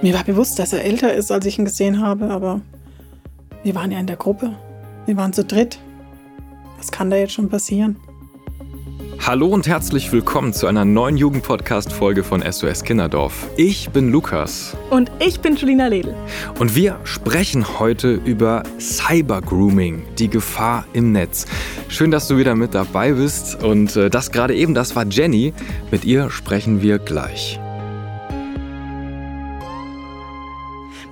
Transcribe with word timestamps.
Mir 0.00 0.14
war 0.14 0.22
bewusst, 0.22 0.60
dass 0.60 0.72
er 0.72 0.84
älter 0.84 1.12
ist, 1.12 1.32
als 1.32 1.44
ich 1.44 1.58
ihn 1.58 1.64
gesehen 1.64 2.00
habe, 2.00 2.30
aber 2.30 2.60
wir 3.64 3.74
waren 3.74 3.90
ja 3.90 3.98
in 3.98 4.06
der 4.06 4.14
Gruppe. 4.14 4.54
Wir 5.06 5.16
waren 5.16 5.32
zu 5.32 5.44
dritt. 5.44 5.80
Was 6.76 6.92
kann 6.92 7.10
da 7.10 7.16
jetzt 7.16 7.32
schon 7.32 7.48
passieren? 7.48 7.96
Hallo 9.26 9.48
und 9.48 9.66
herzlich 9.66 10.12
willkommen 10.12 10.52
zu 10.52 10.68
einer 10.68 10.84
neuen 10.84 11.16
Jugendpodcast-Folge 11.16 12.22
von 12.22 12.44
SOS 12.48 12.84
Kinderdorf. 12.84 13.48
Ich 13.56 13.90
bin 13.90 14.12
Lukas. 14.12 14.76
Und 14.90 15.10
ich 15.18 15.40
bin 15.40 15.56
Julina 15.56 15.88
Ledl. 15.88 16.14
Und 16.60 16.76
wir 16.76 17.00
sprechen 17.02 17.80
heute 17.80 18.12
über 18.12 18.62
Cyber-Grooming, 18.78 20.04
die 20.16 20.28
Gefahr 20.28 20.86
im 20.92 21.10
Netz. 21.10 21.46
Schön, 21.88 22.12
dass 22.12 22.28
du 22.28 22.36
wieder 22.36 22.54
mit 22.54 22.72
dabei 22.72 23.14
bist. 23.14 23.60
Und 23.64 23.96
äh, 23.96 24.10
das 24.10 24.30
gerade 24.30 24.54
eben, 24.54 24.74
das 24.74 24.94
war 24.94 25.04
Jenny. 25.04 25.52
Mit 25.90 26.04
ihr 26.04 26.30
sprechen 26.30 26.82
wir 26.82 27.00
gleich. 27.00 27.58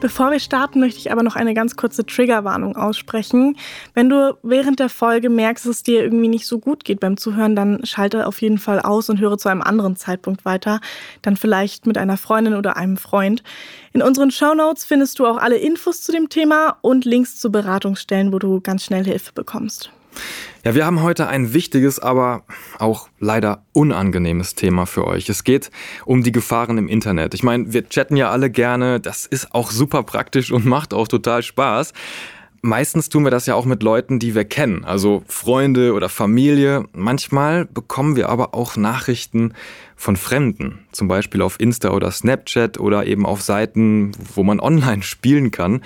Bevor 0.07 0.31
wir 0.31 0.39
starten, 0.39 0.79
möchte 0.79 1.01
ich 1.01 1.11
aber 1.11 1.25
noch 1.25 1.35
eine 1.35 1.53
ganz 1.53 1.75
kurze 1.75 2.07
Triggerwarnung 2.07 2.77
aussprechen. 2.77 3.57
Wenn 3.93 4.09
du 4.09 4.39
während 4.45 4.79
der 4.79 4.89
Folge 4.89 5.29
merkst, 5.29 5.65
dass 5.65 5.79
es 5.79 5.83
dir 5.83 6.01
irgendwie 6.01 6.29
nicht 6.29 6.47
so 6.47 6.61
gut 6.61 6.85
geht 6.85 7.01
beim 7.01 7.17
Zuhören, 7.17 7.57
dann 7.57 7.85
schalte 7.85 8.29
auf 8.29 8.41
jeden 8.41 8.59
Fall 8.59 8.79
aus 8.79 9.11
und 9.11 9.19
höre 9.19 9.37
zu 9.37 9.49
einem 9.49 9.63
anderen 9.63 9.97
Zeitpunkt 9.97 10.45
weiter. 10.45 10.81
Dann 11.23 11.37
vielleicht 11.37 11.87
mit 11.87 11.99
einer 11.99 12.17
Freundin 12.17 12.55
oder 12.55 12.77
einem 12.77 12.99
Freund. 12.99 13.43
In 13.93 14.01
unseren 14.01 14.31
Show 14.31 14.55
Notes 14.55 14.85
findest 14.85 15.19
du 15.19 15.27
auch 15.27 15.39
alle 15.39 15.57
Infos 15.57 16.03
zu 16.03 16.13
dem 16.13 16.29
Thema 16.29 16.77
und 16.83 17.05
Links 17.05 17.41
zu 17.41 17.51
Beratungsstellen, 17.51 18.33
wo 18.33 18.39
du 18.39 18.61
ganz 18.61 18.85
schnell 18.85 19.05
Hilfe 19.05 19.33
bekommst. 19.33 19.91
Ja, 20.67 20.75
wir 20.75 20.85
haben 20.85 21.01
heute 21.01 21.29
ein 21.29 21.55
wichtiges, 21.55 22.01
aber 22.01 22.43
auch 22.81 23.09
leider 23.21 23.63
unangenehmes 23.73 24.57
Thema 24.57 24.85
für 24.85 25.07
euch. 25.07 25.29
Es 25.29 25.45
geht 25.45 25.71
um 26.05 26.25
die 26.25 26.33
Gefahren 26.33 26.77
im 26.77 26.89
Internet. 26.89 27.35
Ich 27.35 27.45
meine, 27.45 27.73
wir 27.73 27.89
chatten 27.89 28.17
ja 28.17 28.33
alle 28.33 28.51
gerne, 28.51 28.99
das 28.99 29.27
ist 29.27 29.55
auch 29.55 29.71
super 29.71 30.03
praktisch 30.03 30.51
und 30.51 30.67
macht 30.67 30.93
auch 30.93 31.07
total 31.07 31.45
Spaß. 31.45 31.93
Meistens 32.63 33.09
tun 33.09 33.23
wir 33.23 33.31
das 33.31 33.47
ja 33.47 33.55
auch 33.55 33.65
mit 33.65 33.85
Leuten, 33.85 34.19
die 34.19 34.35
wir 34.35 34.45
kennen, 34.45 34.85
also 34.85 35.23
Freunde 35.29 35.93
oder 35.93 36.09
Familie. 36.09 36.83
Manchmal 36.93 37.67
bekommen 37.67 38.17
wir 38.17 38.29
aber 38.29 38.53
auch 38.53 38.77
Nachrichten 38.77 39.55
von 39.95 40.17
Fremden, 40.17 40.81
zum 40.91 41.07
Beispiel 41.07 41.43
auf 41.43 41.61
Insta 41.61 41.91
oder 41.91 42.11
Snapchat 42.11 42.81
oder 42.81 43.07
eben 43.07 43.25
auf 43.25 43.41
Seiten, 43.41 44.11
wo 44.35 44.43
man 44.43 44.59
online 44.71 45.05
spielen 45.05 45.53
kann. 45.53 45.83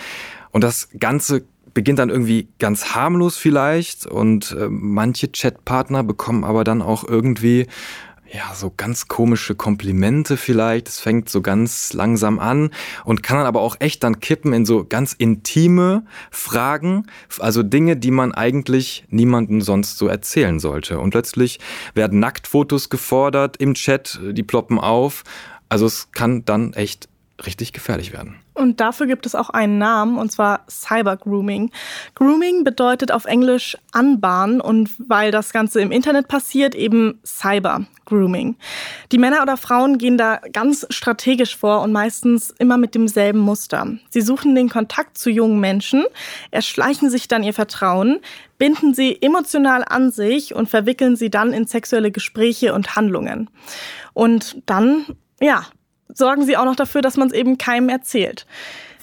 Und 0.52 0.64
das 0.64 0.88
Ganze 0.98 1.42
beginnt 1.74 1.98
dann 1.98 2.10
irgendwie 2.10 2.48
ganz 2.58 2.94
harmlos 2.94 3.36
vielleicht 3.36 4.06
und 4.06 4.52
äh, 4.58 4.68
manche 4.68 5.28
Chatpartner 5.28 6.02
bekommen 6.02 6.44
aber 6.44 6.64
dann 6.64 6.82
auch 6.82 7.04
irgendwie 7.06 7.66
ja, 8.32 8.54
so 8.54 8.72
ganz 8.76 9.08
komische 9.08 9.54
Komplimente 9.54 10.36
vielleicht. 10.36 10.88
Es 10.88 11.00
fängt 11.00 11.28
so 11.28 11.42
ganz 11.42 11.92
langsam 11.92 12.38
an 12.38 12.70
und 13.04 13.22
kann 13.22 13.38
dann 13.38 13.46
aber 13.46 13.60
auch 13.60 13.76
echt 13.80 14.04
dann 14.04 14.20
kippen 14.20 14.52
in 14.52 14.64
so 14.64 14.84
ganz 14.84 15.12
intime 15.12 16.04
Fragen, 16.30 17.06
also 17.38 17.62
Dinge, 17.62 17.96
die 17.96 18.12
man 18.12 18.32
eigentlich 18.32 19.04
niemandem 19.08 19.60
sonst 19.60 19.98
so 19.98 20.06
erzählen 20.06 20.60
sollte. 20.60 21.00
Und 21.00 21.10
plötzlich 21.10 21.58
werden 21.94 22.20
Nacktfotos 22.20 22.88
gefordert 22.88 23.56
im 23.56 23.74
Chat, 23.74 24.20
die 24.30 24.42
ploppen 24.42 24.78
auf. 24.78 25.24
Also 25.68 25.86
es 25.86 26.12
kann 26.12 26.44
dann 26.44 26.72
echt 26.74 27.08
richtig 27.44 27.72
gefährlich 27.72 28.12
werden. 28.12 28.36
Und 28.54 28.80
dafür 28.80 29.06
gibt 29.06 29.26
es 29.26 29.34
auch 29.34 29.50
einen 29.50 29.78
Namen, 29.78 30.18
und 30.18 30.32
zwar 30.32 30.64
Cyber 30.68 31.16
Grooming. 31.16 31.70
Grooming 32.14 32.64
bedeutet 32.64 33.12
auf 33.12 33.24
Englisch 33.24 33.76
anbahnen 33.92 34.60
und 34.60 34.90
weil 34.98 35.30
das 35.30 35.52
Ganze 35.52 35.80
im 35.80 35.92
Internet 35.92 36.28
passiert, 36.28 36.74
eben 36.74 37.20
Cyber 37.24 37.86
Grooming. 38.06 38.56
Die 39.12 39.18
Männer 39.18 39.42
oder 39.42 39.56
Frauen 39.56 39.98
gehen 39.98 40.18
da 40.18 40.40
ganz 40.52 40.86
strategisch 40.90 41.56
vor 41.56 41.80
und 41.82 41.92
meistens 41.92 42.50
immer 42.58 42.76
mit 42.76 42.94
demselben 42.94 43.38
Muster. 43.38 43.86
Sie 44.10 44.20
suchen 44.20 44.54
den 44.54 44.68
Kontakt 44.68 45.16
zu 45.16 45.30
jungen 45.30 45.60
Menschen, 45.60 46.04
erschleichen 46.50 47.08
sich 47.08 47.28
dann 47.28 47.44
ihr 47.44 47.54
Vertrauen, 47.54 48.18
binden 48.58 48.94
sie 48.94 49.16
emotional 49.22 49.84
an 49.88 50.10
sich 50.10 50.54
und 50.54 50.68
verwickeln 50.68 51.16
sie 51.16 51.30
dann 51.30 51.52
in 51.52 51.66
sexuelle 51.66 52.10
Gespräche 52.10 52.74
und 52.74 52.96
Handlungen. 52.96 53.48
Und 54.12 54.60
dann, 54.66 55.06
ja, 55.40 55.66
sorgen 56.14 56.44
sie 56.44 56.56
auch 56.56 56.64
noch 56.64 56.76
dafür, 56.76 57.02
dass 57.02 57.16
man 57.16 57.28
es 57.28 57.34
eben 57.34 57.58
keinem 57.58 57.88
erzählt. 57.88 58.46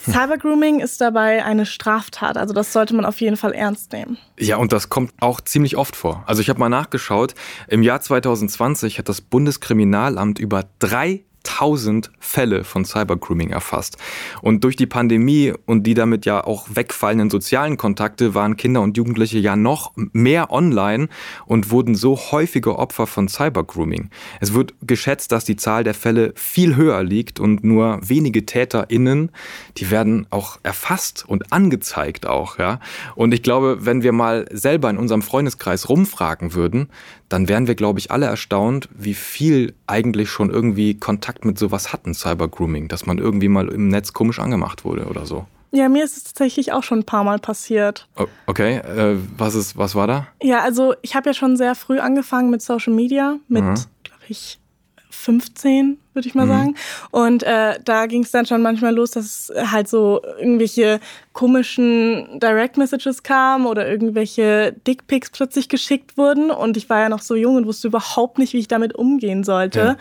Hm. 0.06 0.14
Cybergrooming 0.14 0.80
ist 0.80 1.02
dabei 1.02 1.44
eine 1.44 1.66
Straftat, 1.66 2.38
also 2.38 2.54
das 2.54 2.72
sollte 2.72 2.96
man 2.96 3.06
auf 3.06 3.20
jeden 3.20 3.38
Fall 3.38 3.54
ernst 3.54 3.94
nehmen. 3.94 4.18
Ja, 4.40 4.58
und 4.58 4.72
das 4.72 4.90
kommt 4.90 5.12
auch 5.20 5.42
ziemlich 5.42 5.76
oft 5.78 5.96
vor. 5.96 6.24
Also 6.28 6.42
ich 6.42 6.50
habe 6.50 6.60
mal 6.60 6.70
nachgeschaut, 6.70 7.34
im 7.68 7.82
Jahr 7.84 8.02
2020 8.02 9.00
hat 9.00 9.10
das 9.10 9.22
Bundeskriminalamt 9.22 10.40
über 10.40 10.66
drei 10.80 11.24
1000 11.60 12.12
Fälle 12.20 12.64
von 12.64 12.86
Cybergrooming 12.86 13.50
erfasst. 13.50 13.98
Und 14.42 14.64
durch 14.64 14.76
die 14.76 14.86
Pandemie 14.86 15.54
und 15.66 15.84
die 15.84 15.94
damit 15.94 16.26
ja 16.26 16.44
auch 16.44 16.68
wegfallenden 16.72 17.30
sozialen 17.30 17.78
Kontakte 17.78 18.36
waren 18.36 18.58
Kinder 18.58 18.82
und 18.82 18.98
Jugendliche 18.98 19.40
ja 19.40 19.56
noch 19.56 19.92
mehr 19.96 20.52
online 20.52 21.10
und 21.46 21.72
wurden 21.72 21.96
so 21.96 22.18
häufige 22.18 22.78
Opfer 22.78 23.08
von 23.08 23.28
Cybergrooming. 23.28 24.10
Es 24.40 24.54
wird 24.54 24.74
geschätzt, 24.82 25.32
dass 25.32 25.46
die 25.46 25.56
Zahl 25.56 25.84
der 25.84 25.94
Fälle 25.94 26.34
viel 26.36 26.76
höher 26.76 27.04
liegt 27.04 27.40
und 27.40 27.64
nur 27.64 28.00
wenige 28.04 28.46
TäterInnen, 28.46 29.32
die 29.78 29.90
werden 29.90 30.28
auch 30.30 30.60
erfasst 30.64 31.26
und 31.28 31.52
angezeigt 31.52 32.28
auch, 32.28 32.60
ja. 32.60 32.80
Und 33.16 33.34
ich 33.34 33.42
glaube, 33.42 33.80
wenn 33.86 34.04
wir 34.04 34.12
mal 34.12 34.46
selber 34.52 34.90
in 34.90 34.98
unserem 34.98 35.22
Freundeskreis 35.22 35.90
rumfragen 35.90 36.54
würden, 36.54 36.90
dann 37.30 37.48
wären 37.48 37.68
wir, 37.68 37.76
glaube 37.76 38.00
ich, 38.00 38.12
alle 38.12 38.26
erstaunt, 38.26 38.88
wie 38.96 39.14
viel 39.14 39.74
eigentlich 39.86 40.30
schon 40.30 40.50
irgendwie 40.50 40.96
Kontakt 40.96 41.46
mit 41.46 41.60
sowas 41.60 41.92
hatten, 41.94 42.14
Cybergrooming, 42.14 42.88
dass 42.88 43.06
man 43.06 43.18
irgendwie 43.18 43.50
mal 43.50 43.68
im 43.70 43.90
Netz 43.90 44.14
komisch 44.14 44.40
angemacht 44.40 44.86
wurde 44.86 45.06
oder 45.06 45.26
so. 45.26 45.46
Ja, 45.72 45.90
mir 45.90 46.04
ist 46.04 46.16
es 46.16 46.24
tatsächlich 46.24 46.72
auch 46.72 46.84
schon 46.84 47.00
ein 47.00 47.06
paar 47.06 47.24
Mal 47.24 47.40
passiert. 47.40 48.08
Okay, 48.46 48.78
äh, 48.78 49.18
was 49.38 49.54
ist, 49.54 49.78
was 49.78 49.96
war 49.96 50.08
da? 50.08 50.28
Ja, 50.42 50.62
also 50.62 50.96
ich 51.02 51.16
habe 51.16 51.30
ja 51.30 51.34
schon 51.34 51.58
sehr 51.58 51.76
früh 51.76 52.00
angefangen 52.00 52.50
mit 52.50 52.62
Social 52.62 52.94
Media, 52.94 53.38
mit, 53.50 53.64
mhm. 53.64 53.76
glaube 54.04 54.24
ich, 54.30 54.60
15, 55.10 55.98
würde 56.14 56.28
ich 56.28 56.36
mal 56.36 56.46
mhm. 56.46 56.50
sagen. 56.50 56.76
Und 57.12 57.44
äh, 57.44 57.80
da 57.84 58.06
ging 58.06 58.24
es 58.24 58.32
dann 58.32 58.46
schon 58.46 58.62
manchmal 58.62 58.94
los, 58.94 59.12
dass 59.12 59.52
halt 59.56 59.88
so 59.88 60.22
irgendwelche 60.38 61.00
komischen 61.34 62.40
Direct 62.40 62.78
Messages 62.78 63.24
kamen 63.24 63.66
oder 63.66 63.88
irgendwelche 63.88 64.74
Dickpics 64.86 65.30
plötzlich 65.30 65.70
geschickt 65.70 66.18
wurden. 66.18 66.52
Und 66.52 66.78
ich 66.78 66.90
war 66.90 67.00
ja 67.00 67.10
noch 67.10 67.22
so 67.22 67.36
jung 67.36 67.56
und 67.56 67.66
wusste 67.66 67.88
überhaupt 67.88 68.40
nicht, 68.40 68.54
wie 68.54 68.60
ich 68.60 68.68
damit 68.68 68.96
umgehen 68.96 69.44
sollte. 69.44 69.80
Ja. 69.80 69.98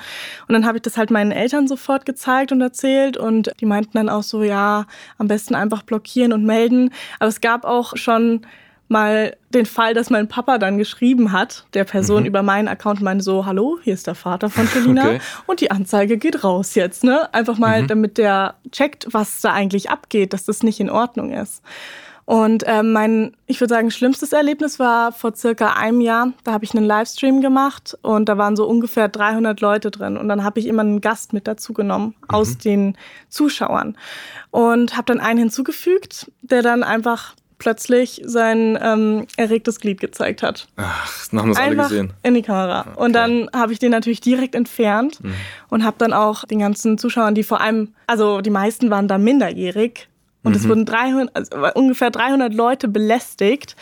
Und 0.49 0.53
dann 0.53 0.67
habe 0.67 0.79
ich 0.79 0.83
das 0.83 0.97
halt 0.97 1.11
meinen 1.11 1.33
Eltern 1.33 1.69
sofort 1.69 2.07
gezeigt 2.07 2.53
und 2.53 2.61
erzählt. 2.61 3.17
Und 3.17 3.53
die 3.61 3.67
meinten 3.67 3.93
dann 3.95 4.09
auch 4.09 4.23
so, 4.23 4.43
ja, 4.43 4.87
am 5.19 5.29
besten 5.29 5.55
einfach 5.55 5.83
blockieren 5.83 6.33
und 6.33 6.45
melden. 6.45 6.91
Aber 7.19 7.29
es 7.29 7.41
gab 7.41 7.65
auch 7.65 7.97
schon 7.97 8.47
mal 8.89 9.37
den 9.51 9.67
Fall, 9.67 9.95
dass 9.95 10.11
mein 10.11 10.29
Papa 10.29 10.59
dann 10.59 10.79
geschrieben 10.79 11.33
hat, 11.33 11.67
der 11.75 11.85
Person 11.85 12.21
mhm. 12.21 12.27
über 12.27 12.43
meinen 12.43 12.69
Account 12.69 13.01
meinte 13.01 13.25
so, 13.25 13.47
hallo, 13.47 13.79
hier 13.83 13.95
ist 13.95 14.07
der 14.07 14.15
Vater 14.15 14.51
von 14.51 14.67
Felina 14.67 15.03
okay. 15.03 15.21
und 15.47 15.61
die 15.61 15.71
Anzeige 15.71 16.19
geht 16.19 16.45
raus 16.45 16.75
jetzt, 16.75 17.05
ne? 17.05 17.33
Einfach 17.35 17.59
mal, 17.59 17.83
mhm. 17.83 17.89
damit 17.89 18.19
der 18.19 18.55
checkt, 18.71 19.09
was 19.11 19.41
da 19.41 19.53
eigentlich 19.53 19.91
abgeht, 19.91 20.33
dass 20.33 20.45
das 20.45 20.63
nicht 20.63 20.81
in 20.81 20.91
Ordnung 20.91 21.33
ist. 21.33 21.63
Und 22.27 22.65
äh, 22.65 22.83
mein, 22.83 23.37
ich 23.47 23.61
würde 23.61 23.75
sagen, 23.75 23.93
schlimmstes 23.93 24.33
Erlebnis 24.33 24.81
war 24.81 25.13
vor 25.13 25.37
circa 25.37 25.75
einem 25.75 26.01
Jahr. 26.01 26.33
Da 26.43 26.53
habe 26.53 26.65
ich 26.65 26.75
einen 26.75 26.85
Livestream 26.85 27.41
gemacht 27.41 27.97
und 28.03 28.29
da 28.29 28.37
waren 28.37 28.57
so 28.57 28.67
ungefähr 28.67 29.09
300 29.09 29.61
Leute 29.61 29.93
drin. 29.93 30.17
Und 30.17 30.29
dann 30.29 30.43
habe 30.43 30.59
ich 30.59 30.67
immer 30.67 30.83
einen 30.83 31.01
Gast 31.01 31.33
mit 31.33 31.47
dazu 31.47 31.73
genommen 31.73 32.17
mhm. 32.21 32.35
aus 32.35 32.59
den 32.59 32.99
Zuschauern 33.29 33.97
und 34.51 34.97
habe 34.97 35.07
dann 35.07 35.21
einen 35.21 35.39
hinzugefügt, 35.39 36.33
der 36.43 36.63
dann 36.63 36.83
einfach 36.83 37.37
plötzlich 37.59 38.23
sein 38.25 38.79
ähm, 38.81 39.27
erregtes 39.37 39.81
Glied 39.81 40.01
gezeigt 40.01 40.43
hat. 40.43 40.69
Ach, 40.77 41.07
das 41.07 41.41
haben 41.41 41.55
wir 41.55 41.59
alle 41.59 41.77
gesehen. 41.77 42.13
In 42.23 42.35
die 42.35 42.43
Kamera. 42.43 42.87
Okay. 42.93 43.05
Und 43.05 43.13
dann 43.15 43.49
habe 43.55 43.73
ich 43.73 43.79
den 43.79 43.91
natürlich 43.91 44.21
direkt 44.21 44.55
entfernt 44.55 45.23
mhm. 45.23 45.35
und 45.69 45.85
habe 45.85 45.97
dann 45.99 46.13
auch 46.13 46.45
den 46.45 46.59
ganzen 46.59 46.99
Zuschauern, 46.99 47.35
die 47.35 47.45
vor 47.45 47.61
allem, 47.61 47.95
also 48.07 48.41
die 48.41 48.51
meisten 48.51 48.91
waren 48.91 49.09
da 49.09 49.19
minderjährig, 49.19 50.09
und 50.47 50.53
mhm. 50.53 50.59
es 50.59 50.69
wurden 50.69 50.85
300, 50.85 51.35
also 51.35 51.51
ungefähr 51.75 52.13
300 52.13 52.55
Leute 52.55 52.87
belästigt. 52.87 53.75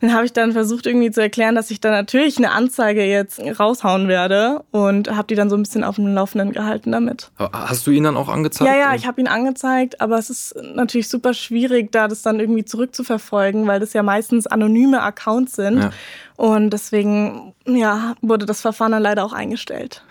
Dann 0.00 0.14
habe 0.14 0.24
ich 0.24 0.32
dann 0.32 0.52
versucht 0.52 0.86
irgendwie 0.86 1.10
zu 1.10 1.20
erklären, 1.20 1.54
dass 1.54 1.70
ich 1.70 1.78
da 1.78 1.90
natürlich 1.90 2.38
eine 2.38 2.52
Anzeige 2.52 3.04
jetzt 3.04 3.38
raushauen 3.60 4.08
werde 4.08 4.64
und 4.70 5.14
habe 5.14 5.26
die 5.28 5.34
dann 5.34 5.50
so 5.50 5.56
ein 5.56 5.62
bisschen 5.62 5.84
auf 5.84 5.96
dem 5.96 6.14
Laufenden 6.14 6.52
gehalten 6.52 6.90
damit. 6.90 7.30
Hast 7.38 7.86
du 7.86 7.90
ihn 7.90 8.04
dann 8.04 8.16
auch 8.16 8.30
angezeigt? 8.30 8.70
Ja, 8.70 8.78
ja, 8.78 8.94
ich 8.94 9.06
habe 9.06 9.20
ihn 9.20 9.28
angezeigt, 9.28 10.00
aber 10.00 10.16
es 10.16 10.30
ist 10.30 10.54
natürlich 10.74 11.08
super 11.08 11.34
schwierig, 11.34 11.92
da 11.92 12.08
das 12.08 12.22
dann 12.22 12.40
irgendwie 12.40 12.64
zurückzuverfolgen, 12.64 13.66
weil 13.66 13.78
das 13.78 13.92
ja 13.92 14.02
meistens 14.02 14.46
anonyme 14.46 15.02
Accounts 15.02 15.56
sind. 15.56 15.80
Ja. 15.80 15.90
Und 16.36 16.70
deswegen 16.70 17.54
ja, 17.66 18.14
wurde 18.20 18.46
das 18.46 18.60
Verfahren 18.60 18.92
dann 18.92 19.02
leider 19.02 19.24
auch 19.24 19.32
eingestellt. 19.32 20.04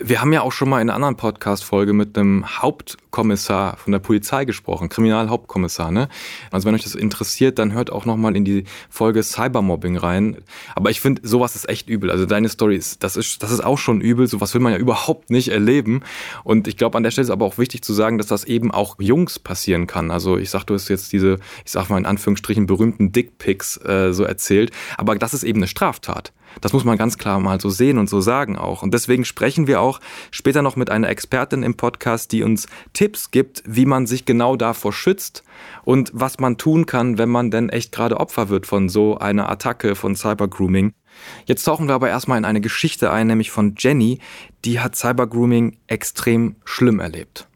Wir 0.00 0.20
haben 0.20 0.32
ja 0.32 0.42
auch 0.42 0.52
schon 0.52 0.68
mal 0.68 0.80
in 0.80 0.88
einer 0.88 0.94
anderen 0.94 1.16
Podcast-Folge 1.16 1.92
mit 1.92 2.16
einem 2.16 2.46
Hauptkommissar 2.62 3.76
von 3.78 3.92
der 3.92 3.98
Polizei 3.98 4.44
gesprochen, 4.44 4.88
Kriminalhauptkommissar. 4.88 5.90
Ne? 5.90 6.08
Also 6.52 6.68
wenn 6.68 6.74
euch 6.76 6.84
das 6.84 6.94
interessiert, 6.94 7.58
dann 7.58 7.72
hört 7.72 7.90
auch 7.90 8.04
noch 8.04 8.16
mal 8.16 8.36
in 8.36 8.44
die 8.44 8.64
Folge 8.90 9.24
Cybermobbing 9.24 9.96
rein. 9.96 10.36
Aber 10.76 10.90
ich 10.90 11.00
finde, 11.00 11.26
sowas 11.26 11.56
ist 11.56 11.68
echt 11.68 11.88
übel. 11.88 12.12
Also 12.12 12.26
deine 12.26 12.48
Story 12.48 12.76
ist, 12.76 13.02
das 13.02 13.16
ist, 13.16 13.42
das 13.42 13.50
ist 13.50 13.64
auch 13.64 13.78
schon 13.78 14.00
übel. 14.00 14.28
Sowas 14.28 14.54
will 14.54 14.60
man 14.60 14.72
ja 14.72 14.78
überhaupt 14.78 15.30
nicht 15.30 15.48
erleben. 15.48 16.02
Und 16.44 16.68
ich 16.68 16.76
glaube, 16.76 16.96
an 16.96 17.02
der 17.02 17.10
Stelle 17.10 17.24
ist 17.24 17.30
aber 17.30 17.46
auch 17.46 17.58
wichtig 17.58 17.82
zu 17.82 17.92
sagen, 17.92 18.18
dass 18.18 18.28
das 18.28 18.44
eben 18.44 18.70
auch 18.70 18.96
Jungs 19.00 19.40
passieren 19.40 19.88
kann. 19.88 20.12
Also 20.12 20.38
ich 20.38 20.50
sag, 20.50 20.64
du 20.64 20.74
hast 20.74 20.88
jetzt 20.88 21.12
diese, 21.12 21.38
ich 21.64 21.72
sag 21.72 21.88
mal 21.88 21.98
in 21.98 22.06
Anführungsstrichen 22.06 22.66
berühmten 22.66 23.10
Dickpics 23.10 23.78
äh, 23.84 24.12
so 24.12 24.22
erzählt. 24.22 24.70
Aber 24.96 25.16
das 25.16 25.34
ist 25.34 25.42
eben 25.42 25.58
eine 25.58 25.66
Straftat. 25.68 26.32
Das 26.60 26.72
muss 26.72 26.84
man 26.84 26.98
ganz 26.98 27.18
klar 27.18 27.38
mal 27.40 27.60
so 27.60 27.70
sehen 27.70 27.98
und 27.98 28.08
so 28.08 28.20
sagen 28.20 28.56
auch. 28.56 28.82
Und 28.82 28.94
deswegen 28.94 29.24
sprechen 29.24 29.66
wir 29.66 29.80
auch 29.80 30.00
später 30.30 30.62
noch 30.62 30.76
mit 30.76 30.90
einer 30.90 31.08
Expertin 31.08 31.62
im 31.62 31.76
Podcast, 31.76 32.32
die 32.32 32.42
uns 32.42 32.66
Tipps 32.92 33.30
gibt, 33.30 33.62
wie 33.66 33.86
man 33.86 34.06
sich 34.06 34.24
genau 34.24 34.56
davor 34.56 34.92
schützt 34.92 35.44
und 35.84 36.10
was 36.14 36.38
man 36.38 36.56
tun 36.56 36.86
kann, 36.86 37.18
wenn 37.18 37.28
man 37.28 37.50
denn 37.50 37.68
echt 37.68 37.92
gerade 37.92 38.18
Opfer 38.18 38.48
wird 38.48 38.66
von 38.66 38.88
so 38.88 39.18
einer 39.18 39.48
Attacke 39.48 39.94
von 39.94 40.16
Cybergrooming. 40.16 40.92
Jetzt 41.46 41.64
tauchen 41.64 41.88
wir 41.88 41.94
aber 41.94 42.08
erstmal 42.08 42.38
in 42.38 42.44
eine 42.44 42.60
Geschichte 42.60 43.10
ein, 43.10 43.26
nämlich 43.26 43.50
von 43.50 43.74
Jenny, 43.78 44.20
die 44.64 44.80
hat 44.80 44.96
Cybergrooming 44.96 45.78
extrem 45.86 46.56
schlimm 46.64 47.00
erlebt. 47.00 47.48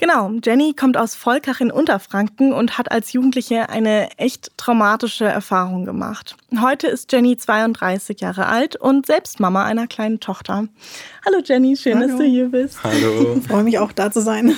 Genau, 0.00 0.32
Jenny 0.42 0.72
kommt 0.72 0.96
aus 0.96 1.14
Volkach 1.14 1.60
in 1.60 1.70
Unterfranken 1.70 2.54
und 2.54 2.78
hat 2.78 2.90
als 2.90 3.12
Jugendliche 3.12 3.68
eine 3.68 4.08
echt 4.16 4.50
traumatische 4.56 5.26
Erfahrung 5.26 5.84
gemacht. 5.84 6.36
Heute 6.58 6.86
ist 6.86 7.12
Jenny 7.12 7.36
32 7.36 8.18
Jahre 8.18 8.46
alt 8.46 8.76
und 8.76 9.04
selbst 9.04 9.40
Mama 9.40 9.66
einer 9.66 9.86
kleinen 9.86 10.18
Tochter. 10.18 10.68
Hallo 11.26 11.42
Jenny, 11.44 11.76
schön, 11.76 11.98
Hallo. 11.98 12.08
dass 12.08 12.16
du 12.16 12.24
hier 12.24 12.48
bist. 12.48 12.82
Hallo. 12.82 13.36
Ich 13.36 13.46
freue 13.46 13.62
mich 13.62 13.78
auch 13.78 13.92
da 13.92 14.10
zu 14.10 14.22
sein. 14.22 14.56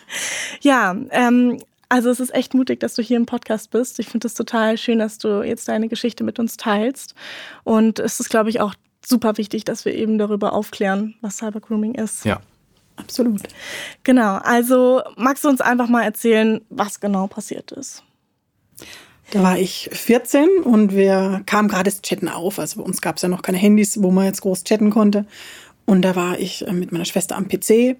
ja, 0.62 0.96
ähm, 1.10 1.58
also 1.90 2.08
es 2.08 2.18
ist 2.18 2.34
echt 2.34 2.54
mutig, 2.54 2.80
dass 2.80 2.94
du 2.94 3.02
hier 3.02 3.18
im 3.18 3.26
Podcast 3.26 3.70
bist. 3.70 3.98
Ich 3.98 4.08
finde 4.08 4.26
es 4.26 4.32
total 4.32 4.78
schön, 4.78 5.00
dass 5.00 5.18
du 5.18 5.42
jetzt 5.42 5.68
deine 5.68 5.88
Geschichte 5.88 6.24
mit 6.24 6.38
uns 6.38 6.56
teilst. 6.56 7.14
Und 7.62 7.98
es 7.98 8.20
ist, 8.20 8.30
glaube 8.30 8.48
ich, 8.48 8.62
auch 8.62 8.72
super 9.04 9.36
wichtig, 9.36 9.66
dass 9.66 9.84
wir 9.84 9.92
eben 9.92 10.16
darüber 10.16 10.54
aufklären, 10.54 11.14
was 11.20 11.36
Cybergrooming 11.36 11.94
ist. 11.94 12.24
Ja, 12.24 12.40
Absolut. 12.98 13.42
Genau. 14.04 14.36
Also 14.36 15.02
magst 15.16 15.44
du 15.44 15.48
uns 15.48 15.60
einfach 15.60 15.88
mal 15.88 16.02
erzählen, 16.02 16.60
was 16.68 17.00
genau 17.00 17.26
passiert 17.26 17.72
ist? 17.72 18.02
Da 19.30 19.42
war 19.42 19.58
ich 19.58 19.90
14 19.92 20.48
und 20.64 20.94
wir 20.94 21.42
kamen 21.46 21.68
gerade 21.68 21.90
das 21.90 22.02
Chatten 22.02 22.28
auf. 22.28 22.58
Also 22.58 22.80
bei 22.80 22.86
uns 22.86 23.00
gab 23.00 23.16
es 23.16 23.22
ja 23.22 23.28
noch 23.28 23.42
keine 23.42 23.58
Handys, 23.58 24.02
wo 24.02 24.10
man 24.10 24.24
jetzt 24.24 24.40
groß 24.40 24.64
chatten 24.64 24.90
konnte. 24.90 25.26
Und 25.84 26.02
da 26.02 26.16
war 26.16 26.38
ich 26.38 26.66
äh, 26.66 26.72
mit 26.72 26.92
meiner 26.92 27.04
Schwester 27.04 27.36
am 27.36 27.48
PC 27.48 27.96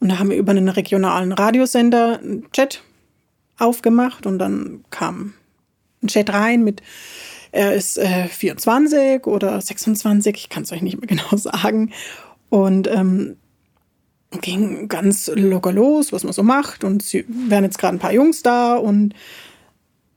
und 0.00 0.10
da 0.10 0.18
haben 0.18 0.30
wir 0.30 0.36
über 0.36 0.50
einen 0.50 0.68
regionalen 0.68 1.32
Radiosender 1.32 2.18
einen 2.18 2.50
Chat 2.52 2.82
aufgemacht 3.58 4.26
und 4.26 4.38
dann 4.38 4.84
kam 4.90 5.34
ein 6.02 6.08
Chat 6.08 6.32
rein 6.32 6.64
mit, 6.64 6.82
er 7.52 7.74
ist 7.74 7.98
äh, 7.98 8.26
24 8.26 9.26
oder 9.26 9.60
26, 9.60 10.36
ich 10.36 10.48
kann 10.48 10.64
es 10.64 10.72
euch 10.72 10.82
nicht 10.82 11.00
mehr 11.00 11.06
genau 11.08 11.36
sagen. 11.36 11.92
Und 12.50 12.88
ähm, 12.88 13.36
ging 14.40 14.88
ganz 14.88 15.30
locker 15.34 15.72
los, 15.72 16.12
was 16.12 16.24
man 16.24 16.32
so 16.32 16.42
macht. 16.42 16.84
Und 16.84 17.02
sie 17.02 17.24
wären 17.28 17.64
jetzt 17.64 17.78
gerade 17.78 17.96
ein 17.96 18.00
paar 18.00 18.12
Jungs 18.12 18.42
da 18.42 18.76
und 18.76 19.14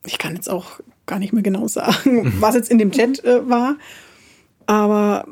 ich 0.05 0.17
kann 0.17 0.35
jetzt 0.35 0.49
auch 0.49 0.79
gar 1.05 1.19
nicht 1.19 1.33
mehr 1.33 1.43
genau 1.43 1.67
sagen, 1.67 2.23
mhm. 2.23 2.33
was 2.41 2.55
jetzt 2.55 2.71
in 2.71 2.77
dem 2.77 2.91
Chat 2.91 3.23
äh, 3.23 3.49
war. 3.49 3.77
Aber 4.65 5.25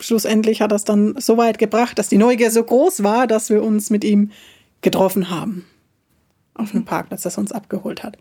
schlussendlich 0.00 0.60
hat 0.60 0.72
das 0.72 0.84
dann 0.84 1.14
so 1.18 1.36
weit 1.36 1.58
gebracht, 1.58 1.98
dass 1.98 2.08
die 2.08 2.18
Neugier 2.18 2.50
so 2.50 2.62
groß 2.62 3.02
war, 3.02 3.26
dass 3.26 3.50
wir 3.50 3.62
uns 3.62 3.90
mit 3.90 4.04
ihm 4.04 4.30
getroffen 4.80 5.30
haben. 5.30 5.66
Auf 6.54 6.74
einem 6.74 6.84
Parkplatz, 6.84 7.22
das 7.22 7.38
uns 7.38 7.52
abgeholt 7.52 8.02
hat. 8.02 8.18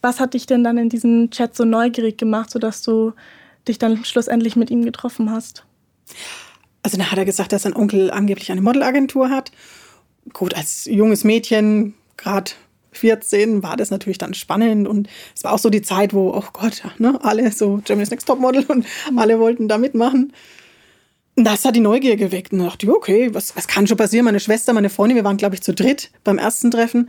Was 0.00 0.18
hat 0.18 0.34
dich 0.34 0.46
denn 0.46 0.64
dann 0.64 0.78
in 0.78 0.88
diesem 0.88 1.30
Chat 1.30 1.54
so 1.54 1.64
neugierig 1.64 2.18
gemacht, 2.18 2.50
sodass 2.50 2.82
du 2.82 3.12
dich 3.68 3.78
dann 3.78 4.04
schlussendlich 4.04 4.56
mit 4.56 4.70
ihm 4.70 4.84
getroffen 4.84 5.30
hast? 5.30 5.64
Also 6.82 6.96
da 6.96 7.10
hat 7.10 7.18
er 7.18 7.24
gesagt, 7.24 7.52
dass 7.52 7.62
sein 7.62 7.76
Onkel 7.76 8.10
angeblich 8.10 8.50
eine 8.50 8.62
Modelagentur 8.62 9.30
hat. 9.30 9.52
Gut, 10.32 10.54
als 10.54 10.86
junges 10.86 11.24
Mädchen, 11.24 11.94
gerade 12.16 12.52
14, 12.92 13.62
war 13.62 13.76
das 13.76 13.90
natürlich 13.90 14.18
dann 14.18 14.34
spannend 14.34 14.88
und 14.88 15.08
es 15.34 15.44
war 15.44 15.52
auch 15.52 15.58
so 15.58 15.70
die 15.70 15.82
Zeit, 15.82 16.12
wo, 16.12 16.34
oh 16.34 16.44
Gott, 16.52 16.82
ne, 16.98 17.18
alle 17.22 17.50
so 17.52 17.80
Germany's 17.84 18.10
Next 18.10 18.26
Top 18.26 18.40
Model 18.40 18.64
und 18.66 18.86
alle 19.16 19.38
wollten 19.38 19.68
da 19.68 19.78
mitmachen. 19.78 20.32
Das 21.36 21.64
hat 21.64 21.76
die 21.76 21.80
Neugier 21.80 22.16
geweckt 22.16 22.52
und 22.52 22.58
dachte 22.58 22.86
ich, 22.86 22.92
okay, 22.92 23.32
was, 23.32 23.56
was 23.56 23.68
kann 23.68 23.86
schon 23.86 23.96
passieren? 23.96 24.24
Meine 24.24 24.40
Schwester, 24.40 24.72
meine 24.72 24.90
Freundin, 24.90 25.16
wir 25.16 25.24
waren, 25.24 25.36
glaube 25.36 25.54
ich, 25.54 25.62
zu 25.62 25.72
dritt 25.72 26.10
beim 26.24 26.38
ersten 26.38 26.70
Treffen. 26.70 27.08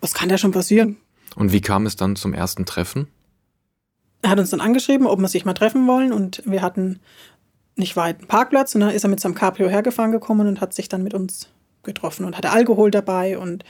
Was 0.00 0.14
kann 0.14 0.28
da 0.28 0.36
schon 0.36 0.52
passieren? 0.52 0.96
Und 1.36 1.52
wie 1.52 1.60
kam 1.60 1.86
es 1.86 1.96
dann 1.96 2.16
zum 2.16 2.34
ersten 2.34 2.66
Treffen? 2.66 3.06
Er 4.20 4.30
hat 4.30 4.38
uns 4.38 4.50
dann 4.50 4.60
angeschrieben, 4.60 5.06
ob 5.06 5.20
wir 5.20 5.28
sich 5.28 5.44
mal 5.44 5.54
treffen 5.54 5.86
wollen 5.86 6.12
und 6.12 6.42
wir 6.44 6.62
hatten 6.62 7.00
nicht 7.76 7.96
weit 7.96 8.18
einen 8.18 8.28
Parkplatz 8.28 8.74
und 8.74 8.82
dann 8.82 8.90
ist 8.90 9.04
er 9.04 9.10
mit 9.10 9.20
seinem 9.20 9.34
Cabrio 9.34 9.68
hergefahren 9.68 10.12
gekommen 10.12 10.46
und 10.46 10.60
hat 10.60 10.74
sich 10.74 10.88
dann 10.88 11.02
mit 11.02 11.14
uns 11.14 11.48
getroffen 11.82 12.24
und 12.24 12.36
hatte 12.36 12.50
Alkohol 12.50 12.90
dabei 12.90 13.38
und 13.38 13.64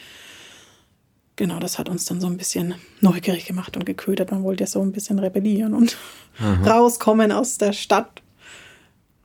genau, 1.36 1.58
das 1.58 1.78
hat 1.78 1.88
uns 1.88 2.04
dann 2.04 2.20
so 2.20 2.26
ein 2.26 2.36
bisschen 2.36 2.74
neugierig 3.00 3.46
gemacht 3.46 3.76
und 3.76 3.86
geködert. 3.86 4.30
Man 4.30 4.42
wollte 4.42 4.64
ja 4.64 4.68
so 4.68 4.82
ein 4.82 4.92
bisschen 4.92 5.18
rebellieren 5.18 5.74
und 5.74 5.96
mhm. 6.38 6.64
rauskommen 6.64 7.32
aus 7.32 7.58
der 7.58 7.72
Stadt. 7.72 8.22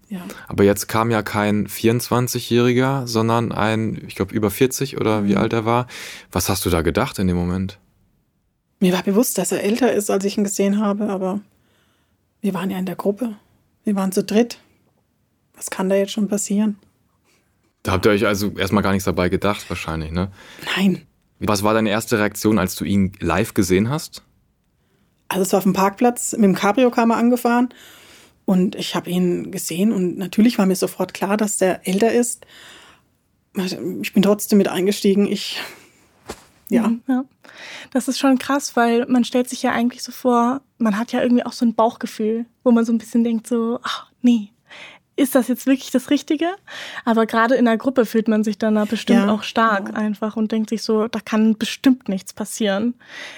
Ja. 0.09 0.21
Aber 0.47 0.63
jetzt 0.63 0.88
kam 0.88 1.12
ja 1.12 1.21
kein 1.21 1.68
24-Jähriger, 1.68 3.07
sondern 3.07 3.51
ein, 3.51 4.01
ich 4.07 4.15
glaube, 4.15 4.33
über 4.33 4.50
40 4.50 4.97
oder 4.97 5.25
wie 5.25 5.33
mhm. 5.33 5.39
alt 5.39 5.53
er 5.53 5.65
war. 5.65 5.88
Was 6.31 6.47
hast 6.47 6.65
du 6.65 6.69
da 6.69 6.81
gedacht 6.81 7.19
in 7.19 7.27
dem 7.27 7.35
Moment? 7.35 7.77
Mir 8.80 8.94
war 8.94 9.03
bewusst, 9.03 9.38
dass 9.38 9.51
er 9.51 9.63
älter 9.63 9.91
ist, 9.91 10.09
als 10.09 10.23
ich 10.23 10.38
ihn 10.38 10.44
gesehen 10.44 10.80
habe, 10.80 11.09
aber 11.09 11.41
wir 12.41 12.53
waren 12.53 12.69
ja 12.69 12.77
in 12.77 12.85
der 12.85 12.95
Gruppe. 12.95 13.35
Wir 13.83 13.95
waren 13.95 14.12
zu 14.12 14.23
dritt. 14.23 14.59
Was 15.57 15.69
kann 15.69 15.89
da 15.89 15.95
jetzt 15.95 16.13
schon 16.13 16.30
passieren? 16.30 16.77
Da 17.83 17.92
habt 17.94 18.06
ihr 18.06 18.12
euch 18.12 18.25
also 18.25 18.51
erstmal 18.51 18.83
gar 18.83 18.92
nichts 18.92 19.06
dabei 19.06 19.30
gedacht, 19.30 19.69
wahrscheinlich, 19.69 20.12
ne? 20.12 20.31
Nein. 20.77 21.01
Was 21.39 21.63
war 21.63 21.74
deine 21.74 21.89
erste 21.89 22.18
Reaktion, 22.19 22.57
als 22.59 22.75
du 22.75 22.86
ihn 22.86 23.12
live 23.19 23.54
gesehen 23.54 23.89
hast? 23.89 24.24
Also 25.27 25.44
es 25.44 25.54
war 25.54 25.57
auf 25.57 25.63
dem 25.63 25.74
Parkplatz, 25.74 26.33
mit 26.33 26.44
dem 26.44 26.56
Cabrio 26.56 26.89
kam 26.89 27.12
er 27.12 27.18
angefahren 27.18 27.69
und 28.45 28.75
ich 28.75 28.95
habe 28.95 29.09
ihn 29.09 29.51
gesehen 29.51 29.92
und 29.92 30.18
natürlich 30.18 30.57
war 30.57 30.65
mir 30.65 30.75
sofort 30.75 31.13
klar, 31.13 31.38
dass 31.38 31.57
der 31.57 31.88
älter 31.88 32.12
ist. 32.12 32.45
Ich 34.01 34.13
bin 34.13 34.24
trotzdem 34.24 34.57
mit 34.57 34.68
eingestiegen. 34.68 35.27
Ich, 35.27 35.59
ja. 36.69 36.88
Mhm, 36.88 37.01
ja. 37.07 37.25
Das 37.92 38.07
ist 38.07 38.19
schon 38.19 38.38
krass, 38.38 38.75
weil 38.75 39.06
man 39.07 39.25
stellt 39.25 39.50
sich 39.50 39.63
ja 39.63 39.71
eigentlich 39.71 40.04
so 40.04 40.12
vor, 40.12 40.62
man 40.77 40.98
hat 40.98 41.12
ja 41.12 41.21
irgendwie 41.21 41.45
auch 41.45 41.54
so 41.54 41.65
ein 41.65 41.75
Bauchgefühl, 41.75 42.45
wo 42.63 42.71
man 42.71 42.86
so 42.86 42.94
ein 42.94 42.98
bisschen 42.98 43.24
denkt 43.24 43.48
so, 43.48 43.80
ach 43.83 44.12
nee, 44.21 44.51
ist 45.18 45.36
das 45.36 45.48
jetzt 45.48 45.66
wirklich 45.66 45.92
das 45.92 46.10
Richtige? 46.10 46.48
Aber 47.04 47.25
gerade 47.25 47.56
in 47.56 47.66
der 47.66 47.78
Gruppe 47.78 48.06
fühlt 48.06 48.28
man 48.28 48.44
sich 48.44 48.58
dann 48.58 48.75
da 48.75 48.86
bestimmt 48.86 49.25
ja, 49.25 49.31
auch 49.31 49.44
stark 49.44 49.90
ja. 49.90 49.95
einfach 49.95 50.38
und 50.38 50.52
denkt 50.52 50.69
sich 50.69 50.83
so, 50.83 51.07
da 51.07 51.19
kann 51.19 51.57
bestimmt 51.57 52.07
nichts 52.07 52.33
passieren. 52.33 52.94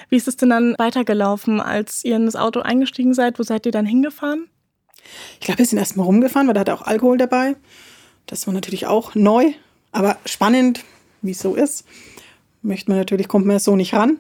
Wie 0.10 0.18
ist 0.18 0.28
es 0.28 0.36
denn 0.36 0.50
dann 0.50 0.76
weitergelaufen, 0.78 1.62
als 1.62 2.04
ihr 2.04 2.18
in 2.18 2.26
das 2.26 2.36
Auto 2.36 2.60
eingestiegen 2.60 3.14
seid? 3.14 3.40
Wo 3.40 3.44
seid 3.44 3.66
ihr 3.66 3.72
dann 3.72 3.86
hingefahren? 3.86 4.50
Ich 5.40 5.48
glaube, 5.48 5.60
wir 5.60 5.66
sind 5.66 5.80
erstmal 5.80 6.06
rumgefahren, 6.06 6.48
weil 6.48 6.54
da 6.54 6.60
hat 6.60 6.70
auch 6.70 6.82
Alkohol 6.82 7.18
dabei. 7.18 7.56
Das 8.28 8.46
war 8.46 8.54
natürlich 8.54 8.86
auch 8.86 9.16
neu, 9.16 9.54
aber 9.92 10.18
spannend, 10.26 10.84
wie 11.22 11.32
es 11.32 11.40
so 11.40 11.56
ist. 11.56 11.86
Möchte 12.62 12.92
man 12.92 13.00
natürlich, 13.00 13.30
kommt 13.30 13.46
man 13.46 13.58
so 13.58 13.78
nicht 13.78 13.94
ran. 13.94 14.20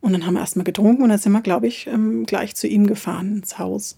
Und 0.00 0.12
dann 0.12 0.26
haben 0.26 0.34
wir 0.34 0.40
erstmal 0.40 0.64
getrunken 0.64 1.02
und 1.02 1.08
dann 1.08 1.18
sind 1.18 1.32
wir, 1.32 1.40
glaube 1.40 1.66
ich, 1.66 1.86
ähm, 1.86 2.24
gleich 2.26 2.54
zu 2.54 2.68
ihm 2.68 2.86
gefahren 2.86 3.38
ins 3.38 3.58
Haus. 3.58 3.96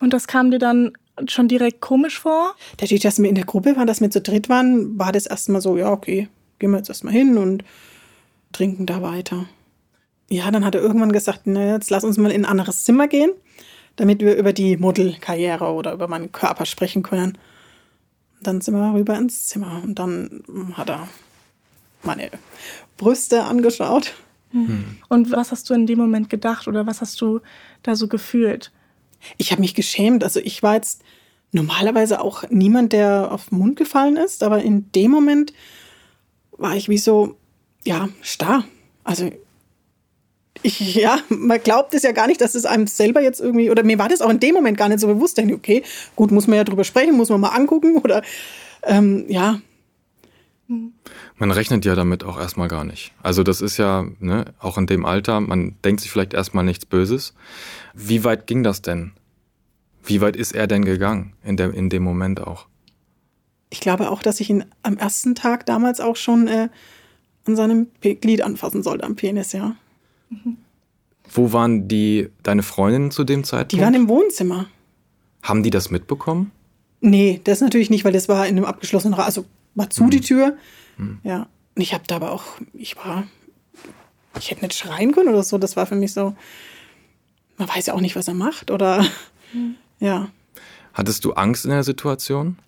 Und 0.00 0.12
das 0.12 0.26
kam 0.26 0.50
dir 0.50 0.58
dann 0.58 0.92
schon 1.26 1.48
direkt 1.48 1.80
komisch 1.80 2.20
vor? 2.20 2.54
Dadurch, 2.76 3.00
dass 3.00 3.20
wir 3.20 3.28
in 3.28 3.34
der 3.34 3.44
Gruppe 3.44 3.76
waren, 3.76 3.86
dass 3.86 4.00
wir 4.00 4.10
zu 4.10 4.20
dritt 4.20 4.48
waren, 4.48 4.98
war 4.98 5.12
das 5.12 5.26
erstmal 5.26 5.60
so, 5.60 5.76
ja, 5.76 5.90
okay, 5.90 6.28
gehen 6.58 6.70
wir 6.70 6.78
jetzt 6.78 6.88
erstmal 6.88 7.12
hin 7.12 7.36
und 7.36 7.64
trinken 8.52 8.86
da 8.86 9.02
weiter. 9.02 9.46
Ja, 10.28 10.50
dann 10.50 10.64
hat 10.64 10.74
er 10.74 10.82
irgendwann 10.82 11.12
gesagt, 11.12 11.42
na, 11.44 11.72
jetzt 11.72 11.90
lass 11.90 12.04
uns 12.04 12.18
mal 12.18 12.30
in 12.30 12.44
ein 12.44 12.50
anderes 12.50 12.84
Zimmer 12.84 13.08
gehen, 13.08 13.30
damit 13.96 14.20
wir 14.20 14.36
über 14.36 14.52
die 14.52 14.76
Modelkarriere 14.76 15.72
oder 15.72 15.92
über 15.92 16.06
meinen 16.06 16.32
Körper 16.32 16.66
sprechen 16.66 17.02
können. 17.02 17.38
Dann 18.42 18.60
sind 18.60 18.74
wir 18.74 18.94
rüber 18.94 19.16
ins 19.16 19.46
Zimmer 19.46 19.80
und 19.82 19.98
dann 19.98 20.44
hat 20.74 20.90
er 20.90 21.08
meine 22.02 22.30
Brüste 22.96 23.44
angeschaut. 23.44 24.14
Hm. 24.50 24.98
Und 25.08 25.32
was 25.32 25.50
hast 25.50 25.68
du 25.68 25.74
in 25.74 25.86
dem 25.86 25.98
Moment 25.98 26.30
gedacht 26.30 26.68
oder 26.68 26.86
was 26.86 27.00
hast 27.00 27.20
du 27.20 27.40
da 27.82 27.96
so 27.96 28.06
gefühlt? 28.06 28.70
Ich 29.36 29.50
habe 29.50 29.60
mich 29.60 29.74
geschämt. 29.74 30.24
Also 30.24 30.40
ich 30.40 30.62
war 30.62 30.74
jetzt 30.74 31.02
normalerweise 31.52 32.20
auch 32.20 32.44
niemand, 32.50 32.92
der 32.92 33.32
auf 33.32 33.48
den 33.48 33.58
Mund 33.58 33.76
gefallen 33.76 34.16
ist, 34.16 34.42
aber 34.42 34.62
in 34.62 34.90
dem 34.92 35.10
Moment 35.10 35.52
war 36.52 36.76
ich 36.76 36.88
wie 36.88 36.98
so, 36.98 37.36
ja, 37.84 38.08
starr. 38.20 38.64
Also 39.04 39.30
ich, 40.62 40.94
ja, 40.94 41.18
man 41.28 41.62
glaubt 41.62 41.94
es 41.94 42.02
ja 42.02 42.12
gar 42.12 42.26
nicht, 42.26 42.40
dass 42.40 42.54
es 42.54 42.66
einem 42.66 42.86
selber 42.86 43.20
jetzt 43.20 43.40
irgendwie, 43.40 43.70
oder 43.70 43.82
mir 43.82 43.98
war 43.98 44.08
das 44.08 44.20
auch 44.20 44.30
in 44.30 44.40
dem 44.40 44.54
Moment 44.54 44.76
gar 44.76 44.88
nicht 44.88 45.00
so 45.00 45.06
bewusst. 45.06 45.38
Denke, 45.38 45.54
okay, 45.54 45.82
gut, 46.16 46.30
muss 46.30 46.46
man 46.46 46.56
ja 46.56 46.64
drüber 46.64 46.84
sprechen, 46.84 47.16
muss 47.16 47.30
man 47.30 47.40
mal 47.40 47.48
angucken 47.48 47.98
oder 47.98 48.22
ähm, 48.82 49.24
ja. 49.28 49.60
Man 51.38 51.52
rechnet 51.52 51.84
ja 51.84 51.94
damit 51.94 52.24
auch 52.24 52.38
erstmal 52.38 52.68
gar 52.68 52.84
nicht. 52.84 53.12
Also 53.22 53.44
das 53.44 53.60
ist 53.60 53.76
ja, 53.76 54.04
ne, 54.18 54.46
auch 54.58 54.76
in 54.76 54.86
dem 54.86 55.04
Alter, 55.04 55.40
man 55.40 55.76
denkt 55.84 56.00
sich 56.00 56.10
vielleicht 56.10 56.34
erstmal 56.34 56.64
nichts 56.64 56.84
Böses. 56.84 57.34
Wie 57.94 58.24
weit 58.24 58.46
ging 58.46 58.64
das 58.64 58.82
denn? 58.82 59.12
Wie 60.02 60.20
weit 60.20 60.36
ist 60.36 60.52
er 60.52 60.66
denn 60.66 60.84
gegangen 60.84 61.34
in, 61.44 61.56
der, 61.56 61.72
in 61.72 61.90
dem 61.90 62.02
Moment 62.02 62.40
auch? 62.40 62.66
Ich 63.70 63.80
glaube 63.80 64.10
auch, 64.10 64.22
dass 64.22 64.40
ich 64.40 64.50
ihn 64.50 64.64
am 64.82 64.96
ersten 64.96 65.34
Tag 65.34 65.66
damals 65.66 66.00
auch 66.00 66.16
schon 66.16 66.48
äh, 66.48 66.68
an 67.44 67.56
seinem 67.56 67.88
Glied 68.00 68.42
anfassen 68.42 68.82
sollte, 68.82 69.04
am 69.04 69.14
Penis, 69.14 69.52
ja. 69.52 69.76
Mhm. 70.30 70.56
Wo 71.30 71.52
waren 71.52 71.88
die, 71.88 72.30
deine 72.42 72.62
Freundinnen 72.62 73.10
zu 73.10 73.24
dem 73.24 73.44
Zeitpunkt? 73.44 73.72
Die 73.72 73.80
waren 73.80 73.94
im 73.94 74.08
Wohnzimmer. 74.08 74.66
Haben 75.42 75.62
die 75.62 75.70
das 75.70 75.90
mitbekommen? 75.90 76.50
Nee, 77.00 77.40
das 77.44 77.60
natürlich 77.60 77.90
nicht, 77.90 78.04
weil 78.04 78.12
das 78.12 78.28
war 78.28 78.46
in 78.46 78.56
einem 78.56 78.64
abgeschlossenen 78.64 79.14
Raum. 79.14 79.26
Also 79.26 79.44
war 79.74 79.90
zu 79.90 80.04
mhm. 80.04 80.10
die 80.10 80.20
Tür. 80.20 80.56
Mhm. 80.98 81.20
Ja. 81.22 81.48
Und 81.74 81.82
ich 81.82 81.94
habe 81.94 82.04
da 82.06 82.16
aber 82.16 82.32
auch, 82.32 82.44
ich 82.74 82.96
war, 82.96 83.26
ich 84.38 84.50
hätte 84.50 84.62
nicht 84.62 84.74
schreien 84.74 85.12
können 85.12 85.28
oder 85.28 85.42
so. 85.42 85.58
Das 85.58 85.76
war 85.76 85.86
für 85.86 85.94
mich 85.94 86.12
so, 86.12 86.36
man 87.56 87.68
weiß 87.68 87.86
ja 87.86 87.94
auch 87.94 88.00
nicht, 88.00 88.16
was 88.16 88.28
er 88.28 88.34
macht 88.34 88.70
oder, 88.70 89.06
mhm. 89.52 89.76
ja. 90.00 90.28
Hattest 90.92 91.24
du 91.24 91.32
Angst 91.32 91.64
in 91.64 91.70
der 91.70 91.84
Situation? 91.84 92.58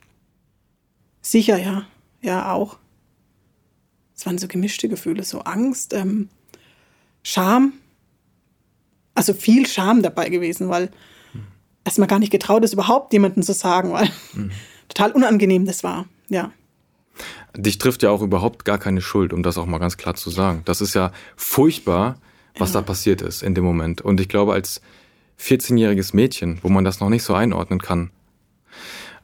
Sicher, 1.21 1.59
ja. 1.59 1.87
Ja, 2.23 2.53
auch. 2.53 2.79
Es 4.17 4.27
waren 4.27 4.39
so 4.39 4.49
gemischte 4.49 4.89
Gefühle, 4.89 5.23
so 5.25 5.41
Angst, 5.41 5.93
ähm, 5.95 6.29
Scham. 7.23 7.73
Also 9.15 9.35
viel 9.35 9.67
Scham 9.67 10.03
dabei 10.03 10.29
gewesen, 10.29 10.69
weil 10.69 10.91
mhm. 11.33 11.47
erstmal 11.85 12.09
gar 12.09 12.19
nicht 12.19 12.31
getraut 12.31 12.63
ist, 12.65 12.73
überhaupt 12.73 13.13
jemandem 13.13 13.43
zu 13.43 13.53
sagen, 13.53 13.93
weil 13.93 14.11
mhm. 14.35 14.53
total 14.89 15.13
unangenehm 15.13 15.67
das 15.67 15.83
war, 15.83 16.07
ja. 16.29 16.53
Dich 17.57 17.79
trifft 17.79 18.03
ja 18.03 18.11
auch 18.11 18.23
überhaupt 18.23 18.65
gar 18.65 18.79
keine 18.79 19.01
Schuld, 19.01 19.33
um 19.33 19.43
das 19.43 19.59
auch 19.59 19.67
mal 19.67 19.79
ganz 19.79 19.97
klar 19.97 20.15
zu 20.15 20.31
sagen. 20.31 20.63
Das 20.65 20.81
ist 20.81 20.95
ja 20.95 21.13
furchtbar, 21.37 22.17
was 22.57 22.73
ja. 22.73 22.81
da 22.81 22.87
passiert 22.87 23.23
ist 23.23 23.43
in 23.43 23.55
dem 23.55 23.65
Moment. 23.65 24.01
Und 24.01 24.21
ich 24.21 24.29
glaube, 24.29 24.53
als 24.53 24.81
14-jähriges 25.41 26.15
Mädchen, 26.15 26.59
wo 26.63 26.69
man 26.69 26.85
das 26.85 27.01
noch 27.01 27.09
nicht 27.09 27.23
so 27.23 27.35
einordnen 27.35 27.81
kann, 27.81 28.11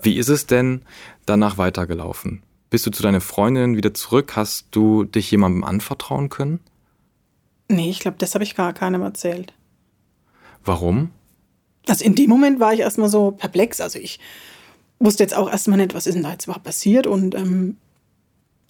wie 0.03 0.17
ist 0.17 0.29
es 0.29 0.47
denn 0.47 0.83
danach 1.25 1.59
weitergelaufen? 1.59 2.43
Bist 2.71 2.87
du 2.87 2.91
zu 2.91 3.03
deinen 3.03 3.21
Freundinnen 3.21 3.77
wieder 3.77 3.95
zurück? 3.95 4.35
Hast 4.35 4.67
du 4.73 5.05
dich 5.05 5.31
jemandem 5.31 5.65
anvertrauen 5.65 6.29
können? 6.29 6.61
Nee, 7.69 7.91
ich 7.91 8.01
glaube, 8.01 8.17
das 8.19 8.35
habe 8.35 8.45
ich 8.45 8.55
gar 8.55 8.73
keinem 8.73 9.03
erzählt. 9.03 9.53
Warum? 10.65 11.11
Also 11.89 12.05
in 12.05 12.15
dem 12.15 12.29
Moment 12.29 12.61
war 12.61 12.75
ich 12.75 12.81
erstmal 12.81 13.09
so 13.09 13.31
perplex. 13.31 13.81
Also 13.81 13.99
ich 13.99 14.19
wusste 14.99 15.23
jetzt 15.23 15.37
auch 15.37 15.51
erstmal 15.51 15.79
nicht, 15.79 15.95
was 15.95 16.07
ist 16.07 16.15
denn 16.15 16.25
da 16.25 16.33
jetzt 16.33 16.45
überhaupt 16.45 16.65
passiert. 16.65 17.07
Und 17.07 17.35
ähm, 17.35 17.77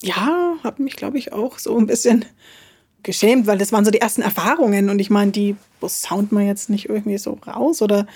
ja, 0.02 0.54
habe 0.62 0.82
mich, 0.82 0.96
glaube 0.96 1.18
ich, 1.18 1.32
auch 1.32 1.58
so 1.58 1.76
ein 1.78 1.86
bisschen 1.86 2.24
geschämt, 3.02 3.46
weil 3.46 3.58
das 3.58 3.72
waren 3.72 3.84
so 3.84 3.90
die 3.90 4.00
ersten 4.00 4.22
Erfahrungen. 4.22 4.90
Und 4.90 4.98
ich 4.98 5.10
meine, 5.10 5.30
die 5.30 5.56
sound 5.88 6.32
man 6.32 6.46
jetzt 6.46 6.68
nicht 6.68 6.88
irgendwie 6.88 7.18
so 7.18 7.38
raus 7.46 7.80
oder 7.80 8.06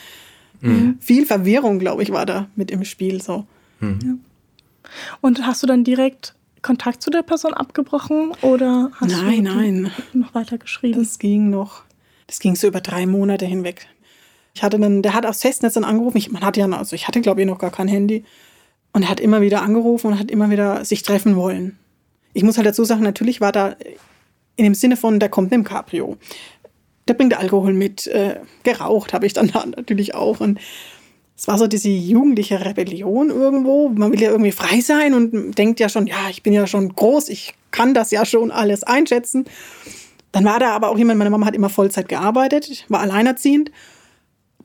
mhm. 0.60 0.98
viel 1.00 1.26
Verwirrung, 1.26 1.78
glaube 1.78 2.02
ich, 2.02 2.10
war 2.12 2.26
da 2.26 2.48
mit 2.56 2.70
im 2.70 2.84
Spiel. 2.84 3.22
So. 3.22 3.46
Mhm. 3.78 3.98
Ja. 4.04 4.90
Und 5.20 5.46
hast 5.46 5.62
du 5.62 5.66
dann 5.66 5.84
direkt 5.84 6.34
Kontakt 6.62 7.02
zu 7.02 7.10
der 7.10 7.22
Person 7.22 7.54
abgebrochen 7.54 8.32
oder 8.42 8.90
hast 8.96 9.12
nein, 9.12 9.44
du 9.44 9.54
nein. 9.54 9.92
noch 10.12 10.34
weiter 10.34 10.58
geschrieben? 10.58 10.98
Das 10.98 11.18
ging 11.18 11.48
noch. 11.48 11.82
Das 12.26 12.38
ging 12.38 12.54
so 12.54 12.66
über 12.66 12.80
drei 12.80 13.06
Monate 13.06 13.46
hinweg. 13.46 13.86
Ich 14.54 14.62
hatte 14.62 14.78
dann, 14.78 15.02
der 15.02 15.14
hat 15.14 15.26
aufs 15.26 15.42
Festnetz 15.42 15.74
dann 15.74 15.84
angerufen. 15.84 16.18
Ich, 16.18 16.30
man 16.30 16.42
hatte 16.42 16.60
ja, 16.60 16.68
also 16.68 16.94
ich 16.94 17.08
hatte 17.08 17.20
glaube 17.20 17.40
ich 17.40 17.46
noch 17.46 17.58
gar 17.58 17.70
kein 17.70 17.88
Handy. 17.88 18.24
Und 18.92 19.02
er 19.02 19.08
hat 19.08 19.20
immer 19.20 19.40
wieder 19.40 19.62
angerufen 19.62 20.08
und 20.08 20.18
hat 20.18 20.30
immer 20.30 20.50
wieder 20.50 20.84
sich 20.84 21.02
treffen 21.02 21.36
wollen. 21.36 21.78
Ich 22.32 22.42
muss 22.42 22.56
halt 22.56 22.66
dazu 22.66 22.84
sagen, 22.84 23.02
natürlich 23.02 23.40
war 23.40 23.52
da 23.52 23.76
in 24.56 24.64
dem 24.64 24.74
Sinne 24.74 24.96
von, 24.96 25.20
der 25.20 25.28
kommt 25.28 25.50
mit 25.50 25.54
dem 25.54 25.64
Cabrio. 25.64 26.16
Der 27.08 27.14
bringt 27.14 27.38
Alkohol 27.38 27.72
mit. 27.72 28.06
Äh, 28.06 28.40
geraucht 28.62 29.12
habe 29.12 29.26
ich 29.26 29.32
dann 29.32 29.48
da 29.52 29.64
natürlich 29.64 30.14
auch. 30.14 30.40
Und 30.40 30.58
es 31.36 31.48
war 31.48 31.56
so 31.56 31.66
diese 31.66 31.88
jugendliche 31.88 32.64
Rebellion 32.64 33.30
irgendwo. 33.30 33.88
Man 33.88 34.12
will 34.12 34.20
ja 34.20 34.30
irgendwie 34.30 34.52
frei 34.52 34.80
sein 34.80 35.14
und 35.14 35.56
denkt 35.56 35.80
ja 35.80 35.88
schon, 35.88 36.06
ja, 36.06 36.28
ich 36.28 36.42
bin 36.42 36.52
ja 36.52 36.66
schon 36.66 36.94
groß, 36.94 37.30
ich 37.30 37.54
kann 37.70 37.94
das 37.94 38.10
ja 38.10 38.26
schon 38.26 38.50
alles 38.50 38.82
einschätzen. 38.82 39.46
Dann 40.32 40.44
war 40.44 40.58
da 40.58 40.72
aber 40.72 40.90
auch 40.90 40.98
jemand, 40.98 41.18
meine 41.18 41.30
Mama 41.30 41.46
hat 41.46 41.54
immer 41.54 41.70
Vollzeit 41.70 42.08
gearbeitet, 42.08 42.84
war 42.88 43.00
alleinerziehend. 43.00 43.72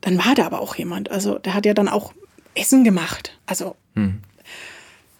Dann 0.02 0.18
war 0.18 0.34
da 0.34 0.44
aber 0.44 0.60
auch 0.60 0.74
jemand, 0.76 1.10
also 1.10 1.38
der 1.38 1.54
hat 1.54 1.64
ja 1.64 1.72
dann 1.72 1.88
auch 1.88 2.12
Essen 2.56 2.84
gemacht. 2.84 3.38
Also 3.46 3.76
hm. 3.94 4.20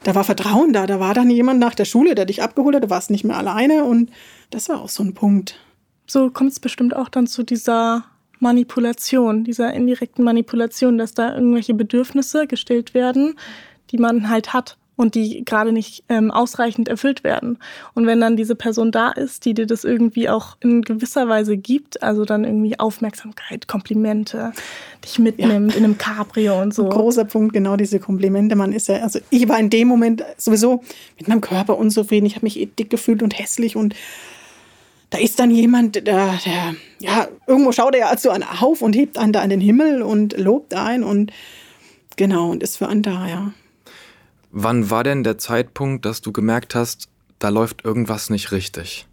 da 0.03 0.15
war 0.15 0.25
Vertrauen 0.25 0.73
da, 0.73 0.87
da 0.87 1.01
war 1.01 1.15
dann 1.15 1.31
jemand 1.31 1.61
nach 1.61 1.75
der 1.75 1.85
Schule, 1.85 2.15
der 2.15 2.25
dich 2.25 2.43
abgeholt 2.43 2.77
hat, 2.77 2.85
du 2.85 2.91
warst 2.91 3.11
nicht 3.11 3.25
mehr 3.25 3.37
alleine 3.37 3.85
und 3.85 4.11
das 4.51 4.69
war 4.69 4.81
auch 4.81 4.89
so 4.89 5.03
ein 5.03 5.15
Punkt. 5.15 5.59
So 6.07 6.31
kommt 6.31 6.53
es 6.53 6.61
bestimmt 6.61 6.95
auch 6.95 7.09
dann 7.09 7.27
zu 7.27 7.43
dieser 7.43 8.05
Manipulation, 8.39 9.45
dieser 9.45 9.73
indirekten 9.73 10.25
Manipulation, 10.25 10.99
dass 10.99 11.15
da 11.15 11.35
irgendwelche 11.35 11.75
Bedürfnisse 11.75 12.47
gestillt 12.47 12.95
werden, 12.95 13.35
die 13.91 13.99
man 13.99 14.29
halt 14.29 14.53
hat 14.53 14.77
und 14.97 15.15
die 15.15 15.45
gerade 15.45 15.73
nicht 15.73 16.05
ähm, 16.09 16.31
ausreichend 16.31 16.89
erfüllt 16.89 17.23
werden. 17.23 17.59
Und 17.95 18.07
wenn 18.07 18.21
dann 18.21 18.37
diese 18.37 18.55
Person 18.55 18.91
da 18.91 19.11
ist, 19.11 19.45
die 19.45 19.55
dir 19.55 19.67
das 19.67 19.85
irgendwie 19.85 20.29
auch 20.29 20.57
in 20.61 20.83
gewisser 20.83 21.29
Weise 21.29 21.57
gibt, 21.57 22.03
also 22.03 22.25
dann 22.25 22.45
irgendwie 22.45 22.79
Aufmerksamkeit, 22.79 23.69
Komplimente, 23.69 24.53
dich 25.05 25.19
mitnimmt 25.19 25.73
ja. 25.73 25.79
in 25.79 25.85
einem 25.85 25.99
Cabrio 25.99 26.61
und 26.61 26.75
so. 26.75 26.85
Ein 26.85 26.91
großer 26.91 27.25
Punkt, 27.25 27.53
genau 27.53 27.77
diese 27.77 28.01
Komplimente. 28.01 28.57
Man 28.57 28.73
ist 28.73 28.89
ja, 28.89 28.97
also 28.97 29.19
ich 29.31 29.49
war 29.49 29.59
in 29.59 29.71
dem 29.71 29.87
Moment 29.87 30.25
sowieso 30.39 30.83
mit 31.19 31.29
meinem 31.29 31.43
Körper 31.43 31.77
unzufrieden. 31.77 32.27
Ich 32.27 32.35
habe 32.35 32.47
mich 32.47 32.59
eh 32.59 32.67
dick 32.67 32.91
gefühlt 32.91 33.23
und 33.23 33.39
hässlich 33.39 33.77
und 33.77 33.95
da 35.11 35.19
ist 35.19 35.39
dann 35.39 35.51
jemand, 35.51 35.95
der, 35.95 36.39
der 36.45 36.75
ja, 36.99 37.29
irgendwo 37.47 37.71
schaut 37.71 37.95
er 37.95 38.01
ja 38.01 38.07
also 38.09 38.31
einen 38.31 38.43
auf 38.43 38.83
und 38.83 38.97
hebt 38.97 39.19
einen 39.19 39.33
da 39.33 39.43
in 39.43 39.51
den 39.51 39.61
Himmel 39.61 40.03
und 40.03 40.37
lobt 40.37 40.75
einen 40.75 41.05
und 41.05 41.33
genau, 42.17 42.51
und 42.51 42.63
ist 42.63 42.77
für 42.79 42.89
einen 42.89 43.03
da, 43.03 43.29
ja. 43.29 43.53
Wann 44.51 44.91
war 44.91 45.05
denn 45.05 45.23
der 45.23 45.39
Zeitpunkt, 45.39 46.05
dass 46.05 46.21
du 46.21 46.33
gemerkt 46.33 46.75
hast, 46.75 47.09
da 47.39 47.49
läuft 47.49 47.85
irgendwas 47.85 48.31
nicht 48.31 48.53
richtig? 48.53 49.07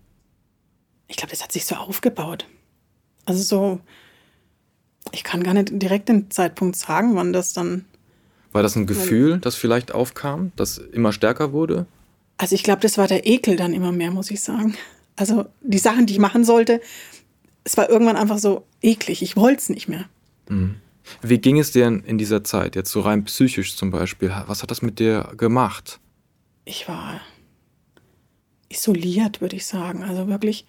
Ich 1.08 1.18
glaube, 1.18 1.32
das 1.32 1.44
hat 1.44 1.52
sich 1.52 1.66
so 1.66 1.76
aufgebaut. 1.76 2.48
Also 3.26 3.42
so, 3.42 3.80
ich 5.12 5.24
kann 5.24 5.44
gar 5.44 5.54
nicht 5.54 5.70
direkt 5.82 6.10
den 6.10 6.32
Zeitpunkt 6.32 6.76
sagen, 6.76 7.16
wann 7.16 7.34
das 7.34 7.54
dann. 7.54 7.86
War 8.52 8.64
das 8.64 8.76
ein 8.76 8.88
Gefühl, 8.88 9.40
das 9.40 9.56
vielleicht 9.56 9.92
aufkam, 9.92 10.52
das 10.56 10.78
immer 10.78 11.12
stärker 11.12 11.54
wurde? 11.54 11.86
Also 12.38 12.56
ich 12.56 12.64
glaube, 12.64 12.82
das 12.82 12.98
war 12.98 13.08
der 13.08 13.26
Ekel 13.28 13.56
dann 13.56 13.74
immer 13.74 13.92
mehr, 13.92 14.12
muss 14.12 14.32
ich 14.32 14.42
sagen. 14.42 14.76
Also 15.16 15.46
die 15.62 15.78
Sachen, 15.78 16.06
die 16.06 16.14
ich 16.14 16.20
machen 16.20 16.44
sollte, 16.44 16.82
es 17.64 17.78
war 17.78 17.90
irgendwann 17.90 18.16
einfach 18.16 18.38
so 18.38 18.66
eklig. 18.82 19.22
Ich 19.22 19.36
wollte 19.38 19.60
es 19.60 19.70
nicht 19.70 19.88
mehr. 19.88 20.06
Mhm. 20.50 20.76
Wie 21.22 21.38
ging 21.38 21.60
es 21.60 21.72
dir 21.72 21.88
in 21.88 22.18
dieser 22.18 22.44
Zeit, 22.44 22.76
jetzt 22.76 22.92
so 22.92 23.02
rein 23.02 23.24
psychisch 23.26 23.76
zum 23.76 23.92
Beispiel? 23.92 24.34
Was 24.48 24.64
hat 24.64 24.72
das 24.72 24.82
mit 24.82 25.00
dir 25.00 25.32
gemacht? 25.38 26.00
Ich 26.66 26.88
war 26.88 27.20
isoliert, 28.70 29.42
würde 29.42 29.56
ich 29.56 29.66
sagen. 29.66 30.04
Also 30.04 30.28
wirklich, 30.28 30.66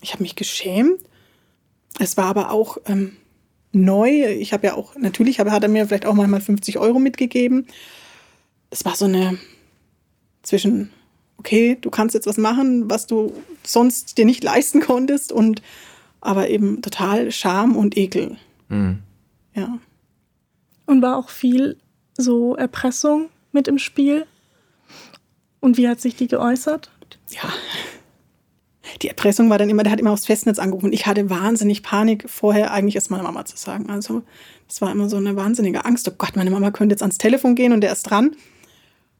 ich 0.00 0.12
habe 0.12 0.22
mich 0.22 0.36
geschämt. 0.36 1.00
Es 1.98 2.16
war 2.16 2.26
aber 2.26 2.50
auch 2.50 2.78
ähm, 2.86 3.16
neu. 3.72 4.26
Ich 4.26 4.52
habe 4.52 4.66
ja 4.68 4.74
auch, 4.74 4.94
natürlich 4.96 5.40
hat 5.40 5.62
er 5.62 5.68
mir 5.68 5.86
vielleicht 5.86 6.06
auch 6.06 6.14
manchmal 6.14 6.40
50 6.40 6.78
Euro 6.78 6.98
mitgegeben. 6.98 7.66
Es 8.70 8.84
war 8.84 8.94
so 8.94 9.06
eine 9.06 9.38
zwischen 10.42 10.90
okay, 11.40 11.78
du 11.80 11.90
kannst 11.90 12.14
jetzt 12.14 12.26
was 12.26 12.36
machen, 12.36 12.90
was 12.90 13.06
du 13.06 13.32
sonst 13.64 14.18
dir 14.18 14.26
nicht 14.26 14.44
leisten 14.44 14.80
konntest 14.80 15.32
und 15.32 15.62
aber 16.20 16.50
eben 16.50 16.82
total 16.82 17.32
Scham 17.32 17.76
und 17.76 17.96
Ekel. 17.96 18.36
Mhm. 18.68 18.98
Ja. 19.60 19.78
Und 20.86 21.02
war 21.02 21.16
auch 21.16 21.28
viel 21.28 21.78
so 22.16 22.56
Erpressung 22.56 23.30
mit 23.52 23.68
im 23.68 23.78
Spiel? 23.78 24.26
Und 25.60 25.76
wie 25.76 25.88
hat 25.88 26.00
sich 26.00 26.16
die 26.16 26.28
geäußert? 26.28 26.90
Ja. 27.28 27.52
Die 29.02 29.08
Erpressung 29.08 29.50
war 29.50 29.58
dann 29.58 29.70
immer, 29.70 29.82
der 29.82 29.92
hat 29.92 30.00
immer 30.00 30.10
aufs 30.10 30.26
Festnetz 30.26 30.58
angerufen. 30.58 30.92
Ich 30.92 31.06
hatte 31.06 31.30
wahnsinnig 31.30 31.82
Panik, 31.82 32.28
vorher 32.28 32.72
eigentlich 32.72 32.96
erst 32.96 33.10
meiner 33.10 33.22
Mama 33.22 33.44
zu 33.44 33.56
sagen. 33.56 33.88
Also, 33.88 34.22
das 34.66 34.80
war 34.82 34.90
immer 34.90 35.08
so 35.08 35.16
eine 35.16 35.36
wahnsinnige 35.36 35.84
Angst. 35.84 36.08
Oh 36.08 36.14
Gott, 36.16 36.36
meine 36.36 36.50
Mama 36.50 36.70
könnte 36.70 36.94
jetzt 36.94 37.02
ans 37.02 37.18
Telefon 37.18 37.54
gehen 37.54 37.72
und 37.72 37.82
der 37.82 37.92
ist 37.92 38.02
dran 38.02 38.36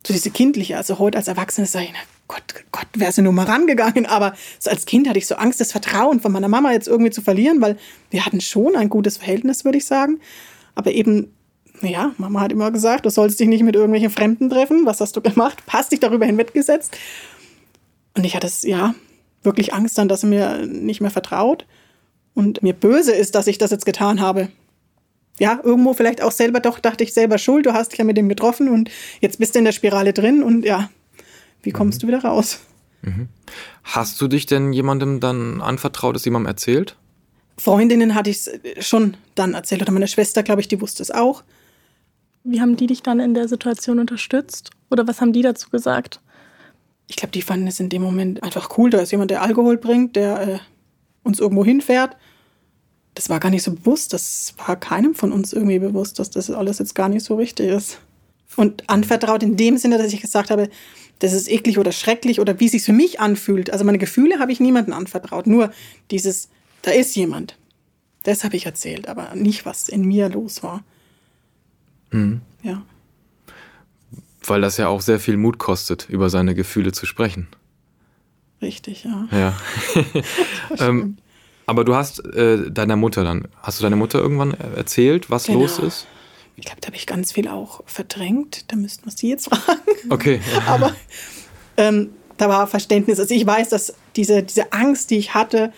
so 0.06 0.12
diese 0.12 0.30
kindliche, 0.30 0.76
also 0.76 0.98
heute 0.98 1.18
als 1.18 1.28
Erwachsene 1.28 1.66
sage 1.66 1.86
ich, 1.86 1.92
Gott, 2.30 2.64
Gott, 2.70 2.86
wäre 2.94 3.10
sie 3.10 3.22
nur 3.22 3.32
mal 3.32 3.46
rangegangen. 3.46 4.06
Aber 4.06 4.34
so 4.60 4.70
als 4.70 4.86
Kind 4.86 5.08
hatte 5.08 5.18
ich 5.18 5.26
so 5.26 5.34
Angst, 5.34 5.60
das 5.60 5.72
Vertrauen 5.72 6.20
von 6.20 6.30
meiner 6.30 6.46
Mama 6.46 6.70
jetzt 6.70 6.86
irgendwie 6.86 7.10
zu 7.10 7.22
verlieren, 7.22 7.60
weil 7.60 7.76
wir 8.10 8.24
hatten 8.24 8.40
schon 8.40 8.76
ein 8.76 8.88
gutes 8.88 9.16
Verhältnis, 9.16 9.64
würde 9.64 9.78
ich 9.78 9.84
sagen. 9.84 10.20
Aber 10.76 10.92
eben, 10.92 11.34
ja, 11.82 12.12
Mama 12.18 12.42
hat 12.42 12.52
immer 12.52 12.70
gesagt, 12.70 13.04
du 13.04 13.10
sollst 13.10 13.40
dich 13.40 13.48
nicht 13.48 13.64
mit 13.64 13.74
irgendwelchen 13.74 14.10
Fremden 14.10 14.48
treffen. 14.48 14.86
Was 14.86 15.00
hast 15.00 15.16
du 15.16 15.20
gemacht? 15.20 15.60
Hast 15.68 15.90
dich 15.90 15.98
darüber 15.98 16.24
hinweggesetzt. 16.24 16.96
Und 18.16 18.24
ich 18.24 18.36
hatte 18.36 18.46
es, 18.46 18.62
ja, 18.62 18.94
wirklich 19.42 19.74
Angst 19.74 19.98
dann, 19.98 20.06
dass 20.06 20.22
er 20.22 20.28
mir 20.28 20.66
nicht 20.66 21.00
mehr 21.00 21.10
vertraut. 21.10 21.66
und 22.34 22.62
mir 22.62 22.74
böse 22.74 23.12
ist, 23.12 23.34
dass 23.34 23.48
ich 23.48 23.58
das 23.58 23.72
jetzt 23.72 23.86
getan 23.86 24.20
habe. 24.20 24.50
Ja, 25.40 25.58
irgendwo 25.64 25.94
vielleicht 25.94 26.22
auch 26.22 26.30
selber, 26.30 26.60
doch 26.60 26.78
dachte 26.78 27.02
ich 27.02 27.12
selber 27.12 27.38
schuld, 27.38 27.66
du 27.66 27.72
hast 27.72 27.90
dich 27.90 27.98
ja 27.98 28.04
mit 28.04 28.16
dem 28.16 28.28
getroffen 28.28 28.68
und 28.68 28.88
jetzt 29.20 29.40
bist 29.40 29.54
du 29.54 29.58
in 29.58 29.64
der 29.64 29.72
Spirale 29.72 30.12
drin 30.12 30.44
und 30.44 30.64
ja, 30.64 30.90
wie 31.62 31.72
kommst 31.72 31.98
mhm. 31.98 32.00
du 32.02 32.08
wieder 32.08 32.24
raus? 32.24 32.60
Mhm. 33.02 33.28
Hast 33.82 34.20
du 34.20 34.28
dich 34.28 34.46
denn 34.46 34.72
jemandem 34.72 35.20
dann 35.20 35.60
anvertraut, 35.60 36.16
es 36.16 36.24
jemandem 36.24 36.48
erzählt? 36.48 36.96
Freundinnen 37.56 38.14
hatte 38.14 38.30
ich 38.30 38.46
es 38.46 38.86
schon 38.86 39.16
dann 39.34 39.54
erzählt 39.54 39.82
oder 39.82 39.92
meine 39.92 40.08
Schwester, 40.08 40.42
glaube 40.42 40.60
ich, 40.60 40.68
die 40.68 40.80
wusste 40.80 41.02
es 41.02 41.10
auch. 41.10 41.42
Wie 42.42 42.60
haben 42.60 42.76
die 42.76 42.86
dich 42.86 43.02
dann 43.02 43.20
in 43.20 43.34
der 43.34 43.48
Situation 43.48 43.98
unterstützt? 43.98 44.70
Oder 44.90 45.06
was 45.06 45.20
haben 45.20 45.32
die 45.32 45.42
dazu 45.42 45.68
gesagt? 45.68 46.20
Ich 47.06 47.16
glaube, 47.16 47.32
die 47.32 47.42
fanden 47.42 47.66
es 47.66 47.80
in 47.80 47.88
dem 47.88 48.02
Moment 48.02 48.42
einfach 48.42 48.78
cool. 48.78 48.88
Da 48.88 49.00
ist 49.00 49.10
jemand, 49.10 49.30
der 49.30 49.42
Alkohol 49.42 49.76
bringt, 49.76 50.16
der 50.16 50.40
äh, 50.40 50.58
uns 51.22 51.38
irgendwo 51.38 51.64
hinfährt. 51.64 52.16
Das 53.14 53.28
war 53.28 53.40
gar 53.40 53.50
nicht 53.50 53.62
so 53.62 53.74
bewusst. 53.74 54.12
Das 54.12 54.54
war 54.64 54.76
keinem 54.76 55.14
von 55.14 55.32
uns 55.32 55.52
irgendwie 55.52 55.80
bewusst, 55.80 56.18
dass 56.18 56.30
das 56.30 56.50
alles 56.50 56.78
jetzt 56.78 56.94
gar 56.94 57.08
nicht 57.08 57.24
so 57.24 57.34
richtig 57.34 57.68
ist. 57.68 57.98
Und 58.56 58.88
anvertraut 58.90 59.42
in 59.42 59.56
dem 59.56 59.78
Sinne, 59.78 59.98
dass 59.98 60.12
ich 60.12 60.20
gesagt 60.20 60.50
habe, 60.50 60.68
das 61.20 61.32
ist 61.32 61.50
eklig 61.50 61.78
oder 61.78 61.92
schrecklich 61.92 62.40
oder 62.40 62.58
wie 62.60 62.66
es 62.66 62.72
sich 62.72 62.82
für 62.82 62.92
mich 62.92 63.20
anfühlt. 63.20 63.70
Also 63.70 63.84
meine 63.84 63.98
Gefühle 63.98 64.38
habe 64.38 64.52
ich 64.52 64.60
niemandem 64.60 64.94
anvertraut. 64.94 65.46
Nur 65.46 65.70
dieses, 66.10 66.48
da 66.82 66.90
ist 66.90 67.14
jemand. 67.14 67.56
Das 68.22 68.44
habe 68.44 68.56
ich 68.56 68.66
erzählt, 68.66 69.08
aber 69.08 69.34
nicht, 69.34 69.64
was 69.64 69.88
in 69.88 70.02
mir 70.02 70.28
los 70.28 70.62
war. 70.62 70.82
Mhm. 72.10 72.40
Ja. 72.62 72.82
Weil 74.44 74.60
das 74.60 74.78
ja 74.78 74.88
auch 74.88 75.00
sehr 75.00 75.20
viel 75.20 75.36
Mut 75.36 75.58
kostet, 75.58 76.08
über 76.08 76.30
seine 76.30 76.54
Gefühle 76.54 76.92
zu 76.92 77.06
sprechen. 77.06 77.48
Richtig, 78.60 79.04
ja. 79.04 79.28
Ja. 79.30 79.56
ähm, 80.78 81.18
aber 81.66 81.84
du 81.84 81.94
hast 81.94 82.24
äh, 82.34 82.70
deiner 82.70 82.96
Mutter 82.96 83.24
dann, 83.24 83.46
hast 83.62 83.78
du 83.78 83.82
deiner 83.84 83.96
Mutter 83.96 84.18
irgendwann 84.18 84.54
erzählt, 84.54 85.30
was 85.30 85.44
genau. 85.44 85.60
los 85.60 85.78
ist? 85.78 86.06
Ich 86.60 86.66
glaube, 86.66 86.80
da 86.80 86.88
habe 86.88 86.96
ich 86.96 87.06
ganz 87.06 87.32
viel 87.32 87.48
auch 87.48 87.82
verdrängt. 87.86 88.70
Da 88.70 88.76
müssten 88.76 89.06
wir 89.06 89.12
sie 89.12 89.30
jetzt 89.30 89.48
fragen. 89.48 89.80
Okay. 90.10 90.40
aber 90.66 90.94
ähm, 91.76 92.10
da 92.36 92.48
war 92.48 92.66
Verständnis. 92.66 93.18
Also 93.18 93.34
ich 93.34 93.46
weiß, 93.46 93.70
dass 93.70 93.94
diese, 94.16 94.42
diese 94.42 94.72
Angst, 94.72 95.10
die 95.10 95.16
ich 95.16 95.34
hatte, 95.34 95.72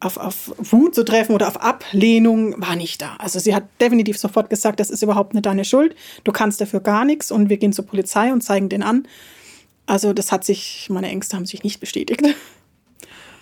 auf, 0.00 0.16
auf 0.16 0.50
Wut 0.58 0.94
zu 0.94 1.04
treffen 1.04 1.34
oder 1.34 1.48
auf 1.48 1.60
Ablehnung 1.60 2.60
war 2.60 2.74
nicht 2.74 3.02
da. 3.02 3.16
Also 3.18 3.38
sie 3.38 3.54
hat 3.54 3.64
definitiv 3.80 4.18
sofort 4.18 4.50
gesagt, 4.50 4.80
das 4.80 4.90
ist 4.90 5.02
überhaupt 5.02 5.34
nicht 5.34 5.46
deine 5.46 5.64
Schuld, 5.64 5.94
du 6.24 6.32
kannst 6.32 6.60
dafür 6.60 6.80
gar 6.80 7.04
nichts 7.04 7.30
und 7.30 7.48
wir 7.48 7.56
gehen 7.56 7.72
zur 7.72 7.86
Polizei 7.86 8.32
und 8.32 8.40
zeigen 8.40 8.68
den 8.68 8.82
an. 8.82 9.06
Also 9.86 10.12
das 10.12 10.32
hat 10.32 10.44
sich, 10.44 10.88
meine 10.90 11.08
Ängste 11.08 11.36
haben 11.36 11.46
sich 11.46 11.62
nicht 11.62 11.78
bestätigt. 11.78 12.22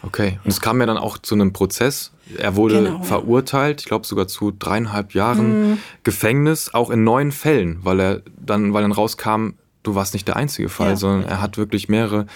Okay, 0.03 0.39
und 0.45 0.51
es 0.51 0.61
kam 0.61 0.81
ja 0.81 0.87
dann 0.87 0.97
auch 0.97 1.19
zu 1.19 1.35
einem 1.35 1.53
Prozess. 1.53 2.13
Er 2.37 2.57
wurde 2.57 2.85
genau, 2.85 3.03
verurteilt, 3.03 3.81
ich 3.81 3.87
glaube 3.87 4.07
sogar 4.07 4.29
zu 4.29 4.51
dreieinhalb 4.51 5.15
Jahren 5.15 5.71
mhm. 5.73 5.79
Gefängnis, 6.05 6.73
auch 6.73 6.91
in 6.91 7.05
neun 7.05 7.33
Fällen, 7.33 7.81
weil 7.83 8.01
er 8.01 8.23
dann, 8.39 8.73
weil 8.73 8.83
dann 8.83 8.93
rauskam, 8.93 9.51
du 9.83 9.95
warst 9.95 10.15
nicht 10.15 10.29
der 10.29 10.37
einzige 10.37 10.69
Fall, 10.69 10.91
ja. 10.91 10.97
sondern 10.97 11.29
er 11.29 11.41
hat 11.41 11.59
wirklich 11.59 11.89
mehrere 11.89 12.27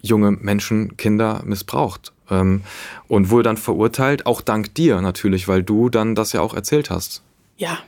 junge 0.00 0.30
Menschen, 0.30 0.96
Kinder 0.96 1.42
missbraucht 1.44 2.12
ähm, 2.30 2.62
und 3.06 3.30
wurde 3.30 3.44
dann 3.44 3.56
verurteilt, 3.56 4.26
auch 4.26 4.40
dank 4.40 4.74
dir 4.74 5.00
natürlich, 5.00 5.48
weil 5.48 5.62
du 5.62 5.88
dann 5.88 6.14
das 6.14 6.32
ja 6.32 6.40
auch 6.40 6.54
erzählt 6.54 6.90
hast. 6.90 7.22
Ja, 7.56 7.78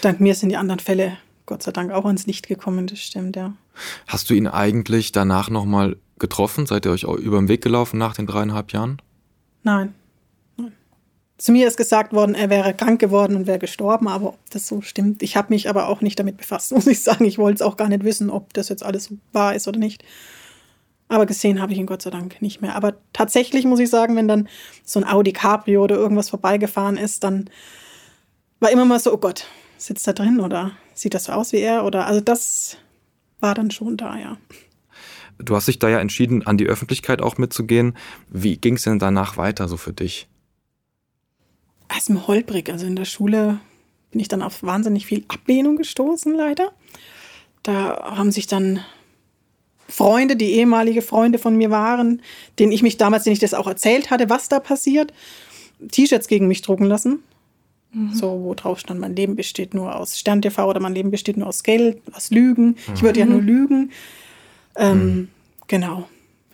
dank 0.00 0.20
mir 0.20 0.34
sind 0.34 0.50
die 0.50 0.56
anderen 0.56 0.80
Fälle 0.80 1.18
Gott 1.50 1.64
sei 1.64 1.72
Dank 1.72 1.90
auch 1.90 2.04
ans 2.04 2.26
Licht 2.26 2.46
gekommen, 2.46 2.86
das 2.86 3.00
stimmt, 3.00 3.34
ja. 3.34 3.54
Hast 4.06 4.30
du 4.30 4.34
ihn 4.34 4.46
eigentlich 4.46 5.10
danach 5.10 5.50
nochmal 5.50 5.96
getroffen? 6.20 6.64
Seid 6.64 6.86
ihr 6.86 6.92
euch 6.92 7.02
über 7.02 7.38
den 7.38 7.48
Weg 7.48 7.60
gelaufen 7.60 7.98
nach 7.98 8.14
den 8.14 8.28
dreieinhalb 8.28 8.72
Jahren? 8.72 9.02
Nein. 9.64 9.92
Nein. 10.56 10.72
Zu 11.38 11.50
mir 11.50 11.66
ist 11.66 11.76
gesagt 11.76 12.12
worden, 12.12 12.36
er 12.36 12.50
wäre 12.50 12.72
krank 12.72 13.00
geworden 13.00 13.34
und 13.34 13.48
wäre 13.48 13.58
gestorben, 13.58 14.06
aber 14.06 14.28
ob 14.28 14.50
das 14.50 14.68
so 14.68 14.80
stimmt, 14.80 15.24
ich 15.24 15.36
habe 15.36 15.52
mich 15.52 15.68
aber 15.68 15.88
auch 15.88 16.02
nicht 16.02 16.20
damit 16.20 16.36
befasst, 16.36 16.70
muss 16.72 16.86
ich 16.86 17.02
sagen. 17.02 17.24
Ich 17.24 17.36
wollte 17.36 17.56
es 17.56 17.62
auch 17.62 17.76
gar 17.76 17.88
nicht 17.88 18.04
wissen, 18.04 18.30
ob 18.30 18.54
das 18.54 18.68
jetzt 18.68 18.84
alles 18.84 19.12
wahr 19.32 19.56
ist 19.56 19.66
oder 19.66 19.80
nicht. 19.80 20.04
Aber 21.08 21.26
gesehen 21.26 21.60
habe 21.60 21.72
ich 21.72 21.80
ihn 21.80 21.86
Gott 21.86 22.02
sei 22.02 22.10
Dank 22.10 22.40
nicht 22.40 22.62
mehr. 22.62 22.76
Aber 22.76 22.94
tatsächlich 23.12 23.64
muss 23.64 23.80
ich 23.80 23.90
sagen, 23.90 24.14
wenn 24.14 24.28
dann 24.28 24.48
so 24.84 25.00
ein 25.00 25.08
Audi 25.08 25.32
Cabrio 25.32 25.82
oder 25.82 25.96
irgendwas 25.96 26.30
vorbeigefahren 26.30 26.96
ist, 26.96 27.24
dann 27.24 27.50
war 28.60 28.70
immer 28.70 28.84
mal 28.84 29.00
so, 29.00 29.12
oh 29.12 29.18
Gott, 29.18 29.46
sitzt 29.78 30.06
da 30.06 30.12
drin 30.12 30.38
oder 30.38 30.70
sieht 31.00 31.14
das 31.14 31.24
so 31.24 31.32
aus 31.32 31.52
wie 31.52 31.58
er? 31.58 31.84
Oder 31.84 32.06
also 32.06 32.20
das 32.20 32.76
war 33.40 33.54
dann 33.54 33.70
schon 33.70 33.96
da, 33.96 34.18
ja. 34.18 34.36
Du 35.38 35.56
hast 35.56 35.68
dich 35.68 35.78
da 35.78 35.88
ja 35.88 35.98
entschieden, 35.98 36.46
an 36.46 36.58
die 36.58 36.66
Öffentlichkeit 36.66 37.22
auch 37.22 37.38
mitzugehen. 37.38 37.96
Wie 38.28 38.58
ging 38.58 38.74
es 38.74 38.82
denn 38.82 38.98
danach 38.98 39.38
weiter 39.38 39.66
so 39.68 39.78
für 39.78 39.94
dich? 39.94 40.28
Erstmal 41.88 42.26
holprig. 42.26 42.70
Also 42.70 42.86
in 42.86 42.96
der 42.96 43.06
Schule 43.06 43.58
bin 44.10 44.20
ich 44.20 44.28
dann 44.28 44.42
auf 44.42 44.62
wahnsinnig 44.62 45.06
viel 45.06 45.24
Ablehnung 45.28 45.76
gestoßen, 45.76 46.34
leider. 46.34 46.70
Da 47.62 48.14
haben 48.16 48.30
sich 48.30 48.46
dann 48.46 48.80
Freunde, 49.88 50.36
die 50.36 50.52
ehemalige 50.52 51.00
Freunde 51.00 51.38
von 51.38 51.56
mir 51.56 51.70
waren, 51.70 52.20
denen 52.58 52.72
ich 52.72 52.82
mich 52.82 52.98
damals, 52.98 53.24
denen 53.24 53.34
ich 53.34 53.40
das 53.40 53.54
auch 53.54 53.66
erzählt 53.66 54.10
hatte, 54.10 54.28
was 54.28 54.50
da 54.50 54.60
passiert, 54.60 55.14
T-Shirts 55.90 56.28
gegen 56.28 56.46
mich 56.46 56.60
drucken 56.60 56.84
lassen. 56.84 57.22
Mhm. 57.92 58.14
So, 58.14 58.40
wo 58.42 58.54
drauf 58.54 58.78
stand, 58.78 59.00
mein 59.00 59.16
Leben 59.16 59.36
besteht 59.36 59.74
nur 59.74 59.96
aus 59.96 60.18
Stern 60.18 60.42
TV 60.42 60.68
oder 60.68 60.80
mein 60.80 60.94
Leben 60.94 61.10
besteht 61.10 61.36
nur 61.36 61.48
aus 61.48 61.62
Geld, 61.62 62.02
aus 62.12 62.30
Lügen. 62.30 62.68
Mhm. 62.68 62.94
Ich 62.94 63.02
würde 63.02 63.20
ja 63.20 63.26
nur 63.26 63.40
lügen. 63.40 63.90
Ähm, 64.76 64.98
mhm. 64.98 65.28
Genau, 65.66 66.08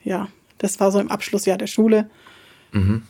ja. 0.05 0.29
Das 0.59 0.81
war 0.81 0.91
so 0.91 0.99
im 0.99 1.11
Abschlussjahr 1.11 1.59
der 1.59 1.67
Schule. 1.67 2.09
Mhm. 2.73 3.03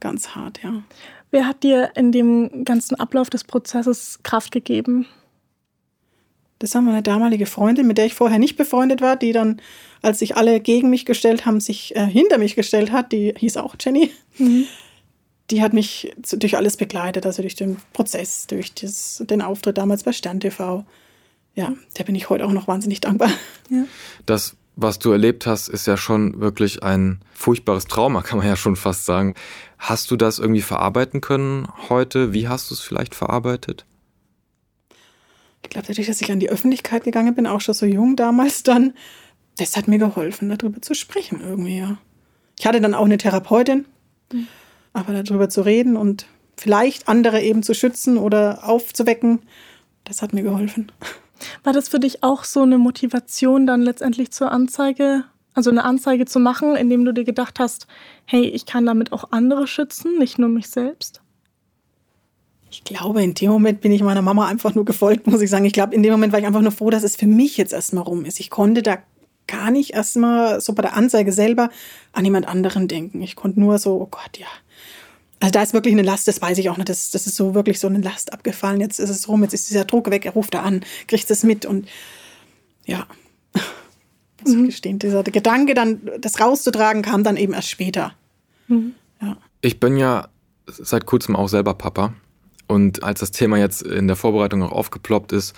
Ganz 0.00 0.28
hart, 0.28 0.62
ja. 0.62 0.82
Wer 1.30 1.46
hat 1.46 1.62
dir 1.62 1.90
in 1.96 2.12
dem 2.12 2.64
ganzen 2.64 2.94
Ablauf 2.94 3.28
des 3.28 3.44
Prozesses 3.44 4.20
Kraft 4.22 4.52
gegeben? 4.52 5.06
Das 6.60 6.74
war 6.74 6.82
meine 6.82 7.02
damalige 7.02 7.46
Freundin, 7.46 7.86
mit 7.86 7.98
der 7.98 8.06
ich 8.06 8.14
vorher 8.14 8.38
nicht 8.38 8.56
befreundet 8.56 9.00
war, 9.00 9.16
die 9.16 9.32
dann, 9.32 9.60
als 10.00 10.20
sich 10.20 10.36
alle 10.36 10.60
gegen 10.60 10.88
mich 10.88 11.04
gestellt 11.04 11.44
haben, 11.44 11.60
sich 11.60 11.94
äh, 11.96 12.06
hinter 12.06 12.38
mich 12.38 12.54
gestellt 12.54 12.92
hat. 12.92 13.12
Die 13.12 13.34
hieß 13.36 13.56
auch 13.58 13.74
Jenny. 13.78 14.10
Mhm. 14.38 14.64
Die 15.50 15.62
hat 15.62 15.72
mich 15.72 16.14
durch 16.32 16.56
alles 16.56 16.76
begleitet, 16.76 17.26
also 17.26 17.42
durch 17.42 17.54
den 17.54 17.76
Prozess, 17.92 18.46
durch 18.46 18.74
das, 18.74 19.22
den 19.28 19.42
Auftritt 19.42 19.78
damals 19.78 20.02
bei 20.02 20.12
Stern 20.12 20.40
TV. 20.40 20.84
Ja, 21.54 21.72
der 21.98 22.04
bin 22.04 22.14
ich 22.14 22.30
heute 22.30 22.46
auch 22.46 22.52
noch 22.52 22.66
wahnsinnig 22.66 23.00
dankbar. 23.00 23.30
Ja. 23.68 23.84
Das, 24.26 24.56
was 24.76 24.98
du 24.98 25.12
erlebt 25.12 25.46
hast, 25.46 25.68
ist 25.68 25.86
ja 25.86 25.96
schon 25.96 26.40
wirklich 26.40 26.82
ein 26.82 27.20
furchtbares 27.32 27.84
Trauma, 27.86 28.22
kann 28.22 28.38
man 28.38 28.46
ja 28.46 28.56
schon 28.56 28.76
fast 28.76 29.04
sagen. 29.04 29.34
Hast 29.78 30.10
du 30.10 30.16
das 30.16 30.38
irgendwie 30.38 30.62
verarbeiten 30.62 31.20
können 31.20 31.68
heute? 31.88 32.32
Wie 32.32 32.48
hast 32.48 32.70
du 32.70 32.74
es 32.74 32.80
vielleicht 32.80 33.14
verarbeitet? 33.14 33.84
ich 35.64 35.70
glaube, 35.70 35.86
dadurch, 35.88 36.06
dass 36.06 36.20
ich 36.20 36.30
an 36.30 36.40
die 36.40 36.50
Öffentlichkeit 36.50 37.04
gegangen 37.04 37.34
bin, 37.34 37.46
auch 37.46 37.60
schon 37.60 37.74
so 37.74 37.86
jung 37.86 38.16
damals 38.16 38.62
dann, 38.62 38.92
das 39.56 39.76
hat 39.76 39.88
mir 39.88 39.98
geholfen, 39.98 40.48
darüber 40.48 40.80
zu 40.82 40.94
sprechen 40.94 41.40
irgendwie, 41.40 41.78
ja. 41.78 41.98
Ich 42.58 42.66
hatte 42.66 42.80
dann 42.80 42.94
auch 42.94 43.04
eine 43.04 43.18
Therapeutin, 43.18 43.86
mhm. 44.32 44.46
Aber 44.94 45.22
darüber 45.22 45.50
zu 45.50 45.60
reden 45.60 45.96
und 45.96 46.26
vielleicht 46.56 47.08
andere 47.08 47.42
eben 47.42 47.62
zu 47.62 47.74
schützen 47.74 48.16
oder 48.16 48.66
aufzuwecken, 48.66 49.40
das 50.04 50.22
hat 50.22 50.32
mir 50.32 50.42
geholfen. 50.42 50.90
War 51.62 51.72
das 51.72 51.88
für 51.88 52.00
dich 52.00 52.22
auch 52.22 52.44
so 52.44 52.62
eine 52.62 52.78
Motivation, 52.78 53.66
dann 53.66 53.82
letztendlich 53.82 54.30
zur 54.30 54.50
Anzeige, 54.50 55.24
also 55.52 55.70
eine 55.70 55.84
Anzeige 55.84 56.24
zu 56.24 56.38
machen, 56.38 56.76
indem 56.76 57.04
du 57.04 57.12
dir 57.12 57.24
gedacht 57.24 57.58
hast, 57.58 57.86
hey, 58.24 58.44
ich 58.44 58.66
kann 58.66 58.86
damit 58.86 59.12
auch 59.12 59.32
andere 59.32 59.66
schützen, 59.66 60.18
nicht 60.18 60.38
nur 60.38 60.48
mich 60.48 60.68
selbst? 60.68 61.20
Ich 62.70 62.82
glaube, 62.82 63.22
in 63.22 63.34
dem 63.34 63.50
Moment 63.50 63.80
bin 63.80 63.92
ich 63.92 64.02
meiner 64.02 64.22
Mama 64.22 64.46
einfach 64.46 64.74
nur 64.74 64.84
gefolgt, 64.84 65.26
muss 65.26 65.40
ich 65.40 65.50
sagen. 65.50 65.64
Ich 65.64 65.72
glaube, 65.72 65.94
in 65.94 66.02
dem 66.02 66.12
Moment 66.12 66.32
war 66.32 66.40
ich 66.40 66.46
einfach 66.46 66.60
nur 66.60 66.72
froh, 66.72 66.90
dass 66.90 67.04
es 67.04 67.14
für 67.14 67.26
mich 67.26 67.56
jetzt 67.56 67.72
erstmal 67.72 68.04
rum 68.04 68.24
ist. 68.24 68.40
Ich 68.40 68.50
konnte 68.50 68.82
da 68.82 68.98
gar 69.46 69.70
nicht 69.70 69.90
erstmal 69.90 70.60
so 70.60 70.72
bei 70.72 70.82
der 70.82 70.94
Anzeige 70.94 71.32
selber 71.32 71.70
an 72.12 72.24
jemand 72.24 72.48
anderen 72.48 72.88
denken. 72.88 73.22
Ich 73.22 73.36
konnte 73.36 73.60
nur 73.60 73.78
so, 73.78 74.00
oh 74.00 74.08
Gott, 74.10 74.38
ja. 74.38 74.46
Also 75.44 75.52
da 75.52 75.62
ist 75.62 75.74
wirklich 75.74 75.92
eine 75.92 76.00
Last, 76.00 76.26
das 76.26 76.40
weiß 76.40 76.56
ich 76.56 76.70
auch 76.70 76.78
nicht. 76.78 76.88
Das, 76.88 77.10
das 77.10 77.26
ist 77.26 77.36
so 77.36 77.54
wirklich 77.54 77.78
so 77.78 77.86
eine 77.86 77.98
Last 78.00 78.32
abgefallen. 78.32 78.80
Jetzt 78.80 78.98
ist 78.98 79.10
es 79.10 79.28
rum, 79.28 79.42
jetzt 79.42 79.52
ist 79.52 79.68
dieser 79.68 79.84
Druck 79.84 80.10
weg, 80.10 80.24
er 80.24 80.32
ruft 80.32 80.54
da 80.54 80.62
an, 80.62 80.82
kriegt 81.06 81.30
es 81.30 81.42
mit 81.42 81.66
und 81.66 81.86
ja, 82.86 83.06
muss 84.42 84.54
mhm. 84.54 84.60
ich 84.60 84.70
gestehen, 84.70 84.98
dieser 84.98 85.22
Gedanke, 85.22 85.74
dann 85.74 86.00
das 86.18 86.40
rauszutragen, 86.40 87.02
kam 87.02 87.24
dann 87.24 87.36
eben 87.36 87.52
erst 87.52 87.68
später. 87.68 88.14
Mhm. 88.68 88.94
Ja. 89.20 89.36
Ich 89.60 89.80
bin 89.80 89.98
ja 89.98 90.28
seit 90.66 91.04
kurzem 91.04 91.36
auch 91.36 91.48
selber 91.48 91.74
Papa 91.74 92.14
und 92.66 93.02
als 93.02 93.20
das 93.20 93.30
Thema 93.30 93.58
jetzt 93.58 93.82
in 93.82 94.06
der 94.06 94.16
Vorbereitung 94.16 94.62
auch 94.62 94.72
aufgeploppt 94.72 95.32
ist, 95.32 95.54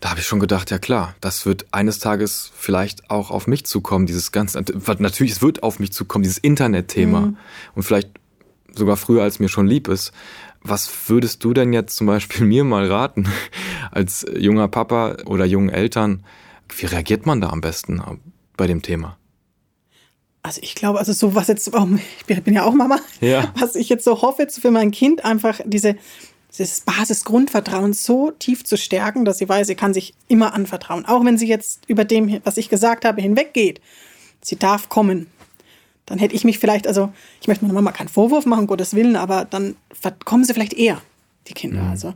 da 0.00 0.08
habe 0.08 0.20
ich 0.20 0.26
schon 0.26 0.40
gedacht, 0.40 0.70
ja 0.70 0.78
klar, 0.78 1.14
das 1.20 1.44
wird 1.44 1.66
eines 1.72 1.98
Tages 1.98 2.50
vielleicht 2.54 3.10
auch 3.10 3.30
auf 3.30 3.46
mich 3.46 3.66
zukommen, 3.66 4.06
dieses 4.06 4.32
ganze, 4.32 4.64
natürlich, 4.98 5.32
es 5.32 5.42
wird 5.42 5.62
auf 5.62 5.78
mich 5.78 5.92
zukommen, 5.92 6.22
dieses 6.22 6.38
Internetthema. 6.38 7.20
Mhm. 7.20 7.36
Und 7.74 7.82
vielleicht 7.82 8.08
sogar 8.74 8.96
früher, 8.96 9.22
als 9.22 9.38
mir 9.38 9.48
schon 9.48 9.66
lieb 9.66 9.88
ist. 9.88 10.12
Was 10.62 10.90
würdest 11.08 11.42
du 11.44 11.54
denn 11.54 11.72
jetzt 11.72 11.96
zum 11.96 12.06
Beispiel 12.06 12.46
mir 12.46 12.64
mal 12.64 12.86
raten, 12.86 13.28
als 13.90 14.26
junger 14.36 14.68
Papa 14.68 15.16
oder 15.26 15.44
jungen 15.44 15.70
Eltern? 15.70 16.24
Wie 16.68 16.86
reagiert 16.86 17.26
man 17.26 17.40
da 17.40 17.50
am 17.50 17.60
besten 17.60 18.02
bei 18.56 18.66
dem 18.66 18.82
Thema? 18.82 19.16
Also 20.42 20.60
ich 20.62 20.74
glaube, 20.74 20.98
also 20.98 21.12
so 21.12 21.34
was 21.34 21.48
jetzt, 21.48 21.70
ich 22.26 22.42
bin 22.44 22.54
ja 22.54 22.64
auch 22.64 22.72
Mama, 22.72 22.98
ja. 23.20 23.52
was 23.58 23.74
ich 23.74 23.88
jetzt 23.88 24.04
so 24.04 24.22
hoffe 24.22 24.48
für 24.48 24.70
mein 24.70 24.90
Kind, 24.90 25.24
einfach 25.24 25.60
diese, 25.64 25.96
dieses 26.56 26.80
Basisgrundvertrauen 26.80 27.92
so 27.92 28.30
tief 28.30 28.64
zu 28.64 28.78
stärken, 28.78 29.24
dass 29.24 29.38
sie 29.38 29.48
weiß, 29.48 29.66
sie 29.66 29.74
kann 29.74 29.92
sich 29.92 30.14
immer 30.28 30.54
anvertrauen. 30.54 31.04
Auch 31.04 31.24
wenn 31.24 31.36
sie 31.36 31.46
jetzt 31.46 31.82
über 31.88 32.04
dem, 32.04 32.40
was 32.44 32.56
ich 32.56 32.68
gesagt 32.68 33.04
habe, 33.04 33.20
hinweggeht. 33.20 33.80
Sie 34.42 34.56
darf 34.56 34.88
kommen. 34.88 35.26
Dann 36.10 36.18
hätte 36.18 36.34
ich 36.34 36.42
mich 36.42 36.58
vielleicht, 36.58 36.88
also 36.88 37.12
ich 37.40 37.46
möchte 37.46 37.64
meiner 37.64 37.74
Mama 37.74 37.92
keinen 37.92 38.08
Vorwurf 38.08 38.44
machen, 38.44 38.66
Gottes 38.66 38.94
Willen, 38.94 39.14
aber 39.14 39.44
dann 39.44 39.76
kommen 40.24 40.42
sie 40.42 40.52
vielleicht 40.52 40.74
eher, 40.74 41.00
die 41.46 41.54
Kinder. 41.54 41.84
Mhm. 41.84 41.90
Also. 41.90 42.14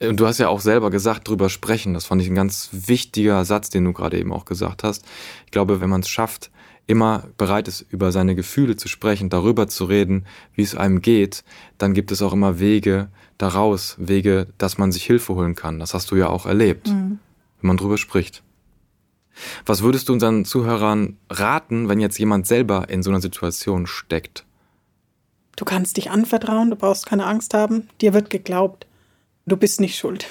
Und 0.00 0.20
du 0.20 0.26
hast 0.26 0.36
ja 0.36 0.48
auch 0.48 0.60
selber 0.60 0.90
gesagt, 0.90 1.28
drüber 1.28 1.48
sprechen. 1.48 1.94
Das 1.94 2.04
fand 2.04 2.20
ich 2.20 2.28
ein 2.28 2.34
ganz 2.34 2.68
wichtiger 2.72 3.46
Satz, 3.46 3.70
den 3.70 3.84
du 3.84 3.94
gerade 3.94 4.18
eben 4.18 4.34
auch 4.34 4.44
gesagt 4.44 4.84
hast. 4.84 5.06
Ich 5.46 5.50
glaube, 5.50 5.80
wenn 5.80 5.88
man 5.88 6.02
es 6.02 6.10
schafft, 6.10 6.50
immer 6.86 7.24
bereit 7.38 7.68
ist, 7.68 7.86
über 7.88 8.12
seine 8.12 8.34
Gefühle 8.34 8.76
zu 8.76 8.86
sprechen, 8.86 9.30
darüber 9.30 9.66
zu 9.66 9.86
reden, 9.86 10.26
wie 10.54 10.62
es 10.62 10.74
einem 10.74 11.00
geht, 11.00 11.42
dann 11.78 11.94
gibt 11.94 12.12
es 12.12 12.20
auch 12.20 12.34
immer 12.34 12.60
Wege 12.60 13.08
daraus, 13.38 13.96
Wege, 13.98 14.48
dass 14.58 14.76
man 14.76 14.92
sich 14.92 15.04
Hilfe 15.04 15.34
holen 15.34 15.54
kann. 15.54 15.78
Das 15.78 15.94
hast 15.94 16.10
du 16.10 16.16
ja 16.16 16.28
auch 16.28 16.44
erlebt, 16.44 16.88
mhm. 16.88 17.18
wenn 17.60 17.68
man 17.68 17.78
drüber 17.78 17.96
spricht. 17.96 18.42
Was 19.66 19.82
würdest 19.82 20.08
du 20.08 20.12
unseren 20.12 20.44
Zuhörern 20.44 21.16
raten, 21.30 21.88
wenn 21.88 22.00
jetzt 22.00 22.18
jemand 22.18 22.46
selber 22.46 22.88
in 22.88 23.02
so 23.02 23.10
einer 23.10 23.20
Situation 23.20 23.86
steckt? 23.86 24.44
Du 25.56 25.64
kannst 25.64 25.96
dich 25.96 26.10
anvertrauen, 26.10 26.70
du 26.70 26.76
brauchst 26.76 27.06
keine 27.06 27.26
Angst 27.26 27.54
haben, 27.54 27.88
dir 28.00 28.14
wird 28.14 28.30
geglaubt, 28.30 28.86
du 29.46 29.56
bist 29.56 29.80
nicht 29.80 29.96
schuld. 29.96 30.26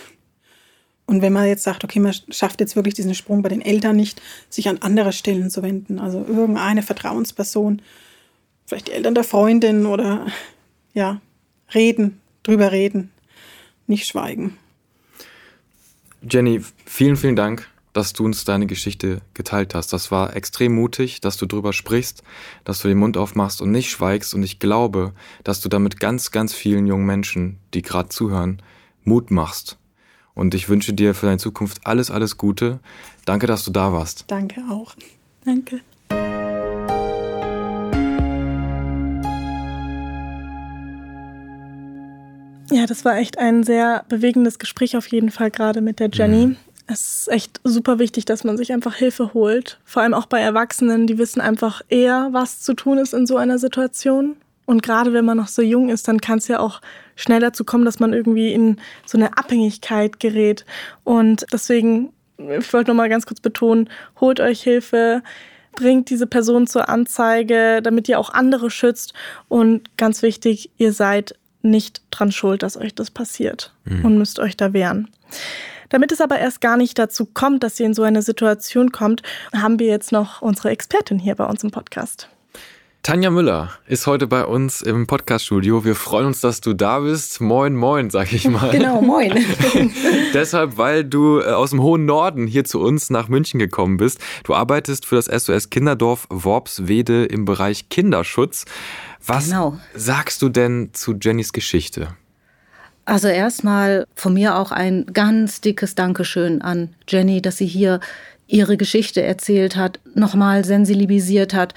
Und 1.06 1.22
wenn 1.22 1.34
man 1.34 1.48
jetzt 1.48 1.64
sagt, 1.64 1.84
okay, 1.84 2.00
man 2.00 2.14
schafft 2.30 2.62
jetzt 2.62 2.76
wirklich 2.76 2.94
diesen 2.94 3.16
Sprung 3.16 3.42
bei 3.42 3.50
den 3.50 3.62
Eltern 3.62 3.96
nicht, 3.96 4.22
sich 4.50 4.70
an 4.70 4.78
andere 4.80 5.12
Stellen 5.14 5.50
zu 5.50 5.62
wenden, 5.62 6.00
also 6.00 6.20
irgendeine 6.20 6.84
Vertrauensperson, 6.84 7.82
vielleicht 8.66 8.88
die 8.88 8.94
Eltern 8.94 9.16
der 9.16 9.26
Freundin 9.26 9.86
oder 9.86 10.28
ja, 10.94 11.20
reden, 11.74 12.22
drüber 12.44 12.72
reden, 12.72 13.12
nicht 13.88 14.08
schweigen. 14.08 14.58
Jenny, 16.30 16.62
vielen, 16.86 17.18
vielen 17.18 17.36
Dank, 17.36 17.68
dass 17.94 18.14
du 18.14 18.26
uns 18.26 18.46
deine 18.46 18.68
Geschichte 18.68 19.22
geteilt 19.34 19.76
hast. 19.76 19.94
Das 19.94 20.12
war 20.12 20.36
extrem 20.36 20.74
mutig, 20.74 21.22
dass 21.22 21.38
du 21.38 21.46
drüber 21.46 21.74
sprichst, 21.74 22.24
dass 22.64 22.82
du 22.82 22.88
den 22.88 22.98
Mund 22.98 23.18
aufmachst 23.18 23.62
und 23.62 23.72
nicht 23.72 23.90
schweigst. 23.90 24.34
Und 24.34 24.44
ich 24.44 24.60
glaube, 24.60 25.14
dass 25.44 25.62
du 25.62 25.70
damit 25.70 26.00
ganz, 26.00 26.32
ganz 26.32 26.54
vielen 26.54 26.88
jungen 26.88 27.06
Menschen, 27.06 27.58
die 27.74 27.82
gerade 27.82 28.10
zuhören, 28.10 28.62
Mut 29.04 29.32
machst 29.32 29.78
und 30.34 30.54
ich 30.56 30.70
wünsche 30.70 30.94
dir 30.94 31.14
für 31.14 31.26
deine 31.26 31.38
Zukunft 31.38 31.86
alles, 31.86 32.10
alles 32.12 32.38
Gute. 32.38 32.80
Danke, 33.26 33.48
dass 33.48 33.64
du 33.64 33.72
da 33.72 33.94
warst. 33.94 34.26
Danke 34.28 34.62
auch. 34.70 34.96
Danke. 35.46 35.82
Ja, 42.72 42.86
das 42.86 43.04
war 43.04 43.18
echt 43.18 43.38
ein 43.38 43.64
sehr 43.64 44.06
bewegendes 44.08 44.58
Gespräch 44.58 44.96
auf 44.96 45.08
jeden 45.08 45.30
Fall 45.30 45.52
gerade 45.52 45.82
mit 45.82 46.00
der 46.00 46.10
Jenny. 46.12 46.48
Mhm. 46.48 46.58
Es 46.92 47.20
ist 47.20 47.32
echt 47.32 47.62
super 47.64 48.00
wichtig, 48.00 48.26
dass 48.26 48.44
man 48.44 48.58
sich 48.58 48.74
einfach 48.74 48.96
Hilfe 48.96 49.34
holt. 49.34 49.80
Vor 49.86 50.02
allem 50.02 50.14
auch 50.14 50.26
bei 50.26 50.42
Erwachsenen, 50.42 51.08
die 51.08 51.18
wissen 51.18 51.40
einfach 51.40 51.82
eher, 51.88 52.30
was 52.32 52.60
zu 52.60 52.74
tun 52.74 52.98
ist 52.98 53.14
in 53.14 53.26
so 53.26 53.38
einer 53.38 53.58
Situation. 53.60 54.36
Und 54.66 54.84
gerade 54.84 55.14
wenn 55.14 55.26
man 55.26 55.38
noch 55.38 55.48
so 55.48 55.62
jung 55.62 55.90
ist, 55.90 56.08
dann 56.08 56.20
kann 56.20 56.40
es 56.40 56.48
ja 56.48 56.60
auch 56.60 56.82
schnell 57.16 57.40
dazu 57.40 57.64
kommen, 57.64 57.86
dass 57.86 58.00
man 58.00 58.14
irgendwie 58.14 58.54
in 58.54 58.78
so 59.06 59.18
eine 59.18 59.38
Abhängigkeit 59.38 60.20
gerät. 60.20 60.66
Und 61.04 61.46
deswegen, 61.54 62.12
ich 62.38 62.72
wollte 62.74 62.92
nochmal 62.92 63.10
ganz 63.10 63.26
kurz 63.26 63.40
betonen, 63.40 63.90
holt 64.20 64.40
euch 64.40 64.62
Hilfe, 64.62 65.24
bringt 65.74 66.10
diese 66.10 66.28
Person 66.28 66.68
zur 66.68 66.90
Anzeige, 66.90 67.82
damit 67.82 68.10
ihr 68.10 68.20
auch 68.20 68.32
andere 68.34 68.70
schützt. 68.70 69.14
Und 69.48 69.98
ganz 69.98 70.22
wichtig, 70.22 70.72
ihr 70.78 70.92
seid 70.92 71.36
nicht 71.62 72.02
dran 72.12 72.32
schuld, 72.32 72.64
dass 72.64 72.76
euch 72.76 72.96
das 72.96 73.12
passiert 73.12 73.74
mhm. 73.86 74.06
und 74.06 74.18
müsst 74.18 74.40
euch 74.40 74.58
da 74.58 74.74
wehren. 74.74 75.10
Damit 75.92 76.12
es 76.12 76.22
aber 76.22 76.40
erst 76.40 76.62
gar 76.62 76.78
nicht 76.78 76.98
dazu 76.98 77.26
kommt, 77.26 77.64
dass 77.64 77.80
ihr 77.80 77.86
in 77.86 77.94
so 77.94 78.04
eine 78.04 78.22
Situation 78.22 78.92
kommt, 78.92 79.22
haben 79.54 79.78
wir 79.78 79.88
jetzt 79.88 80.12
noch 80.12 80.42
unsere 80.42 80.70
Expertin 80.70 81.20
hier 81.20 81.36
bei 81.36 81.46
uns 81.46 81.64
im 81.64 81.70
Podcast. 81.70 82.30
Tanja 83.04 83.30
Müller 83.32 83.72
ist 83.88 84.08
heute 84.08 84.28
bei 84.28 84.46
uns 84.46 84.82
im 84.82 85.08
Podcaststudio. 85.08 85.84
Wir 85.84 85.96
freuen 85.96 86.28
uns, 86.28 86.40
dass 86.40 86.62
du 86.62 86.74
da 86.74 87.00
bist. 87.00 87.42
Moin, 87.42 87.76
moin, 87.76 88.10
sag 88.10 88.32
ich 88.32 88.48
mal. 88.48 88.70
Genau, 88.72 89.02
moin. 89.02 89.34
Deshalb, 90.34 90.78
weil 90.78 91.04
du 91.04 91.40
äh, 91.40 91.46
aus 91.46 91.72
dem 91.72 91.82
hohen 91.82 92.06
Norden 92.06 92.48
hier 92.48 92.64
zu 92.64 92.80
uns 92.80 93.10
nach 93.10 93.28
München 93.28 93.60
gekommen 93.60 93.98
bist. 93.98 94.20
Du 94.44 94.54
arbeitest 94.54 95.06
für 95.06 95.16
das 95.16 95.26
SOS 95.26 95.72
Kinderdorf 95.72 96.28
Worpswede 96.30 97.26
im 97.26 97.44
Bereich 97.44 97.90
Kinderschutz. 97.90 98.66
Was 99.26 99.48
genau. 99.48 99.80
sagst 99.96 100.42
du 100.44 100.50
denn 100.50 100.92
zu 100.94 101.16
Jennys 101.20 101.54
Geschichte? 101.54 102.16
Also 103.12 103.28
erstmal 103.28 104.08
von 104.16 104.34
mir 104.34 104.56
auch 104.56 104.72
ein 104.72 105.06
ganz 105.12 105.60
dickes 105.60 105.96
Dankeschön 105.96 106.62
an 106.62 106.90
Jenny, 107.10 107.42
dass 107.42 107.58
sie 107.58 107.66
hier 107.66 108.00
ihre 108.48 108.78
Geschichte 108.78 109.22
erzählt 109.22 109.76
hat, 109.76 110.00
nochmal 110.16 110.64
sensibilisiert 110.64 111.54
hat 111.54 111.74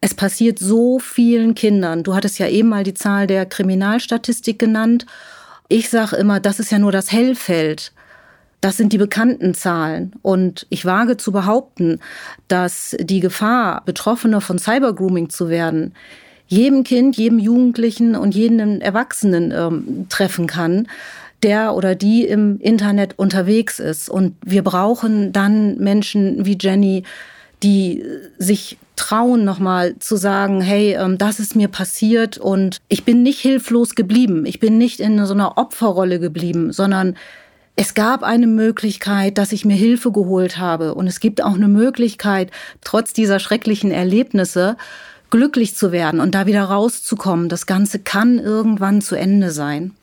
es 0.00 0.14
passiert 0.14 0.58
so 0.58 0.98
vielen 0.98 1.54
Kindern. 1.54 2.02
Du 2.02 2.14
hattest 2.14 2.38
ja 2.38 2.48
eben 2.48 2.68
mal 2.68 2.84
die 2.84 2.94
Zahl 2.94 3.26
der 3.26 3.44
Kriminalstatistik 3.44 4.58
genannt. 4.58 5.06
Ich 5.68 5.90
sage 5.90 6.16
immer, 6.16 6.40
das 6.40 6.58
ist 6.58 6.72
ja 6.72 6.78
nur 6.78 6.92
das 6.92 7.12
Hellfeld. 7.12 7.92
Das 8.62 8.76
sind 8.76 8.92
die 8.92 8.98
bekannten 8.98 9.54
Zahlen. 9.54 10.12
Und 10.22 10.66
ich 10.70 10.84
wage 10.84 11.16
zu 11.16 11.32
behaupten, 11.32 12.00
dass 12.48 12.96
die 12.98 13.20
Gefahr, 13.20 13.82
Betroffene 13.84 14.40
von 14.40 14.58
Cybergrooming 14.58 15.28
zu 15.28 15.48
werden, 15.48 15.94
jedem 16.50 16.82
Kind, 16.82 17.16
jedem 17.16 17.38
Jugendlichen 17.38 18.16
und 18.16 18.34
jedem 18.34 18.80
Erwachsenen 18.80 19.52
ähm, 19.52 20.06
treffen 20.08 20.48
kann, 20.48 20.88
der 21.44 21.74
oder 21.74 21.94
die 21.94 22.26
im 22.26 22.58
Internet 22.58 23.18
unterwegs 23.18 23.78
ist. 23.78 24.10
Und 24.10 24.34
wir 24.44 24.62
brauchen 24.62 25.32
dann 25.32 25.78
Menschen 25.78 26.44
wie 26.44 26.58
Jenny, 26.60 27.04
die 27.62 28.04
sich 28.36 28.78
trauen, 28.96 29.44
nochmal 29.44 29.96
zu 30.00 30.16
sagen, 30.16 30.60
hey, 30.60 30.94
ähm, 30.94 31.18
das 31.18 31.38
ist 31.38 31.54
mir 31.54 31.68
passiert 31.68 32.36
und 32.36 32.78
ich 32.88 33.04
bin 33.04 33.22
nicht 33.22 33.38
hilflos 33.38 33.94
geblieben. 33.94 34.44
Ich 34.44 34.58
bin 34.58 34.76
nicht 34.76 34.98
in 34.98 35.24
so 35.24 35.32
einer 35.32 35.56
Opferrolle 35.56 36.18
geblieben, 36.18 36.72
sondern 36.72 37.16
es 37.76 37.94
gab 37.94 38.24
eine 38.24 38.48
Möglichkeit, 38.48 39.38
dass 39.38 39.52
ich 39.52 39.64
mir 39.64 39.76
Hilfe 39.76 40.10
geholt 40.10 40.58
habe. 40.58 40.94
Und 40.94 41.06
es 41.06 41.20
gibt 41.20 41.42
auch 41.42 41.54
eine 41.54 41.68
Möglichkeit, 41.68 42.50
trotz 42.82 43.12
dieser 43.12 43.38
schrecklichen 43.38 43.92
Erlebnisse, 43.92 44.76
glücklich 45.30 45.74
zu 45.74 45.92
werden 45.92 46.20
und 46.20 46.34
da 46.34 46.46
wieder 46.46 46.64
rauszukommen. 46.64 47.48
Das 47.48 47.66
Ganze 47.66 47.98
kann 47.98 48.38
irgendwann 48.38 49.00
zu 49.00 49.16
Ende 49.16 49.50
sein. 49.50 49.94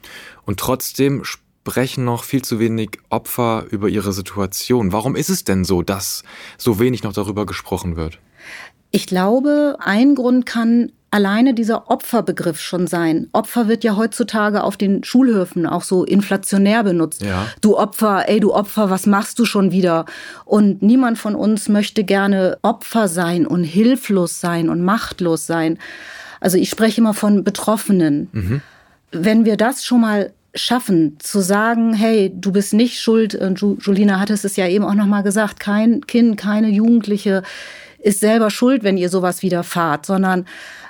Und 0.46 0.60
trotzdem 0.60 1.24
sprechen 1.24 2.06
noch 2.06 2.24
viel 2.24 2.44
zu 2.44 2.60
wenig 2.60 2.92
Opfer 3.10 3.66
über 3.70 3.90
ihre 3.90 4.14
Situation. 4.14 4.94
Warum 4.94 5.16
ist 5.16 5.30
es 5.30 5.44
denn 5.44 5.66
so, 5.66 5.82
dass 5.82 6.24
so 6.58 6.80
wenig 6.80 7.04
noch 7.04 7.14
darüber 7.14 7.46
gesprochen 7.46 7.98
wird? 7.98 8.20
Ich 8.92 9.06
glaube, 9.06 9.78
ein 9.80 10.16
Grund 10.16 10.46
kann 10.46 10.94
alleine 11.12 11.54
dieser 11.54 11.90
Opferbegriff 11.90 12.60
schon 12.60 12.88
sein. 12.88 13.28
Opfer 13.32 13.68
wird 13.68 13.84
ja 13.84 13.96
heutzutage 13.96 14.64
auf 14.64 14.78
den 14.78 15.04
Schulhöfen 15.04 15.66
auch 15.66 15.84
so 15.84 16.04
inflationär 16.04 16.84
benutzt. 16.84 17.24
Ja. 17.24 17.48
Du 17.62 17.78
Opfer, 17.78 18.28
ey 18.28 18.40
du 18.40 18.54
Opfer, 18.54 18.90
was 18.90 19.06
machst 19.06 19.40
du 19.40 19.46
schon 19.46 19.72
wieder? 19.72 20.06
Und 20.46 20.82
niemand 20.82 21.18
von 21.18 21.36
uns 21.36 21.70
möchte 21.70 22.04
gerne 22.04 22.58
Opfer 22.62 23.08
sein 23.08 23.48
und 23.48 23.64
hilflos 23.64 24.42
sein 24.42 24.70
und 24.70 24.84
machtlos 24.84 25.48
sein. 25.48 25.78
Also 26.40 26.58
ich 26.58 26.70
spreche 26.70 27.02
immer 27.02 27.14
von 27.14 27.44
Betroffenen. 27.44 28.30
Mhm. 28.32 28.62
Wenn 29.12 29.46
wir 29.46 29.56
das 29.56 29.86
schon 29.86 30.02
mal 30.02 30.34
schaffen, 30.56 31.18
zu 31.20 31.40
sagen, 31.40 31.94
hey, 31.94 32.32
du 32.36 32.52
bist 32.52 32.74
nicht 32.74 33.00
schuld. 33.00 33.36
Und 33.36 33.62
Julina 33.62 34.20
hat 34.20 34.30
es 34.30 34.56
ja 34.56 34.68
eben 34.68 34.84
auch 34.84 34.96
nochmal 34.96 35.24
gesagt, 35.24 35.60
kein 35.60 36.02
Kind, 36.06 36.38
keine 36.38 36.70
Jugendliche 36.70 37.44
ist 38.00 38.20
selber 38.20 38.50
schuld, 38.50 38.84
wenn 38.84 38.98
ihr 38.98 39.10
sowas 39.10 39.42
widerfahrt, 39.42 40.06
sondern 40.06 40.46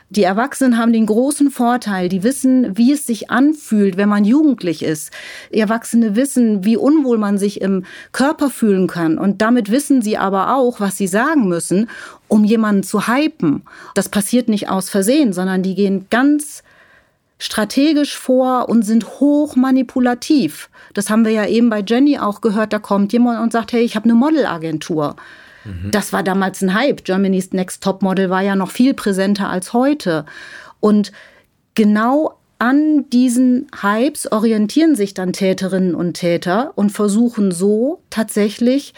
die 0.09 0.23
Erwachsenen 0.23 0.77
haben 0.77 0.93
den 0.93 1.05
großen 1.05 1.51
Vorteil, 1.51 2.07
die 2.07 2.23
wissen, 2.23 2.77
wie 2.77 2.93
es 2.93 3.05
sich 3.05 3.29
anfühlt, 3.29 3.97
wenn 3.97 4.07
man 4.07 4.23
jugendlich 4.23 4.81
ist. 4.81 5.11
Erwachsene 5.51 6.15
wissen, 6.15 6.63
wie 6.63 6.77
unwohl 6.77 7.17
man 7.17 7.37
sich 7.37 7.59
im 7.59 7.83
Körper 8.13 8.49
fühlen 8.49 8.87
kann. 8.87 9.17
Und 9.17 9.41
damit 9.41 9.69
wissen 9.69 10.01
sie 10.01 10.17
aber 10.17 10.55
auch, 10.55 10.79
was 10.79 10.95
sie 10.95 11.07
sagen 11.07 11.49
müssen, 11.49 11.89
um 12.29 12.45
jemanden 12.45 12.83
zu 12.83 13.07
hypen. 13.07 13.63
Das 13.95 14.07
passiert 14.07 14.47
nicht 14.47 14.69
aus 14.69 14.89
Versehen, 14.89 15.33
sondern 15.33 15.61
die 15.61 15.75
gehen 15.75 16.05
ganz 16.09 16.63
strategisch 17.37 18.17
vor 18.17 18.69
und 18.69 18.83
sind 18.83 19.19
hoch 19.19 19.57
manipulativ. 19.57 20.69
Das 20.93 21.09
haben 21.09 21.25
wir 21.25 21.31
ja 21.33 21.45
eben 21.45 21.69
bei 21.69 21.83
Jenny 21.85 22.17
auch 22.17 22.39
gehört. 22.39 22.71
Da 22.71 22.79
kommt 22.79 23.11
jemand 23.11 23.41
und 23.41 23.51
sagt, 23.51 23.73
hey, 23.73 23.83
ich 23.83 23.95
habe 23.95 24.05
eine 24.05 24.15
Modelagentur. 24.15 25.17
Mhm. 25.67 25.91
Das 25.91 26.13
war 26.13 26.23
damals 26.23 26.62
ein 26.62 26.73
Hype. 26.73 27.03
Germany's 27.03 27.51
Next 27.51 27.84
Top 27.84 28.01
Model 28.01 28.30
war 28.30 28.41
ja 28.41 28.56
noch 28.56 28.71
viel 28.71 28.93
präsenter 28.93 29.49
als 29.49 29.73
heute. 29.73 30.25
Und 30.80 31.12
genau 31.75 32.38
an 32.60 33.10
diesen 33.10 33.67
Hypes 33.82 34.32
orientieren 34.32 34.95
sich 34.95 35.13
dann 35.13 35.34
Täterinnen 35.34 35.93
und 35.93 36.13
Täter 36.13 36.71
und 36.75 36.91
versuchen 36.91 37.51
so 37.51 38.01
tatsächlich 38.10 38.93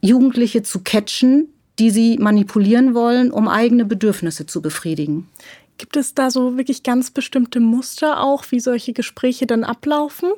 Jugendliche 0.00 0.62
zu 0.62 0.80
catchen, 0.80 1.48
die 1.78 1.90
sie 1.90 2.18
manipulieren 2.18 2.94
wollen, 2.94 3.30
um 3.30 3.48
eigene 3.48 3.84
Bedürfnisse 3.84 4.46
zu 4.46 4.62
befriedigen. 4.62 5.28
Gibt 5.76 5.96
es 5.96 6.14
da 6.14 6.30
so 6.30 6.56
wirklich 6.56 6.82
ganz 6.82 7.10
bestimmte 7.10 7.60
Muster 7.60 8.22
auch, 8.22 8.44
wie 8.50 8.60
solche 8.60 8.92
Gespräche 8.92 9.46
dann 9.46 9.64
ablaufen? 9.64 10.30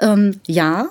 Ähm, 0.00 0.40
ja, 0.46 0.90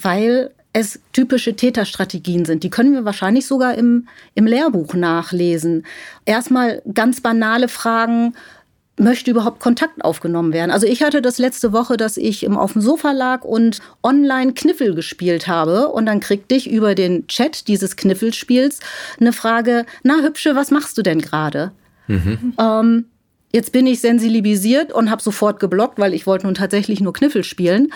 weil 0.00 0.53
es 0.74 1.00
typische 1.12 1.54
Täterstrategien 1.54 2.44
sind. 2.44 2.64
Die 2.64 2.68
können 2.68 2.92
wir 2.92 3.04
wahrscheinlich 3.04 3.46
sogar 3.46 3.76
im, 3.76 4.08
im 4.34 4.44
Lehrbuch 4.44 4.94
nachlesen. 4.94 5.86
Erstmal 6.26 6.82
ganz 6.92 7.20
banale 7.20 7.68
Fragen. 7.68 8.34
Möchte 8.96 9.30
überhaupt 9.30 9.60
Kontakt 9.60 10.04
aufgenommen 10.04 10.52
werden? 10.52 10.70
Also 10.70 10.86
ich 10.86 11.02
hatte 11.02 11.22
das 11.22 11.38
letzte 11.38 11.72
Woche, 11.72 11.96
dass 11.96 12.16
ich 12.16 12.48
auf 12.48 12.72
dem 12.74 12.82
Sofa 12.82 13.12
lag 13.12 13.42
und 13.42 13.80
online 14.02 14.52
Kniffel 14.52 14.94
gespielt 14.94 15.46
habe. 15.46 15.88
Und 15.88 16.06
dann 16.06 16.20
kriegte 16.20 16.56
ich 16.56 16.70
über 16.70 16.96
den 16.96 17.26
Chat 17.28 17.68
dieses 17.68 17.96
Kniffelspiels 17.96 18.80
eine 19.20 19.32
Frage, 19.32 19.86
na 20.02 20.22
hübsche, 20.22 20.56
was 20.56 20.72
machst 20.72 20.98
du 20.98 21.02
denn 21.02 21.20
gerade? 21.20 21.70
Mhm. 22.08 22.54
Ähm, 22.58 23.04
jetzt 23.52 23.70
bin 23.70 23.86
ich 23.86 24.00
sensibilisiert 24.00 24.92
und 24.92 25.08
habe 25.10 25.22
sofort 25.22 25.60
geblockt, 25.60 25.98
weil 25.98 26.14
ich 26.14 26.26
wollte 26.26 26.46
nun 26.46 26.54
tatsächlich 26.54 27.00
nur 27.00 27.12
Kniffel 27.12 27.44
spielen. 27.44 27.92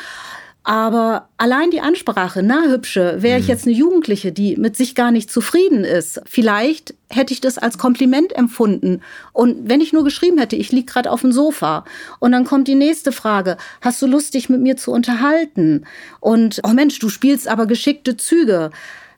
Aber 0.65 1.29
allein 1.39 1.71
die 1.71 1.81
Ansprache, 1.81 2.43
na 2.43 2.65
hübsche, 2.65 3.23
wäre 3.23 3.39
ich 3.39 3.47
mhm. 3.47 3.51
jetzt 3.51 3.67
eine 3.67 3.75
Jugendliche, 3.75 4.33
die 4.33 4.57
mit 4.57 4.77
sich 4.77 4.95
gar 4.95 5.11
nicht 5.11 5.31
zufrieden 5.31 5.85
ist, 5.85 6.21
vielleicht 6.27 6.95
hätte 7.09 7.33
ich 7.33 7.41
das 7.41 7.57
als 7.57 7.79
Kompliment 7.79 8.37
empfunden. 8.37 9.01
Und 9.33 9.69
wenn 9.69 9.81
ich 9.81 9.95
nur 9.95 10.05
geschrieben 10.05 10.37
hätte, 10.37 10.57
ich 10.57 10.71
liege 10.71 10.93
gerade 10.93 11.11
auf 11.11 11.23
dem 11.23 11.33
Sofa. 11.33 11.85
Und 12.19 12.33
dann 12.33 12.45
kommt 12.45 12.69
die 12.69 12.75
nächste 12.75 13.13
Frage, 13.13 13.57
hast 13.81 14.03
du 14.03 14.07
Lust, 14.07 14.35
dich 14.35 14.51
mit 14.51 14.61
mir 14.61 14.77
zu 14.77 14.93
unterhalten? 14.93 15.87
Und, 16.21 16.61
oh 16.65 16.75
Mensch, 16.75 16.99
du 16.99 17.09
spielst 17.09 17.49
aber 17.49 17.67
geschickte 17.67 18.19
Züge. 18.19 18.71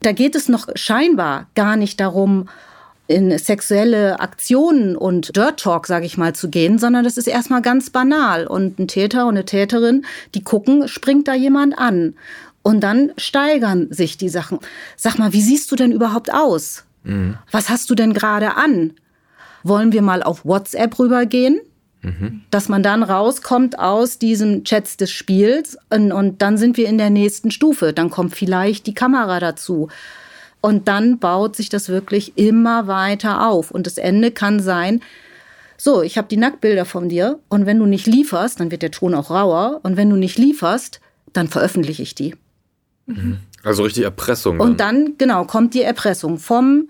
Da 0.02 0.12
geht 0.12 0.36
es 0.36 0.48
noch 0.48 0.68
scheinbar 0.76 1.48
gar 1.54 1.76
nicht 1.76 1.98
darum, 1.98 2.48
in 3.10 3.36
sexuelle 3.38 4.20
Aktionen 4.20 4.96
und 4.96 5.36
Dirt 5.36 5.60
Talk, 5.60 5.88
sage 5.88 6.06
ich 6.06 6.16
mal, 6.16 6.32
zu 6.34 6.48
gehen, 6.48 6.78
sondern 6.78 7.02
das 7.02 7.16
ist 7.16 7.26
erstmal 7.26 7.60
ganz 7.60 7.90
banal. 7.90 8.46
Und 8.46 8.78
ein 8.78 8.86
Täter 8.86 9.26
und 9.26 9.34
eine 9.34 9.44
Täterin, 9.44 10.04
die 10.34 10.44
gucken, 10.44 10.86
springt 10.86 11.26
da 11.26 11.34
jemand 11.34 11.76
an. 11.76 12.14
Und 12.62 12.80
dann 12.80 13.12
steigern 13.18 13.88
sich 13.90 14.16
die 14.16 14.28
Sachen. 14.28 14.60
Sag 14.96 15.18
mal, 15.18 15.32
wie 15.32 15.42
siehst 15.42 15.72
du 15.72 15.76
denn 15.76 15.92
überhaupt 15.92 16.32
aus? 16.32 16.84
Mhm. 17.02 17.36
Was 17.50 17.68
hast 17.68 17.90
du 17.90 17.96
denn 17.96 18.14
gerade 18.14 18.56
an? 18.56 18.92
Wollen 19.64 19.92
wir 19.92 20.02
mal 20.02 20.22
auf 20.22 20.44
WhatsApp 20.44 20.98
rübergehen? 20.98 21.60
Mhm. 22.02 22.42
Dass 22.50 22.68
man 22.68 22.82
dann 22.82 23.02
rauskommt 23.02 23.78
aus 23.78 24.18
diesem 24.18 24.62
Chats 24.62 24.96
des 24.96 25.10
Spiels 25.10 25.76
und, 25.90 26.12
und 26.12 26.42
dann 26.42 26.56
sind 26.58 26.76
wir 26.76 26.88
in 26.88 26.96
der 26.96 27.10
nächsten 27.10 27.50
Stufe. 27.50 27.92
Dann 27.92 28.08
kommt 28.08 28.36
vielleicht 28.36 28.86
die 28.86 28.94
Kamera 28.94 29.40
dazu. 29.40 29.88
Und 30.60 30.88
dann 30.88 31.18
baut 31.18 31.56
sich 31.56 31.68
das 31.68 31.88
wirklich 31.88 32.36
immer 32.36 32.86
weiter 32.86 33.48
auf. 33.48 33.70
Und 33.70 33.86
das 33.86 33.96
Ende 33.96 34.30
kann 34.30 34.60
sein, 34.60 35.00
so, 35.76 36.02
ich 36.02 36.18
habe 36.18 36.28
die 36.28 36.36
Nacktbilder 36.36 36.84
von 36.84 37.08
dir 37.08 37.38
und 37.48 37.64
wenn 37.64 37.78
du 37.78 37.86
nicht 37.86 38.06
lieferst, 38.06 38.60
dann 38.60 38.70
wird 38.70 38.82
der 38.82 38.90
Ton 38.90 39.14
auch 39.14 39.30
rauer. 39.30 39.80
Und 39.82 39.96
wenn 39.96 40.10
du 40.10 40.16
nicht 40.16 40.36
lieferst, 40.36 41.00
dann 41.32 41.48
veröffentliche 41.48 42.02
ich 42.02 42.14
die. 42.14 42.34
Mhm. 43.06 43.38
Also 43.62 43.84
richtig 43.84 44.04
Erpressung. 44.04 44.58
Dann. 44.58 44.68
Und 44.68 44.80
dann, 44.80 45.14
genau, 45.16 45.44
kommt 45.44 45.72
die 45.72 45.82
Erpressung 45.82 46.38
vom 46.38 46.88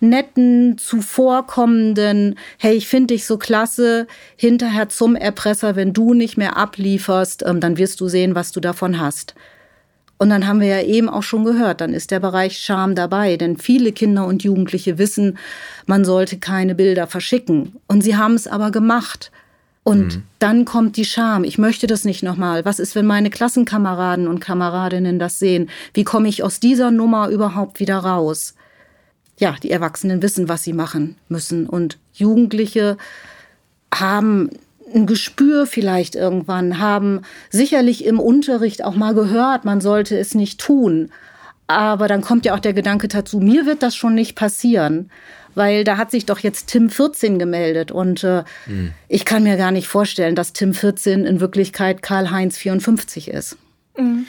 netten, 0.00 0.78
zuvorkommenden, 0.78 2.36
hey, 2.58 2.74
ich 2.74 2.88
finde 2.88 3.14
dich 3.14 3.24
so 3.24 3.38
klasse, 3.38 4.06
hinterher 4.36 4.88
zum 4.88 5.14
Erpresser, 5.14 5.76
wenn 5.76 5.92
du 5.92 6.12
nicht 6.12 6.36
mehr 6.36 6.56
ablieferst, 6.56 7.44
ähm, 7.46 7.60
dann 7.60 7.78
wirst 7.78 8.00
du 8.00 8.08
sehen, 8.08 8.34
was 8.34 8.50
du 8.50 8.60
davon 8.60 8.98
hast. 8.98 9.34
Und 10.22 10.30
dann 10.30 10.46
haben 10.46 10.60
wir 10.60 10.68
ja 10.68 10.82
eben 10.82 11.08
auch 11.08 11.24
schon 11.24 11.42
gehört, 11.44 11.80
dann 11.80 11.92
ist 11.92 12.12
der 12.12 12.20
Bereich 12.20 12.60
Scham 12.60 12.94
dabei, 12.94 13.36
denn 13.36 13.56
viele 13.56 13.90
Kinder 13.90 14.24
und 14.24 14.44
Jugendliche 14.44 14.96
wissen, 14.96 15.36
man 15.86 16.04
sollte 16.04 16.38
keine 16.38 16.76
Bilder 16.76 17.08
verschicken. 17.08 17.72
Und 17.88 18.02
sie 18.02 18.16
haben 18.16 18.34
es 18.34 18.46
aber 18.46 18.70
gemacht. 18.70 19.32
Und 19.82 20.18
mhm. 20.18 20.22
dann 20.38 20.64
kommt 20.64 20.96
die 20.96 21.04
Scham. 21.04 21.42
Ich 21.42 21.58
möchte 21.58 21.88
das 21.88 22.04
nicht 22.04 22.22
nochmal. 22.22 22.64
Was 22.64 22.78
ist, 22.78 22.94
wenn 22.94 23.04
meine 23.04 23.30
Klassenkameraden 23.30 24.28
und 24.28 24.38
Kameradinnen 24.38 25.18
das 25.18 25.40
sehen? 25.40 25.68
Wie 25.92 26.04
komme 26.04 26.28
ich 26.28 26.44
aus 26.44 26.60
dieser 26.60 26.92
Nummer 26.92 27.28
überhaupt 27.28 27.80
wieder 27.80 27.96
raus? 27.96 28.54
Ja, 29.38 29.56
die 29.60 29.72
Erwachsenen 29.72 30.22
wissen, 30.22 30.48
was 30.48 30.62
sie 30.62 30.72
machen 30.72 31.16
müssen. 31.28 31.66
Und 31.66 31.98
Jugendliche 32.12 32.96
haben 33.92 34.50
ein 34.94 35.06
Gespür 35.06 35.66
vielleicht 35.66 36.14
irgendwann, 36.14 36.78
haben 36.78 37.22
sicherlich 37.50 38.04
im 38.04 38.20
Unterricht 38.20 38.84
auch 38.84 38.94
mal 38.94 39.14
gehört, 39.14 39.64
man 39.64 39.80
sollte 39.80 40.18
es 40.18 40.34
nicht 40.34 40.60
tun. 40.60 41.10
Aber 41.66 42.08
dann 42.08 42.20
kommt 42.20 42.44
ja 42.44 42.54
auch 42.54 42.60
der 42.60 42.74
Gedanke 42.74 43.08
dazu, 43.08 43.38
mir 43.38 43.66
wird 43.66 43.82
das 43.82 43.96
schon 43.96 44.14
nicht 44.14 44.34
passieren, 44.34 45.10
weil 45.54 45.84
da 45.84 45.96
hat 45.96 46.10
sich 46.10 46.26
doch 46.26 46.38
jetzt 46.38 46.66
Tim 46.66 46.90
14 46.90 47.38
gemeldet 47.38 47.90
und 47.90 48.24
äh, 48.24 48.44
mhm. 48.66 48.92
ich 49.08 49.24
kann 49.24 49.44
mir 49.44 49.56
gar 49.56 49.70
nicht 49.70 49.88
vorstellen, 49.88 50.34
dass 50.34 50.52
Tim 50.52 50.74
14 50.74 51.24
in 51.24 51.40
Wirklichkeit 51.40 52.02
Karl-Heinz 52.02 52.58
54 52.58 53.28
ist. 53.28 53.56
Mhm. 53.96 54.26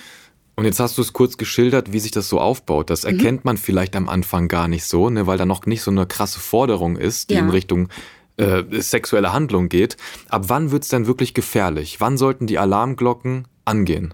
Und 0.56 0.66
jetzt 0.66 0.80
hast 0.80 0.98
du 0.98 1.02
es 1.02 1.14
kurz 1.14 1.38
geschildert, 1.38 1.94
wie 1.94 2.00
sich 2.00 2.12
das 2.12 2.30
so 2.30 2.40
aufbaut. 2.40 2.90
Das 2.90 3.04
mhm. 3.04 3.18
erkennt 3.18 3.46
man 3.46 3.58
vielleicht 3.58 3.96
am 3.96 4.08
Anfang 4.08 4.48
gar 4.48 4.68
nicht 4.68 4.86
so, 4.86 5.10
ne, 5.10 5.26
weil 5.26 5.38
da 5.38 5.46
noch 5.46 5.66
nicht 5.66 5.82
so 5.82 5.92
eine 5.92 6.06
krasse 6.06 6.40
Forderung 6.40 6.96
ist, 6.96 7.30
die 7.30 7.36
ja. 7.36 7.40
in 7.40 7.50
Richtung 7.50 7.90
äh, 8.38 8.64
sexuelle 8.82 9.34
Handlung 9.34 9.70
geht. 9.70 9.98
Ab 10.30 10.46
wann 10.48 10.72
wird 10.72 10.84
es 10.84 10.90
denn 10.90 11.08
wirklich 11.08 11.34
gefährlich? 11.34 12.02
Wann 12.02 12.18
sollten 12.18 12.48
die 12.48 12.58
Alarmglocken 12.58 13.48
angehen? 13.66 14.14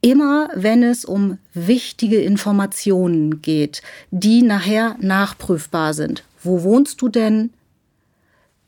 Immer 0.00 0.50
wenn 0.54 0.82
es 0.82 1.04
um 1.04 1.38
wichtige 1.54 2.20
Informationen 2.20 3.40
geht, 3.40 3.82
die 4.10 4.42
nachher 4.42 4.96
nachprüfbar 5.00 5.94
sind. 5.94 6.24
Wo 6.42 6.64
wohnst 6.64 7.00
du 7.00 7.08
denn? 7.08 7.50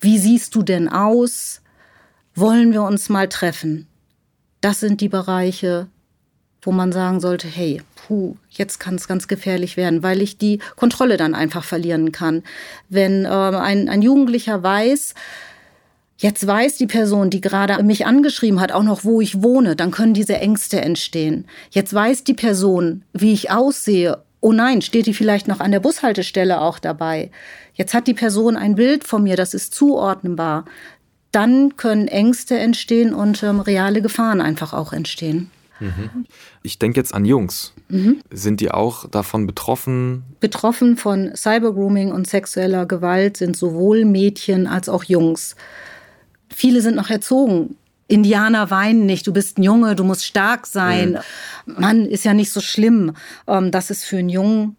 Wie 0.01 0.19
siehst 0.19 0.55
du 0.55 0.63
denn 0.63 0.89
aus? 0.89 1.61
Wollen 2.37 2.73
wir 2.73 2.83
uns 2.83 3.09
mal 3.09 3.29
treffen? 3.29 3.89
Das 4.61 4.81
sind 4.81 5.01
die 5.01 5.09
Bereiche, 5.09 5.89
wo 6.65 6.73
man 6.73 6.93
sagen 6.93 7.21
sollte, 7.21 7.47
hey, 7.47 7.83
puh, 7.95 8.37
jetzt 8.51 8.81
kann 8.81 8.97
es 8.97 9.09
ganz 9.09 9.29
gefährlich 9.29 9.77
werden, 9.77 10.03
weil 10.03 10.23
ich 10.23 10.39
die 10.39 10.59
Kontrolle 10.77 11.17
dann 11.17 11.35
einfach 11.35 11.65
verlieren 11.65 12.13
kann. 12.13 12.43
Wenn 12.89 13.25
äh, 13.25 13.29
ein, 13.29 13.89
ein 13.89 14.03
Jugendlicher 14.03 14.63
weiß, 14.63 15.15
Jetzt 16.17 16.47
weiß 16.47 16.77
die 16.77 16.87
Person, 16.87 17.29
die 17.29 17.41
gerade 17.41 17.83
mich 17.83 18.07
angeschrieben 18.07 18.61
hat, 18.61 18.71
auch 18.71 18.85
noch, 18.85 19.05
wo 19.05 19.21
ich 19.21 19.43
wohne, 19.43 19.75
dann 19.75 19.91
können 19.91 20.15
diese 20.15 20.39
Ängste 20.39 20.81
entstehen. 20.81 21.45
Jetzt 21.71 21.93
weiß 21.93 22.23
die 22.23 22.35
Person, 22.35 23.03
wie 23.13 23.33
ich 23.33 23.51
aussehe. 23.51 24.23
Oh 24.41 24.53
nein, 24.53 24.81
steht 24.81 25.07
die 25.07 25.13
vielleicht 25.13 25.49
noch 25.49 25.59
an 25.59 25.73
der 25.73 25.81
Bushaltestelle 25.81 26.61
auch 26.61 26.79
dabei? 26.79 27.31
Jetzt 27.75 27.95
hat 27.95 28.07
die 28.07 28.15
Person 28.15 28.57
ein 28.57 28.77
Bild 28.77 29.05
von 29.05 29.25
mir, 29.25 29.37
das 29.37 29.55
ist 29.55 29.75
zuordnenbar. 29.75 30.67
Dann 31.33 31.77
können 31.77 32.07
Ängste 32.07 32.57
entstehen 32.59 33.13
und 33.13 33.43
ähm, 33.43 33.59
reale 33.59 34.01
Gefahren 34.01 34.41
einfach 34.41 34.73
auch 34.73 34.93
entstehen. 34.93 35.51
Mhm. 35.81 36.27
Ich 36.63 36.79
denke 36.79 37.01
jetzt 37.01 37.15
an 37.15 37.25
Jungs. 37.25 37.75
Mhm. 37.89 38.21
Sind 38.31 38.61
die 38.61 38.71
auch 38.71 39.09
davon 39.09 39.47
betroffen? 39.47 40.25
Betroffen 40.41 40.97
von 40.97 41.35
Cybergrooming 41.35 42.13
und 42.13 42.27
sexueller 42.27 42.87
Gewalt 42.87 43.37
sind 43.37 43.57
sowohl 43.57 44.05
Mädchen 44.05 44.67
als 44.67 44.89
auch 44.89 45.05
Jungs. 45.05 45.57
Viele 46.49 46.81
sind 46.81 46.97
noch 46.97 47.11
erzogen. 47.11 47.77
Indianer 48.07 48.71
weinen 48.71 49.07
nicht, 49.07 49.27
du 49.27 49.33
bist 49.33 49.59
ein 49.59 49.63
Junge, 49.63 49.97
du 49.97 50.05
musst 50.05 50.25
stark 50.25 50.67
sein. 50.67 51.19
Mhm. 51.67 51.75
Mann, 51.79 52.07
ist 52.07 52.25
ja 52.25 52.35
nicht 52.35 52.53
so 52.53 52.61
schlimm. 52.61 53.15
Ähm, 53.47 53.71
das 53.71 53.91
ist 53.91 54.05
für 54.05 54.19
einen 54.19 54.29
Jungen 54.29 54.77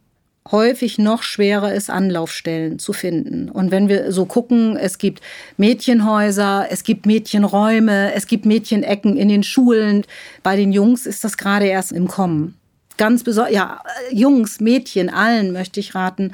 häufig 0.52 0.98
noch 0.98 1.24
schwerer 1.24 1.74
ist, 1.74 1.90
Anlaufstellen 1.90 2.78
zu 2.78 2.94
finden. 2.94 3.50
Und 3.50 3.72
wenn 3.72 3.90
wir 3.90 4.12
so 4.12 4.26
gucken, 4.26 4.78
es 4.78 4.98
gibt 4.98 5.22
Mädchenhäuser, 5.58 6.68
es 6.70 6.84
gibt 6.84 7.06
Mädchenräume, 7.06 8.14
es 8.14 8.28
gibt 8.28 8.46
Mädchenecken 8.46 9.18
in 9.18 9.30
den 9.30 9.44
Schulen. 9.44 10.06
Bei 10.44 10.56
den 10.56 10.72
Jungs 10.72 11.06
ist 11.06 11.24
das 11.24 11.38
gerade 11.38 11.66
erst 11.66 11.92
im 11.92 12.08
Kommen. 12.08 12.58
Ganz 12.98 13.24
besonders, 13.24 13.54
ja, 13.54 13.82
Jungs, 14.12 14.60
Mädchen, 14.60 15.10
allen 15.10 15.52
möchte 15.52 15.80
ich 15.80 15.96
raten, 15.96 16.34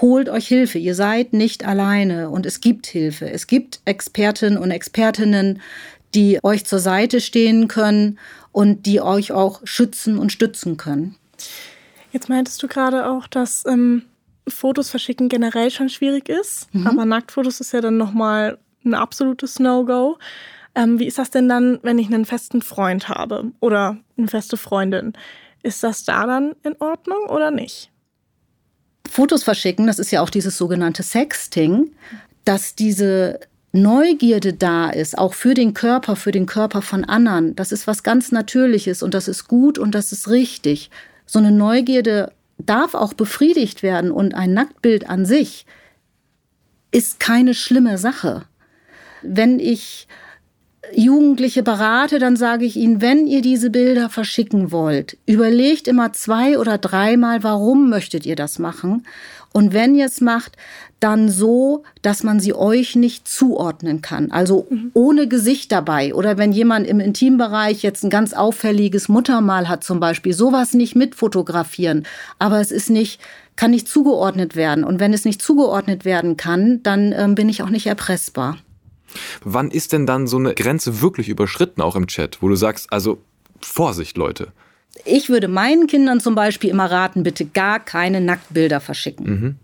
holt 0.00 0.28
euch 0.28 0.48
Hilfe. 0.48 0.78
Ihr 0.78 0.94
seid 0.94 1.32
nicht 1.32 1.64
alleine 1.64 2.30
und 2.30 2.46
es 2.46 2.60
gibt 2.60 2.86
Hilfe. 2.86 3.30
Es 3.30 3.46
gibt 3.46 3.80
Expertinnen 3.84 4.58
und 4.58 4.72
Expertinnen, 4.72 5.62
die 6.14 6.42
euch 6.42 6.64
zur 6.64 6.80
Seite 6.80 7.20
stehen 7.20 7.68
können 7.68 8.18
und 8.52 8.86
die 8.86 9.00
euch 9.00 9.32
auch 9.32 9.60
schützen 9.64 10.18
und 10.18 10.32
stützen 10.32 10.76
können. 10.76 11.14
Jetzt 12.14 12.28
meintest 12.28 12.62
du 12.62 12.68
gerade 12.68 13.10
auch, 13.10 13.26
dass 13.26 13.66
ähm, 13.66 14.02
Fotos 14.46 14.88
verschicken 14.88 15.28
generell 15.28 15.72
schon 15.72 15.88
schwierig 15.88 16.28
ist, 16.28 16.72
mhm. 16.72 16.86
aber 16.86 17.04
Nacktfotos 17.04 17.60
ist 17.60 17.72
ja 17.72 17.80
dann 17.80 17.96
nochmal 17.96 18.56
ein 18.84 18.94
absolutes 18.94 19.58
No-Go. 19.58 20.16
Ähm, 20.76 21.00
wie 21.00 21.06
ist 21.06 21.18
das 21.18 21.32
denn 21.32 21.48
dann, 21.48 21.80
wenn 21.82 21.98
ich 21.98 22.06
einen 22.06 22.24
festen 22.24 22.62
Freund 22.62 23.08
habe 23.08 23.50
oder 23.58 23.96
eine 24.16 24.28
feste 24.28 24.56
Freundin? 24.56 25.14
Ist 25.64 25.82
das 25.82 26.04
da 26.04 26.24
dann 26.24 26.54
in 26.62 26.76
Ordnung 26.78 27.26
oder 27.30 27.50
nicht? 27.50 27.90
Fotos 29.10 29.42
verschicken, 29.42 29.88
das 29.88 29.98
ist 29.98 30.12
ja 30.12 30.22
auch 30.22 30.30
dieses 30.30 30.56
sogenannte 30.56 31.02
Sexting, 31.02 31.90
dass 32.44 32.76
diese 32.76 33.40
Neugierde 33.72 34.52
da 34.52 34.90
ist, 34.90 35.18
auch 35.18 35.34
für 35.34 35.54
den 35.54 35.74
Körper, 35.74 36.14
für 36.14 36.30
den 36.30 36.46
Körper 36.46 36.80
von 36.80 37.04
anderen. 37.04 37.56
Das 37.56 37.72
ist 37.72 37.88
was 37.88 38.04
ganz 38.04 38.30
Natürliches 38.30 39.02
und 39.02 39.14
das 39.14 39.26
ist 39.26 39.48
gut 39.48 39.80
und 39.80 39.96
das 39.96 40.12
ist 40.12 40.28
richtig 40.28 40.92
so 41.26 41.38
eine 41.38 41.52
Neugierde 41.52 42.32
darf 42.58 42.94
auch 42.94 43.14
befriedigt 43.14 43.82
werden 43.82 44.10
und 44.10 44.34
ein 44.34 44.54
Nacktbild 44.54 45.08
an 45.08 45.26
sich 45.26 45.66
ist 46.90 47.18
keine 47.18 47.54
schlimme 47.54 47.98
Sache. 47.98 48.44
Wenn 49.22 49.58
ich 49.58 50.06
Jugendliche 50.92 51.62
berate, 51.62 52.18
dann 52.18 52.36
sage 52.36 52.64
ich 52.64 52.76
ihnen, 52.76 53.00
wenn 53.00 53.26
ihr 53.26 53.42
diese 53.42 53.70
Bilder 53.70 54.10
verschicken 54.10 54.70
wollt, 54.70 55.16
überlegt 55.26 55.88
immer 55.88 56.12
zwei 56.12 56.58
oder 56.58 56.78
dreimal, 56.78 57.42
warum 57.42 57.88
möchtet 57.88 58.26
ihr 58.26 58.36
das 58.36 58.58
machen? 58.58 59.04
Und 59.56 59.72
wenn 59.72 59.94
ihr 59.94 60.06
es 60.06 60.20
macht, 60.20 60.56
dann 60.98 61.28
so, 61.28 61.84
dass 62.02 62.24
man 62.24 62.40
sie 62.40 62.54
euch 62.54 62.96
nicht 62.96 63.28
zuordnen 63.28 64.02
kann. 64.02 64.32
Also 64.32 64.66
mhm. 64.68 64.90
ohne 64.94 65.28
Gesicht 65.28 65.70
dabei. 65.70 66.12
Oder 66.12 66.38
wenn 66.38 66.50
jemand 66.50 66.88
im 66.88 66.98
Intimbereich 66.98 67.82
jetzt 67.82 68.02
ein 68.02 68.10
ganz 68.10 68.32
auffälliges 68.32 69.08
Muttermal 69.08 69.68
hat 69.68 69.84
zum 69.84 70.00
Beispiel, 70.00 70.32
sowas 70.32 70.74
nicht 70.74 70.96
mitfotografieren. 70.96 72.04
Aber 72.40 72.60
es 72.60 72.72
ist 72.72 72.90
nicht, 72.90 73.20
kann 73.54 73.70
nicht 73.70 73.86
zugeordnet 73.86 74.56
werden. 74.56 74.82
Und 74.82 74.98
wenn 74.98 75.12
es 75.12 75.24
nicht 75.24 75.40
zugeordnet 75.40 76.04
werden 76.04 76.36
kann, 76.36 76.82
dann 76.82 77.12
ähm, 77.12 77.36
bin 77.36 77.48
ich 77.48 77.62
auch 77.62 77.70
nicht 77.70 77.86
erpressbar. 77.86 78.58
Wann 79.44 79.70
ist 79.70 79.92
denn 79.92 80.04
dann 80.04 80.26
so 80.26 80.38
eine 80.38 80.54
Grenze 80.54 81.00
wirklich 81.00 81.28
überschritten, 81.28 81.80
auch 81.80 81.94
im 81.94 82.08
Chat, 82.08 82.42
wo 82.42 82.48
du 82.48 82.56
sagst, 82.56 82.92
also 82.92 83.18
Vorsicht, 83.60 84.16
Leute? 84.16 84.48
Ich 85.04 85.28
würde 85.28 85.48
meinen 85.48 85.86
Kindern 85.86 86.20
zum 86.20 86.34
Beispiel 86.34 86.70
immer 86.70 86.90
raten, 86.90 87.22
bitte 87.22 87.44
gar 87.44 87.80
keine 87.80 88.20
Nacktbilder 88.20 88.80
verschicken. 88.80 89.26
Mhm. 89.26 89.56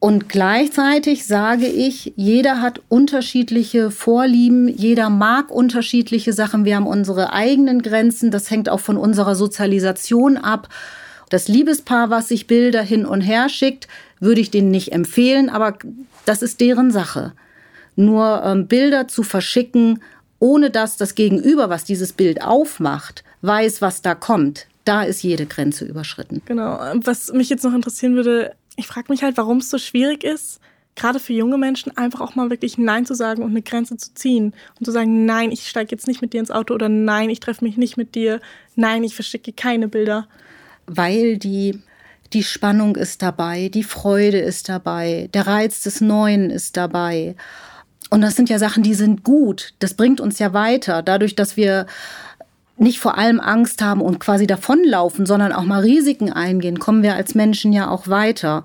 Und 0.00 0.28
gleichzeitig 0.28 1.26
sage 1.26 1.66
ich, 1.66 2.12
jeder 2.14 2.62
hat 2.62 2.80
unterschiedliche 2.88 3.90
Vorlieben, 3.90 4.68
jeder 4.68 5.10
mag 5.10 5.50
unterschiedliche 5.50 6.32
Sachen. 6.32 6.64
Wir 6.64 6.76
haben 6.76 6.86
unsere 6.86 7.32
eigenen 7.32 7.82
Grenzen, 7.82 8.30
das 8.30 8.48
hängt 8.50 8.68
auch 8.68 8.78
von 8.78 8.96
unserer 8.96 9.34
Sozialisation 9.34 10.36
ab. 10.36 10.68
Das 11.30 11.48
Liebespaar, 11.48 12.10
was 12.10 12.28
sich 12.28 12.46
Bilder 12.46 12.82
hin 12.82 13.06
und 13.06 13.22
her 13.22 13.48
schickt, 13.48 13.88
würde 14.20 14.40
ich 14.40 14.52
denen 14.52 14.70
nicht 14.70 14.92
empfehlen, 14.92 15.50
aber 15.50 15.76
das 16.24 16.42
ist 16.42 16.60
deren 16.60 16.92
Sache. 16.92 17.32
Nur 17.96 18.42
ähm, 18.44 18.68
Bilder 18.68 19.08
zu 19.08 19.24
verschicken, 19.24 20.00
ohne 20.38 20.70
dass 20.70 20.96
das 20.96 21.16
Gegenüber, 21.16 21.70
was 21.70 21.82
dieses 21.82 22.12
Bild 22.12 22.42
aufmacht, 22.42 23.24
weiß, 23.42 23.82
was 23.82 24.02
da 24.02 24.14
kommt, 24.14 24.66
da 24.84 25.02
ist 25.02 25.22
jede 25.22 25.46
Grenze 25.46 25.84
überschritten. 25.84 26.42
Genau. 26.46 26.78
Was 27.04 27.32
mich 27.32 27.48
jetzt 27.50 27.64
noch 27.64 27.74
interessieren 27.74 28.14
würde, 28.14 28.54
ich 28.76 28.86
frage 28.86 29.10
mich 29.10 29.22
halt, 29.22 29.36
warum 29.36 29.58
es 29.58 29.70
so 29.70 29.78
schwierig 29.78 30.24
ist, 30.24 30.60
gerade 30.96 31.20
für 31.20 31.32
junge 31.32 31.58
Menschen 31.58 31.96
einfach 31.96 32.20
auch 32.20 32.34
mal 32.34 32.50
wirklich 32.50 32.78
Nein 32.78 33.06
zu 33.06 33.14
sagen 33.14 33.42
und 33.42 33.50
eine 33.50 33.62
Grenze 33.62 33.96
zu 33.96 34.14
ziehen 34.14 34.52
und 34.78 34.84
zu 34.84 34.90
sagen, 34.90 35.26
nein, 35.26 35.52
ich 35.52 35.68
steige 35.68 35.90
jetzt 35.92 36.08
nicht 36.08 36.22
mit 36.22 36.32
dir 36.32 36.40
ins 36.40 36.50
Auto 36.50 36.74
oder 36.74 36.88
nein, 36.88 37.30
ich 37.30 37.40
treffe 37.40 37.64
mich 37.64 37.76
nicht 37.76 37.96
mit 37.96 38.14
dir, 38.14 38.40
nein, 38.74 39.04
ich 39.04 39.14
verschicke 39.14 39.52
keine 39.52 39.88
Bilder. 39.88 40.26
Weil 40.86 41.38
die 41.38 41.80
die 42.32 42.42
Spannung 42.42 42.96
ist 42.96 43.22
dabei, 43.22 43.68
die 43.68 43.82
Freude 43.82 44.38
ist 44.38 44.68
dabei, 44.68 45.30
der 45.32 45.46
Reiz 45.46 45.82
des 45.82 46.00
Neuen 46.00 46.50
ist 46.50 46.76
dabei. 46.76 47.36
Und 48.10 48.20
das 48.20 48.36
sind 48.36 48.48
ja 48.48 48.58
Sachen, 48.58 48.82
die 48.82 48.94
sind 48.94 49.22
gut. 49.24 49.74
Das 49.78 49.94
bringt 49.94 50.20
uns 50.20 50.38
ja 50.38 50.52
weiter. 50.52 51.02
Dadurch, 51.02 51.36
dass 51.36 51.56
wir 51.56 51.86
nicht 52.78 53.00
vor 53.00 53.18
allem 53.18 53.40
Angst 53.40 53.82
haben 53.82 54.00
und 54.00 54.20
quasi 54.20 54.46
davonlaufen, 54.46 55.26
sondern 55.26 55.52
auch 55.52 55.64
mal 55.64 55.80
Risiken 55.80 56.32
eingehen, 56.32 56.78
kommen 56.78 57.02
wir 57.02 57.14
als 57.14 57.34
Menschen 57.34 57.72
ja 57.72 57.88
auch 57.90 58.08
weiter. 58.08 58.62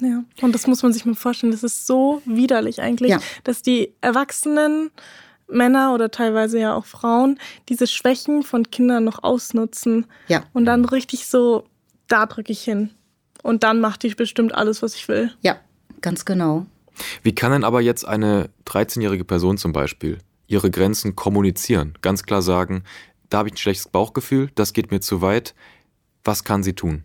Ja, 0.00 0.24
und 0.42 0.54
das 0.54 0.66
muss 0.66 0.82
man 0.82 0.92
sich 0.92 1.04
mal 1.04 1.14
vorstellen. 1.14 1.52
Das 1.52 1.62
ist 1.62 1.86
so 1.86 2.20
widerlich 2.24 2.82
eigentlich, 2.82 3.10
ja. 3.10 3.18
dass 3.44 3.62
die 3.62 3.94
Erwachsenen, 4.00 4.90
Männer 5.48 5.94
oder 5.94 6.10
teilweise 6.10 6.58
ja 6.58 6.74
auch 6.74 6.86
Frauen, 6.86 7.38
diese 7.68 7.86
Schwächen 7.86 8.42
von 8.42 8.70
Kindern 8.70 9.04
noch 9.04 9.22
ausnutzen. 9.22 10.06
Ja. 10.28 10.44
Und 10.52 10.64
dann 10.64 10.84
richtig 10.84 11.26
so, 11.26 11.64
da 12.08 12.26
drücke 12.26 12.52
ich 12.52 12.62
hin. 12.62 12.90
Und 13.42 13.62
dann 13.62 13.80
macht 13.80 14.04
ich 14.04 14.16
bestimmt 14.16 14.54
alles, 14.54 14.82
was 14.82 14.94
ich 14.94 15.06
will. 15.06 15.30
Ja, 15.42 15.56
ganz 16.00 16.24
genau. 16.24 16.66
Wie 17.22 17.34
kann 17.34 17.52
denn 17.52 17.64
aber 17.64 17.80
jetzt 17.80 18.06
eine 18.06 18.48
13-jährige 18.66 19.24
Person 19.24 19.58
zum 19.58 19.72
Beispiel 19.72 20.18
ihre 20.46 20.70
Grenzen 20.70 21.14
kommunizieren? 21.14 21.94
Ganz 22.00 22.22
klar 22.22 22.42
sagen, 22.42 22.84
da 23.34 23.38
habe 23.38 23.48
ich 23.48 23.54
ein 23.54 23.58
schlechtes 23.58 23.88
Bauchgefühl, 23.88 24.50
das 24.54 24.72
geht 24.72 24.92
mir 24.92 25.00
zu 25.00 25.20
weit. 25.20 25.56
Was 26.22 26.44
kann 26.44 26.62
sie 26.62 26.74
tun? 26.74 27.02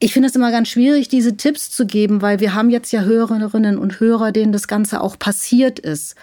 Ich 0.00 0.12
finde 0.12 0.28
es 0.28 0.34
immer 0.34 0.50
ganz 0.50 0.66
schwierig, 0.66 1.06
diese 1.06 1.36
Tipps 1.36 1.70
zu 1.70 1.86
geben, 1.86 2.20
weil 2.20 2.40
wir 2.40 2.52
haben 2.52 2.68
jetzt 2.68 2.90
ja 2.90 3.02
Hörerinnen 3.02 3.78
und 3.78 4.00
Hörer, 4.00 4.32
denen 4.32 4.50
das 4.50 4.66
Ganze 4.66 5.00
auch 5.00 5.16
passiert 5.20 5.78
ist. 5.78 6.16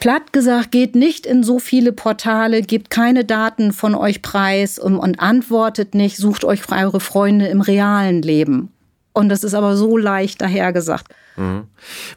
Platt 0.00 0.32
gesagt, 0.32 0.72
geht 0.72 0.94
nicht 0.94 1.26
in 1.26 1.42
so 1.42 1.58
viele 1.58 1.92
Portale, 1.92 2.62
gebt 2.62 2.88
keine 2.88 3.26
Daten 3.26 3.74
von 3.74 3.94
euch 3.94 4.22
preis 4.22 4.78
und, 4.78 4.96
und 4.96 5.20
antwortet 5.20 5.94
nicht, 5.94 6.16
sucht 6.16 6.42
euch 6.42 6.62
eure 6.72 7.00
Freunde 7.00 7.48
im 7.48 7.60
realen 7.60 8.22
Leben. 8.22 8.72
Und 9.12 9.28
das 9.28 9.44
ist 9.44 9.52
aber 9.52 9.76
so 9.76 9.98
leicht 9.98 10.40
dahergesagt. 10.40 11.14
Mhm. 11.36 11.64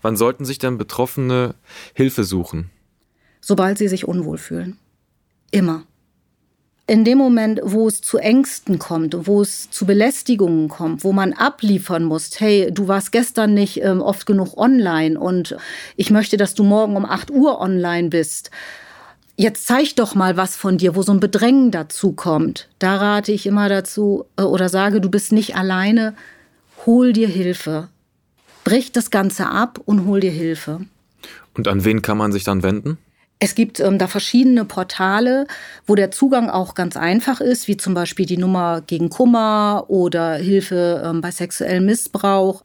Wann 0.01 0.15
sollten 0.15 0.45
sich 0.45 0.57
denn 0.57 0.77
Betroffene 0.77 1.55
Hilfe 1.93 2.23
suchen? 2.23 2.69
Sobald 3.41 3.77
sie 3.77 3.89
sich 3.89 4.07
unwohl 4.07 4.37
fühlen. 4.37 4.77
Immer. 5.51 5.83
In 6.89 7.05
dem 7.05 7.19
Moment, 7.19 7.61
wo 7.61 7.87
es 7.87 8.01
zu 8.01 8.17
Ängsten 8.17 8.79
kommt, 8.79 9.15
wo 9.27 9.43
es 9.43 9.69
zu 9.69 9.85
Belästigungen 9.85 10.69
kommt, 10.69 11.03
wo 11.03 11.11
man 11.11 11.33
abliefern 11.33 12.03
muss, 12.03 12.39
hey, 12.39 12.71
du 12.71 12.87
warst 12.87 13.11
gestern 13.11 13.53
nicht 13.53 13.79
ähm, 13.83 14.01
oft 14.01 14.25
genug 14.25 14.57
online 14.57 15.19
und 15.19 15.55
ich 15.97 16.09
möchte, 16.09 16.35
dass 16.35 16.55
du 16.55 16.63
morgen 16.63 16.95
um 16.95 17.05
8 17.05 17.29
Uhr 17.29 17.61
online 17.61 18.09
bist. 18.09 18.49
Jetzt 19.35 19.67
zeig 19.67 19.97
doch 19.97 20.15
mal 20.15 20.35
was 20.35 20.55
von 20.55 20.79
dir, 20.79 20.95
wo 20.95 21.03
so 21.03 21.11
ein 21.11 21.19
Bedrängen 21.19 21.69
dazu 21.69 22.13
kommt. 22.13 22.67
Da 22.79 22.95
rate 22.95 23.33
ich 23.33 23.45
immer 23.45 23.69
dazu 23.69 24.25
äh, 24.35 24.41
oder 24.41 24.67
sage, 24.67 24.99
du 24.99 25.11
bist 25.11 25.31
nicht 25.31 25.55
alleine, 25.55 26.15
hol 26.87 27.13
dir 27.13 27.27
Hilfe. 27.27 27.89
Brich 28.63 28.91
das 28.91 29.11
Ganze 29.11 29.45
ab 29.45 29.79
und 29.85 30.07
hol 30.07 30.21
dir 30.21 30.31
Hilfe. 30.31 30.81
Und 31.53 31.67
an 31.67 31.85
wen 31.85 32.01
kann 32.01 32.17
man 32.17 32.31
sich 32.31 32.45
dann 32.45 32.63
wenden? 32.63 32.97
Es 33.39 33.55
gibt 33.55 33.79
ähm, 33.79 33.97
da 33.97 34.07
verschiedene 34.07 34.65
Portale, 34.65 35.47
wo 35.87 35.95
der 35.95 36.11
Zugang 36.11 36.49
auch 36.49 36.75
ganz 36.75 36.97
einfach 36.97 37.39
ist, 37.39 37.67
wie 37.67 37.77
zum 37.77 37.93
Beispiel 37.93 38.25
die 38.25 38.37
Nummer 38.37 38.81
gegen 38.85 39.09
Kummer 39.09 39.85
oder 39.87 40.35
Hilfe 40.35 41.01
ähm, 41.05 41.21
bei 41.21 41.31
sexuellem 41.31 41.85
Missbrauch. 41.85 42.63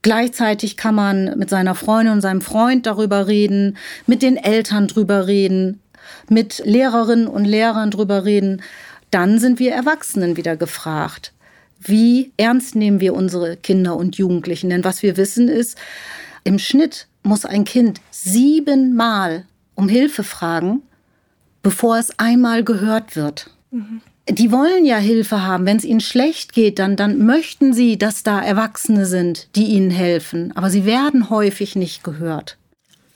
Gleichzeitig 0.00 0.76
kann 0.76 0.94
man 0.94 1.38
mit 1.38 1.50
seiner 1.50 1.74
Freundin 1.74 2.14
und 2.14 2.20
seinem 2.20 2.40
Freund 2.40 2.86
darüber 2.86 3.26
reden, 3.26 3.76
mit 4.06 4.22
den 4.22 4.36
Eltern 4.36 4.88
drüber 4.88 5.26
reden, 5.26 5.80
mit 6.28 6.62
Lehrerinnen 6.64 7.26
und 7.26 7.44
Lehrern 7.44 7.90
drüber 7.90 8.24
reden. 8.24 8.62
Dann 9.10 9.38
sind 9.38 9.58
wir 9.58 9.72
Erwachsenen 9.72 10.36
wieder 10.36 10.56
gefragt 10.56 11.34
wie 11.86 12.32
ernst 12.36 12.74
nehmen 12.76 13.00
wir 13.00 13.14
unsere 13.14 13.56
Kinder 13.56 13.96
und 13.96 14.16
Jugendlichen. 14.16 14.70
Denn 14.70 14.84
was 14.84 15.02
wir 15.02 15.16
wissen 15.16 15.48
ist, 15.48 15.78
im 16.42 16.58
Schnitt 16.58 17.08
muss 17.22 17.44
ein 17.44 17.64
Kind 17.64 18.00
siebenmal 18.10 19.44
um 19.74 19.88
Hilfe 19.88 20.24
fragen, 20.24 20.82
bevor 21.62 21.98
es 21.98 22.18
einmal 22.18 22.64
gehört 22.64 23.16
wird. 23.16 23.50
Mhm. 23.70 24.00
Die 24.28 24.50
wollen 24.50 24.86
ja 24.86 24.96
Hilfe 24.96 25.42
haben. 25.42 25.66
Wenn 25.66 25.76
es 25.76 25.84
ihnen 25.84 26.00
schlecht 26.00 26.54
geht, 26.54 26.78
dann, 26.78 26.96
dann 26.96 27.26
möchten 27.26 27.74
sie, 27.74 27.98
dass 27.98 28.22
da 28.22 28.40
Erwachsene 28.40 29.04
sind, 29.04 29.48
die 29.54 29.66
ihnen 29.66 29.90
helfen. 29.90 30.52
Aber 30.56 30.70
sie 30.70 30.86
werden 30.86 31.28
häufig 31.28 31.76
nicht 31.76 32.02
gehört. 32.04 32.56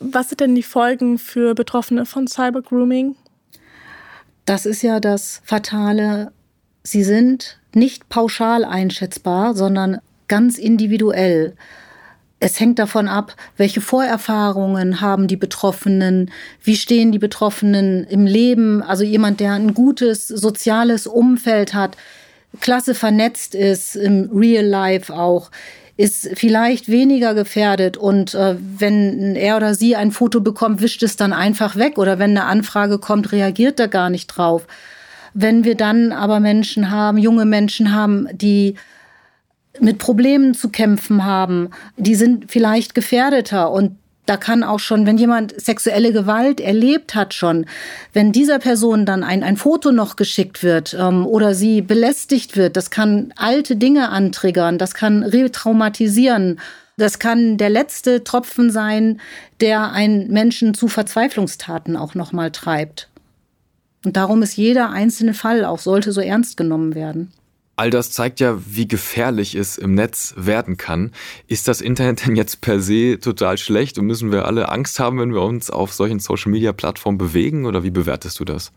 Was 0.01 0.29
sind 0.29 0.41
denn 0.41 0.55
die 0.55 0.63
Folgen 0.63 1.19
für 1.19 1.55
Betroffene 1.55 2.05
von 2.05 2.27
Cybergrooming? 2.27 3.17
Das 4.45 4.67
ist 4.67 4.83
ja 4.83 5.01
das 5.01 5.41
Fatale. 5.45 6.33
Sie 6.83 7.03
sind 7.03 7.59
nicht 7.75 8.09
pauschal 8.09 8.65
einschätzbar, 8.65 9.55
sondern 9.55 10.01
ganz 10.27 10.59
individuell. 10.59 11.57
Es 12.41 12.61
hängt 12.61 12.79
davon 12.79 13.09
ab, 13.09 13.35
welche 13.57 13.81
Vorerfahrungen 13.81 15.01
haben 15.01 15.27
die 15.27 15.37
Betroffenen, 15.37 16.31
wie 16.63 16.77
stehen 16.77 17.11
die 17.11 17.19
Betroffenen 17.19 18.05
im 18.05 18.27
Leben. 18.27 18.81
Also 18.81 19.03
jemand, 19.03 19.41
der 19.41 19.53
ein 19.53 19.75
gutes 19.75 20.29
soziales 20.29 21.09
Umfeld 21.09 21.75
hat, 21.75 21.97
klasse 22.61 22.95
vernetzt 22.95 23.55
ist, 23.57 23.97
im 23.97 24.31
Real 24.33 24.65
Life 24.65 25.13
auch, 25.13 25.51
ist 25.97 26.31
vielleicht 26.35 26.89
weniger 26.89 27.35
gefährdet. 27.35 27.97
Und 27.97 28.35
äh, 28.35 28.55
wenn 28.79 29.35
er 29.35 29.57
oder 29.57 29.75
sie 29.75 29.97
ein 29.97 30.13
Foto 30.13 30.41
bekommt, 30.41 30.81
wischt 30.81 31.03
es 31.03 31.17
dann 31.17 31.33
einfach 31.33 31.75
weg. 31.75 31.99
Oder 31.99 32.21
wenn 32.21 32.31
eine 32.31 32.45
Anfrage 32.45 33.01
kommt, 33.01 33.33
reagiert 33.33 33.81
er 33.81 33.89
gar 33.89 34.11
nicht 34.11 34.29
drauf. 34.29 34.69
Wenn 35.35 35.65
wir 35.65 35.75
dann 35.75 36.13
aber 36.13 36.39
Menschen 36.39 36.93
haben, 36.93 37.19
junge 37.19 37.45
Menschen 37.45 37.93
haben, 37.93 38.29
die 38.33 38.77
mit 39.81 39.99
Problemen 39.99 40.55
zu 40.55 40.69
kämpfen 40.69 41.25
haben, 41.25 41.71
die 41.97 42.15
sind 42.15 42.51
vielleicht 42.51 42.95
gefährdeter 42.95 43.71
und 43.71 43.97
da 44.29 44.37
kann 44.37 44.63
auch 44.63 44.79
schon, 44.79 45.07
wenn 45.07 45.17
jemand 45.17 45.59
sexuelle 45.59 46.13
Gewalt 46.13 46.61
erlebt 46.61 47.15
hat 47.15 47.33
schon, 47.33 47.65
wenn 48.13 48.31
dieser 48.31 48.59
Person 48.59 49.07
dann 49.07 49.25
ein, 49.25 49.43
ein 49.43 49.57
Foto 49.57 49.91
noch 49.91 50.17
geschickt 50.17 50.63
wird 50.63 50.95
ähm, 50.99 51.27
oder 51.27 51.55
sie 51.55 51.81
belästigt 51.81 52.55
wird, 52.55 52.77
das 52.77 52.91
kann 52.91 53.33
alte 53.37 53.77
Dinge 53.77 54.11
antriggern, 54.11 54.77
das 54.77 54.93
kann 54.93 55.23
retraumatisieren. 55.23 56.61
Das 56.99 57.21
kann 57.21 57.59
der 57.59 57.71
letzte 57.71 58.25
Tropfen 58.25 58.73
sein, 58.73 59.21
der 59.61 59.93
einen 59.93 60.33
Menschen 60.33 60.75
zu 60.75 60.89
Verzweiflungstaten 60.89 61.97
auch 61.97 62.17
nochmal 62.17 62.51
treibt. 62.51 63.09
Und 64.05 64.17
darum 64.17 64.43
ist 64.43 64.57
jeder 64.57 64.91
einzelne 64.91 65.33
Fall 65.33 65.65
auch 65.65 65.79
sollte 65.79 66.13
so 66.13 66.21
ernst 66.21 66.57
genommen 66.57 66.97
werden. 66.97 67.33
All 67.79 67.91
das 67.91 68.11
zeigt 68.11 68.41
ja, 68.41 68.59
wie 68.67 68.89
gefährlich 68.89 69.55
es 69.55 69.79
im 69.79 69.95
Netz 69.95 70.35
werden 70.37 70.77
kann. 70.77 71.13
Ist 71.47 71.69
das 71.69 71.81
Internet 71.81 72.27
denn 72.27 72.35
jetzt 72.35 72.61
per 72.61 72.81
se 72.81 73.21
total 73.21 73.57
schlecht 73.57 73.99
und 73.99 74.07
müssen 74.07 74.33
wir 74.33 74.47
alle 74.47 74.69
Angst 74.69 74.99
haben, 74.99 75.21
wenn 75.21 75.33
wir 75.33 75.43
uns 75.43 75.71
auf 75.71 75.93
solchen 75.93 76.19
Social-Media-Plattformen 76.19 77.19
bewegen? 77.19 77.67
Oder 77.67 77.85
wie 77.85 77.93
bewertest 77.93 78.41
du 78.41 78.45
das? 78.45 78.73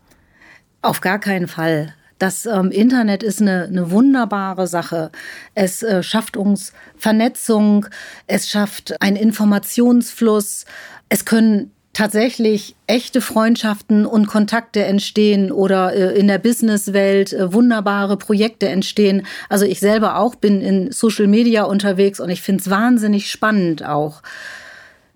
Auf 0.82 1.00
gar 1.00 1.18
keinen 1.18 1.48
Fall. 1.48 1.96
Das 2.20 2.46
ähm, 2.46 2.70
Internet 2.70 3.24
ist 3.24 3.40
eine, 3.40 3.64
eine 3.64 3.90
wunderbare 3.90 4.68
Sache. 4.68 5.10
Es 5.56 5.82
äh, 5.82 6.04
schafft 6.04 6.36
uns 6.36 6.72
Vernetzung, 6.96 7.86
es 8.28 8.48
schafft 8.48 9.02
einen 9.02 9.16
Informationsfluss, 9.16 10.64
es 11.08 11.24
können 11.24 11.72
tatsächlich 11.92 12.74
echte 12.86 13.20
Freundschaften 13.20 14.06
und 14.06 14.26
Kontakte 14.26 14.84
entstehen 14.84 15.52
oder 15.52 15.94
äh, 15.94 16.18
in 16.18 16.26
der 16.26 16.38
Businesswelt 16.38 17.32
äh, 17.32 17.52
wunderbare 17.52 18.16
Projekte 18.16 18.68
entstehen. 18.68 19.26
Also 19.48 19.66
ich 19.66 19.80
selber 19.80 20.16
auch 20.16 20.34
bin 20.34 20.62
in 20.62 20.90
Social 20.90 21.26
Media 21.26 21.64
unterwegs 21.64 22.18
und 22.18 22.30
ich 22.30 22.40
finde 22.40 22.62
es 22.62 22.70
wahnsinnig 22.70 23.30
spannend 23.30 23.84
auch. 23.84 24.22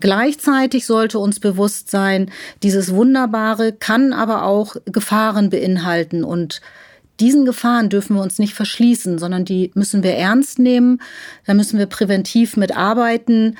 Gleichzeitig 0.00 0.84
sollte 0.84 1.18
uns 1.18 1.40
bewusst 1.40 1.90
sein, 1.90 2.30
dieses 2.62 2.92
Wunderbare 2.92 3.72
kann 3.72 4.12
aber 4.12 4.44
auch 4.44 4.76
Gefahren 4.84 5.48
beinhalten 5.48 6.22
und 6.22 6.60
diesen 7.18 7.46
Gefahren 7.46 7.88
dürfen 7.88 8.16
wir 8.16 8.22
uns 8.22 8.38
nicht 8.38 8.52
verschließen, 8.52 9.18
sondern 9.18 9.46
die 9.46 9.70
müssen 9.74 10.02
wir 10.02 10.12
ernst 10.12 10.58
nehmen. 10.58 11.00
Da 11.46 11.54
müssen 11.54 11.78
wir 11.78 11.86
präventiv 11.86 12.58
mitarbeiten 12.58 13.56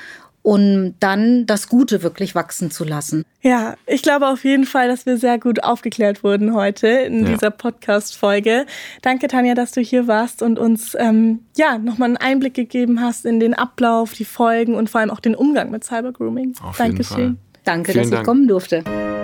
um 0.47 0.93
dann 1.01 1.45
das 1.45 1.67
Gute 1.67 2.03
wirklich 2.03 2.33
wachsen 2.33 2.71
zu 2.71 2.85
lassen. 2.85 3.25
Ja, 3.41 3.75
ich 3.85 4.01
glaube 4.01 4.29
auf 4.29 4.45
jeden 4.45 4.63
Fall, 4.63 4.87
dass 4.87 5.05
wir 5.05 5.17
sehr 5.17 5.39
gut 5.39 5.61
aufgeklärt 5.61 6.23
wurden 6.23 6.53
heute 6.53 6.87
in 6.87 7.25
ja. 7.25 7.33
dieser 7.33 7.51
Podcast-Folge. 7.51 8.65
Danke, 9.01 9.27
Tanja, 9.27 9.55
dass 9.55 9.73
du 9.73 9.81
hier 9.81 10.07
warst 10.07 10.41
und 10.41 10.57
uns 10.57 10.95
ähm, 10.97 11.39
ja 11.57 11.77
nochmal 11.77 12.07
einen 12.07 12.17
Einblick 12.17 12.53
gegeben 12.53 13.01
hast 13.01 13.25
in 13.25 13.41
den 13.41 13.55
Ablauf, 13.55 14.13
die 14.13 14.23
Folgen 14.23 14.75
und 14.75 14.89
vor 14.89 15.01
allem 15.01 15.11
auch 15.11 15.19
den 15.19 15.35
Umgang 15.35 15.69
mit 15.69 15.83
Cybergrooming. 15.83 16.53
Auf 16.63 16.77
Dankeschön. 16.77 17.17
Jeden 17.17 17.35
Fall. 17.35 17.61
Danke, 17.65 17.91
Vielen 17.91 18.03
dass 18.03 18.11
Dank. 18.11 18.21
ich 18.21 18.25
kommen 18.25 18.47
durfte. 18.47 19.16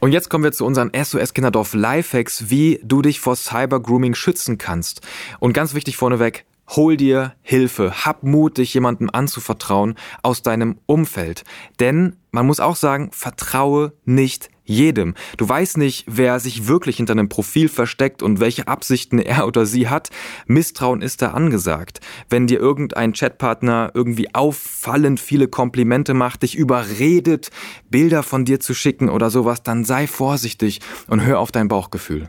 Und 0.00 0.12
jetzt 0.12 0.30
kommen 0.30 0.44
wir 0.44 0.52
zu 0.52 0.64
unseren 0.64 0.92
SOS 0.94 1.34
Kinderdorf 1.34 1.74
Lifehacks, 1.74 2.50
wie 2.50 2.80
du 2.84 3.02
dich 3.02 3.18
vor 3.18 3.34
Cyber-Grooming 3.34 4.14
schützen 4.14 4.56
kannst. 4.56 5.00
Und 5.40 5.54
ganz 5.54 5.74
wichtig 5.74 5.96
vorneweg, 5.96 6.44
hol 6.68 6.96
dir 6.96 7.34
Hilfe, 7.42 8.04
hab 8.04 8.22
Mut, 8.22 8.58
dich 8.58 8.74
jemandem 8.74 9.10
anzuvertrauen 9.12 9.96
aus 10.22 10.42
deinem 10.42 10.78
Umfeld. 10.86 11.44
Denn 11.80 12.16
man 12.30 12.46
muss 12.46 12.60
auch 12.60 12.76
sagen, 12.76 13.10
vertraue 13.12 13.92
nicht 14.04 14.50
jedem. 14.68 15.14
Du 15.36 15.48
weißt 15.48 15.78
nicht, 15.78 16.04
wer 16.06 16.38
sich 16.40 16.68
wirklich 16.68 16.98
hinter 16.98 17.12
einem 17.12 17.28
Profil 17.28 17.68
versteckt 17.68 18.22
und 18.22 18.38
welche 18.38 18.68
Absichten 18.68 19.18
er 19.18 19.46
oder 19.46 19.66
sie 19.66 19.88
hat. 19.88 20.10
Misstrauen 20.46 21.02
ist 21.02 21.22
da 21.22 21.32
angesagt. 21.32 22.00
Wenn 22.28 22.46
dir 22.46 22.60
irgendein 22.60 23.12
Chatpartner 23.12 23.90
irgendwie 23.94 24.34
auffallend 24.34 25.20
viele 25.20 25.48
Komplimente 25.48 26.14
macht, 26.14 26.42
dich 26.42 26.56
überredet, 26.56 27.50
Bilder 27.90 28.22
von 28.22 28.44
dir 28.44 28.60
zu 28.60 28.74
schicken 28.74 29.08
oder 29.08 29.30
sowas, 29.30 29.62
dann 29.62 29.84
sei 29.84 30.06
vorsichtig 30.06 30.80
und 31.08 31.24
hör 31.24 31.40
auf 31.40 31.50
dein 31.50 31.68
Bauchgefühl. 31.68 32.28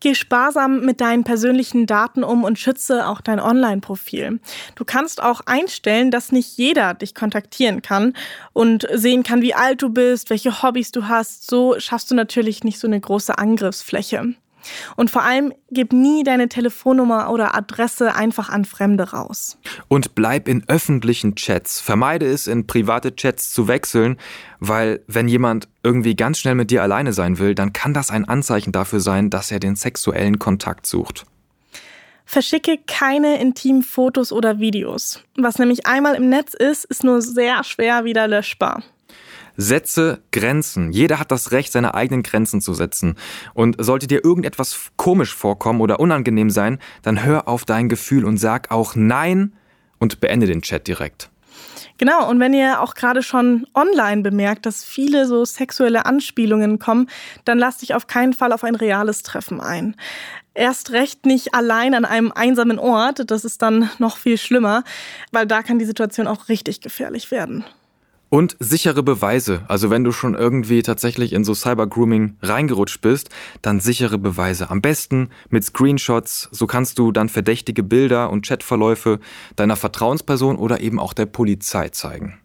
Geh 0.00 0.14
sparsam 0.14 0.84
mit 0.84 1.00
deinen 1.00 1.24
persönlichen 1.24 1.86
Daten 1.86 2.22
um 2.22 2.44
und 2.44 2.58
schütze 2.58 3.08
auch 3.08 3.20
dein 3.20 3.40
Online-Profil. 3.40 4.38
Du 4.76 4.84
kannst 4.84 5.22
auch 5.22 5.40
einstellen, 5.46 6.10
dass 6.10 6.30
nicht 6.30 6.56
jeder 6.56 6.94
dich 6.94 7.14
kontaktieren 7.14 7.82
kann 7.82 8.14
und 8.52 8.86
sehen 8.92 9.24
kann, 9.24 9.42
wie 9.42 9.54
alt 9.54 9.82
du 9.82 9.88
bist, 9.88 10.30
welche 10.30 10.62
Hobbys 10.62 10.92
du 10.92 11.08
hast. 11.08 11.50
So 11.50 11.80
schaffst 11.80 12.10
du 12.10 12.14
natürlich 12.14 12.62
nicht 12.62 12.78
so 12.78 12.86
eine 12.86 13.00
große 13.00 13.36
Angriffsfläche. 13.38 14.34
Und 14.96 15.10
vor 15.10 15.22
allem 15.22 15.52
gib 15.70 15.92
nie 15.92 16.24
deine 16.24 16.48
Telefonnummer 16.48 17.30
oder 17.30 17.54
Adresse 17.54 18.14
einfach 18.14 18.48
an 18.48 18.64
Fremde 18.64 19.10
raus. 19.10 19.58
Und 19.88 20.14
bleib 20.14 20.48
in 20.48 20.64
öffentlichen 20.68 21.34
Chats. 21.34 21.80
Vermeide 21.80 22.26
es, 22.26 22.46
in 22.46 22.66
private 22.66 23.14
Chats 23.14 23.52
zu 23.52 23.68
wechseln, 23.68 24.16
weil 24.60 25.00
wenn 25.06 25.28
jemand 25.28 25.68
irgendwie 25.82 26.16
ganz 26.16 26.38
schnell 26.38 26.54
mit 26.54 26.70
dir 26.70 26.82
alleine 26.82 27.12
sein 27.12 27.38
will, 27.38 27.54
dann 27.54 27.72
kann 27.72 27.94
das 27.94 28.10
ein 28.10 28.26
Anzeichen 28.26 28.72
dafür 28.72 29.00
sein, 29.00 29.30
dass 29.30 29.50
er 29.50 29.60
den 29.60 29.76
sexuellen 29.76 30.38
Kontakt 30.38 30.86
sucht. 30.86 31.24
Verschicke 32.24 32.78
keine 32.86 33.40
intimen 33.40 33.82
Fotos 33.82 34.32
oder 34.32 34.58
Videos. 34.58 35.22
Was 35.36 35.58
nämlich 35.58 35.86
einmal 35.86 36.14
im 36.14 36.28
Netz 36.28 36.52
ist, 36.52 36.84
ist 36.84 37.02
nur 37.02 37.22
sehr 37.22 37.64
schwer 37.64 38.04
wieder 38.04 38.28
löschbar. 38.28 38.82
Setze 39.60 40.22
Grenzen. 40.30 40.92
Jeder 40.92 41.18
hat 41.18 41.32
das 41.32 41.50
Recht, 41.50 41.72
seine 41.72 41.94
eigenen 41.94 42.22
Grenzen 42.22 42.60
zu 42.60 42.74
setzen. 42.74 43.16
Und 43.54 43.76
sollte 43.78 44.06
dir 44.06 44.24
irgendetwas 44.24 44.92
komisch 44.96 45.34
vorkommen 45.34 45.80
oder 45.80 45.98
unangenehm 45.98 46.48
sein, 46.48 46.78
dann 47.02 47.24
hör 47.24 47.48
auf 47.48 47.64
dein 47.64 47.88
Gefühl 47.88 48.24
und 48.24 48.38
sag 48.38 48.70
auch 48.70 48.94
Nein 48.94 49.52
und 49.98 50.20
beende 50.20 50.46
den 50.46 50.62
Chat 50.62 50.86
direkt. 50.86 51.28
Genau, 51.98 52.30
und 52.30 52.38
wenn 52.38 52.54
ihr 52.54 52.80
auch 52.80 52.94
gerade 52.94 53.24
schon 53.24 53.66
online 53.74 54.22
bemerkt, 54.22 54.66
dass 54.66 54.84
viele 54.84 55.26
so 55.26 55.44
sexuelle 55.44 56.06
Anspielungen 56.06 56.78
kommen, 56.78 57.08
dann 57.44 57.58
lasst 57.58 57.82
dich 57.82 57.94
auf 57.94 58.06
keinen 58.06 58.34
Fall 58.34 58.52
auf 58.52 58.62
ein 58.62 58.76
reales 58.76 59.24
Treffen 59.24 59.60
ein. 59.60 59.96
Erst 60.54 60.92
recht 60.92 61.26
nicht 61.26 61.54
allein 61.54 61.94
an 61.94 62.04
einem 62.04 62.30
einsamen 62.30 62.78
Ort, 62.78 63.28
das 63.30 63.44
ist 63.44 63.62
dann 63.62 63.90
noch 63.98 64.16
viel 64.16 64.38
schlimmer, 64.38 64.84
weil 65.32 65.46
da 65.46 65.62
kann 65.64 65.80
die 65.80 65.84
Situation 65.84 66.28
auch 66.28 66.48
richtig 66.48 66.80
gefährlich 66.80 67.32
werden. 67.32 67.64
Und 68.30 68.56
sichere 68.58 69.02
Beweise. 69.02 69.62
Also 69.68 69.88
wenn 69.88 70.04
du 70.04 70.12
schon 70.12 70.34
irgendwie 70.34 70.82
tatsächlich 70.82 71.32
in 71.32 71.44
so 71.44 71.54
Cyber-Grooming 71.54 72.36
reingerutscht 72.42 73.00
bist, 73.00 73.30
dann 73.62 73.80
sichere 73.80 74.18
Beweise. 74.18 74.68
Am 74.68 74.82
besten 74.82 75.30
mit 75.48 75.64
Screenshots. 75.64 76.48
So 76.52 76.66
kannst 76.66 76.98
du 76.98 77.10
dann 77.10 77.30
verdächtige 77.30 77.82
Bilder 77.82 78.30
und 78.30 78.46
Chatverläufe 78.46 79.18
deiner 79.56 79.76
Vertrauensperson 79.76 80.56
oder 80.56 80.80
eben 80.80 81.00
auch 81.00 81.14
der 81.14 81.26
Polizei 81.26 81.88
zeigen. 81.88 82.38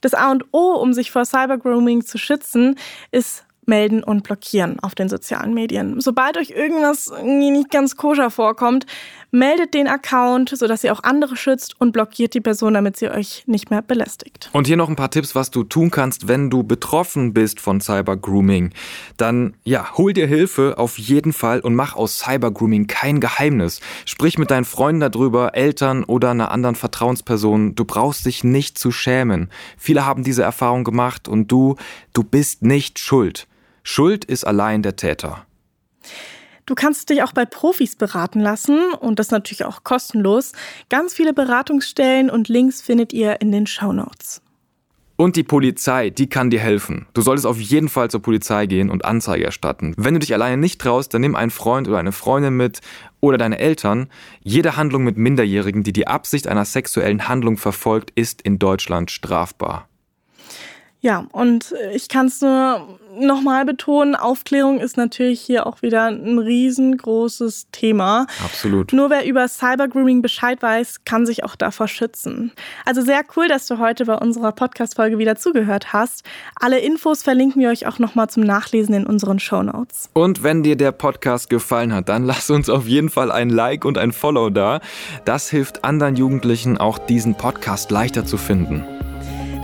Das 0.00 0.12
A 0.12 0.30
und 0.32 0.44
O, 0.52 0.74
um 0.74 0.92
sich 0.92 1.12
vor 1.12 1.24
Cyber-Grooming 1.24 2.04
zu 2.04 2.18
schützen, 2.18 2.76
ist 3.12 3.44
melden 3.66 4.02
und 4.02 4.22
blockieren 4.22 4.78
auf 4.80 4.94
den 4.94 5.08
sozialen 5.08 5.54
Medien. 5.54 6.00
Sobald 6.00 6.36
euch 6.38 6.50
irgendwas 6.50 7.12
nicht 7.22 7.70
ganz 7.70 7.96
koscher 7.96 8.30
vorkommt, 8.30 8.86
meldet 9.30 9.74
den 9.74 9.86
Account, 9.86 10.50
sodass 10.50 10.84
ihr 10.84 10.92
auch 10.92 11.02
andere 11.02 11.36
schützt 11.36 11.78
und 11.80 11.92
blockiert 11.92 12.34
die 12.34 12.40
Person, 12.40 12.74
damit 12.74 12.96
sie 12.96 13.10
euch 13.10 13.44
nicht 13.46 13.70
mehr 13.70 13.82
belästigt. 13.82 14.50
Und 14.52 14.66
hier 14.66 14.76
noch 14.76 14.88
ein 14.88 14.96
paar 14.96 15.10
Tipps, 15.10 15.34
was 15.34 15.50
du 15.50 15.64
tun 15.64 15.90
kannst, 15.90 16.28
wenn 16.28 16.50
du 16.50 16.62
betroffen 16.62 17.34
bist 17.34 17.60
von 17.60 17.80
Cybergrooming. 17.80 18.72
Dann 19.16 19.54
ja, 19.64 19.96
hol 19.96 20.12
dir 20.12 20.26
Hilfe 20.26 20.74
auf 20.78 20.98
jeden 20.98 21.32
Fall 21.32 21.60
und 21.60 21.74
mach 21.74 21.96
aus 21.96 22.18
Cybergrooming 22.18 22.86
kein 22.86 23.20
Geheimnis. 23.20 23.80
Sprich 24.04 24.38
mit 24.38 24.50
deinen 24.50 24.64
Freunden 24.64 25.00
darüber, 25.00 25.54
Eltern 25.54 26.04
oder 26.04 26.30
einer 26.30 26.50
anderen 26.50 26.76
Vertrauensperson. 26.76 27.74
Du 27.74 27.84
brauchst 27.84 28.26
dich 28.26 28.44
nicht 28.44 28.78
zu 28.78 28.90
schämen. 28.90 29.50
Viele 29.76 30.06
haben 30.06 30.24
diese 30.24 30.42
Erfahrung 30.42 30.84
gemacht 30.84 31.28
und 31.28 31.52
du, 31.52 31.76
du 32.12 32.22
bist 32.22 32.62
nicht 32.62 32.98
schuld. 32.98 33.46
Schuld 33.88 34.24
ist 34.24 34.44
allein 34.44 34.82
der 34.82 34.96
Täter. 34.96 35.46
Du 36.66 36.74
kannst 36.74 37.08
dich 37.08 37.22
auch 37.22 37.32
bei 37.32 37.44
Profis 37.44 37.94
beraten 37.94 38.40
lassen 38.40 38.80
und 38.98 39.20
das 39.20 39.30
natürlich 39.30 39.64
auch 39.64 39.84
kostenlos. 39.84 40.54
Ganz 40.88 41.14
viele 41.14 41.32
Beratungsstellen 41.32 42.28
und 42.28 42.48
Links 42.48 42.82
findet 42.82 43.12
ihr 43.12 43.40
in 43.40 43.52
den 43.52 43.68
Show 43.68 43.92
Notes. 43.92 44.42
Und 45.14 45.36
die 45.36 45.44
Polizei, 45.44 46.10
die 46.10 46.28
kann 46.28 46.50
dir 46.50 46.58
helfen. 46.58 47.06
Du 47.14 47.22
solltest 47.22 47.46
auf 47.46 47.60
jeden 47.60 47.88
Fall 47.88 48.10
zur 48.10 48.20
Polizei 48.20 48.66
gehen 48.66 48.90
und 48.90 49.04
Anzeige 49.04 49.44
erstatten. 49.44 49.94
Wenn 49.96 50.14
du 50.14 50.20
dich 50.20 50.34
alleine 50.34 50.56
nicht 50.56 50.80
traust, 50.80 51.14
dann 51.14 51.20
nimm 51.20 51.36
einen 51.36 51.52
Freund 51.52 51.86
oder 51.86 51.98
eine 51.98 52.10
Freundin 52.10 52.56
mit 52.56 52.80
oder 53.20 53.38
deine 53.38 53.60
Eltern. 53.60 54.08
Jede 54.42 54.76
Handlung 54.76 55.04
mit 55.04 55.16
Minderjährigen, 55.16 55.84
die 55.84 55.92
die 55.92 56.08
Absicht 56.08 56.48
einer 56.48 56.64
sexuellen 56.64 57.28
Handlung 57.28 57.56
verfolgt, 57.56 58.10
ist 58.16 58.42
in 58.42 58.58
Deutschland 58.58 59.12
strafbar. 59.12 59.88
Ja, 61.06 61.24
und 61.30 61.72
ich 61.94 62.08
kann 62.08 62.26
es 62.26 62.40
nur 62.40 62.98
nochmal 63.16 63.64
betonen, 63.64 64.16
Aufklärung 64.16 64.80
ist 64.80 64.96
natürlich 64.96 65.40
hier 65.40 65.68
auch 65.68 65.80
wieder 65.80 66.06
ein 66.06 66.36
riesengroßes 66.36 67.68
Thema. 67.70 68.26
Absolut. 68.44 68.92
Nur 68.92 69.08
wer 69.08 69.24
über 69.24 69.46
Cybergrooming 69.46 70.20
Bescheid 70.20 70.60
weiß, 70.60 71.04
kann 71.04 71.24
sich 71.24 71.44
auch 71.44 71.54
davor 71.54 71.86
schützen. 71.86 72.50
Also 72.84 73.02
sehr 73.02 73.22
cool, 73.36 73.46
dass 73.46 73.68
du 73.68 73.78
heute 73.78 74.04
bei 74.04 74.16
unserer 74.16 74.50
Podcast-Folge 74.50 75.16
wieder 75.16 75.36
zugehört 75.36 75.92
hast. 75.92 76.24
Alle 76.56 76.80
Infos 76.80 77.22
verlinken 77.22 77.62
wir 77.62 77.68
euch 77.68 77.86
auch 77.86 78.00
nochmal 78.00 78.28
zum 78.28 78.42
Nachlesen 78.42 78.92
in 78.92 79.06
unseren 79.06 79.38
Show 79.38 79.62
Notes. 79.62 80.10
Und 80.12 80.42
wenn 80.42 80.64
dir 80.64 80.74
der 80.74 80.90
Podcast 80.90 81.50
gefallen 81.50 81.94
hat, 81.94 82.08
dann 82.08 82.24
lass 82.26 82.50
uns 82.50 82.68
auf 82.68 82.88
jeden 82.88 83.10
Fall 83.10 83.30
ein 83.30 83.48
Like 83.48 83.84
und 83.84 83.96
ein 83.96 84.10
Follow 84.10 84.50
da. 84.50 84.80
Das 85.24 85.50
hilft 85.50 85.84
anderen 85.84 86.16
Jugendlichen 86.16 86.78
auch 86.78 86.98
diesen 86.98 87.36
Podcast 87.36 87.92
leichter 87.92 88.24
zu 88.24 88.38
finden. 88.38 88.84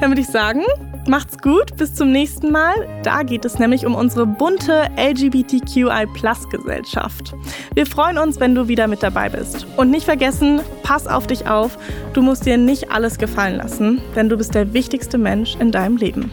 Dann 0.02 0.10
würde 0.10 0.22
ich 0.22 0.26
sagen, 0.26 0.64
Macht's 1.08 1.38
gut, 1.38 1.76
bis 1.76 1.94
zum 1.94 2.12
nächsten 2.12 2.52
Mal. 2.52 2.74
Da 3.02 3.24
geht 3.24 3.44
es 3.44 3.58
nämlich 3.58 3.84
um 3.86 3.96
unsere 3.96 4.24
bunte 4.24 4.88
LGBTQI-Plus-Gesellschaft. 4.96 7.34
Wir 7.74 7.86
freuen 7.86 8.18
uns, 8.18 8.38
wenn 8.38 8.54
du 8.54 8.68
wieder 8.68 8.86
mit 8.86 9.02
dabei 9.02 9.28
bist. 9.28 9.66
Und 9.76 9.90
nicht 9.90 10.04
vergessen, 10.04 10.60
pass 10.84 11.08
auf 11.08 11.26
dich 11.26 11.48
auf. 11.48 11.76
Du 12.12 12.22
musst 12.22 12.46
dir 12.46 12.56
nicht 12.56 12.92
alles 12.92 13.18
gefallen 13.18 13.56
lassen, 13.56 14.00
denn 14.14 14.28
du 14.28 14.36
bist 14.36 14.54
der 14.54 14.72
wichtigste 14.72 15.18
Mensch 15.18 15.56
in 15.56 15.72
deinem 15.72 15.96
Leben. 15.96 16.30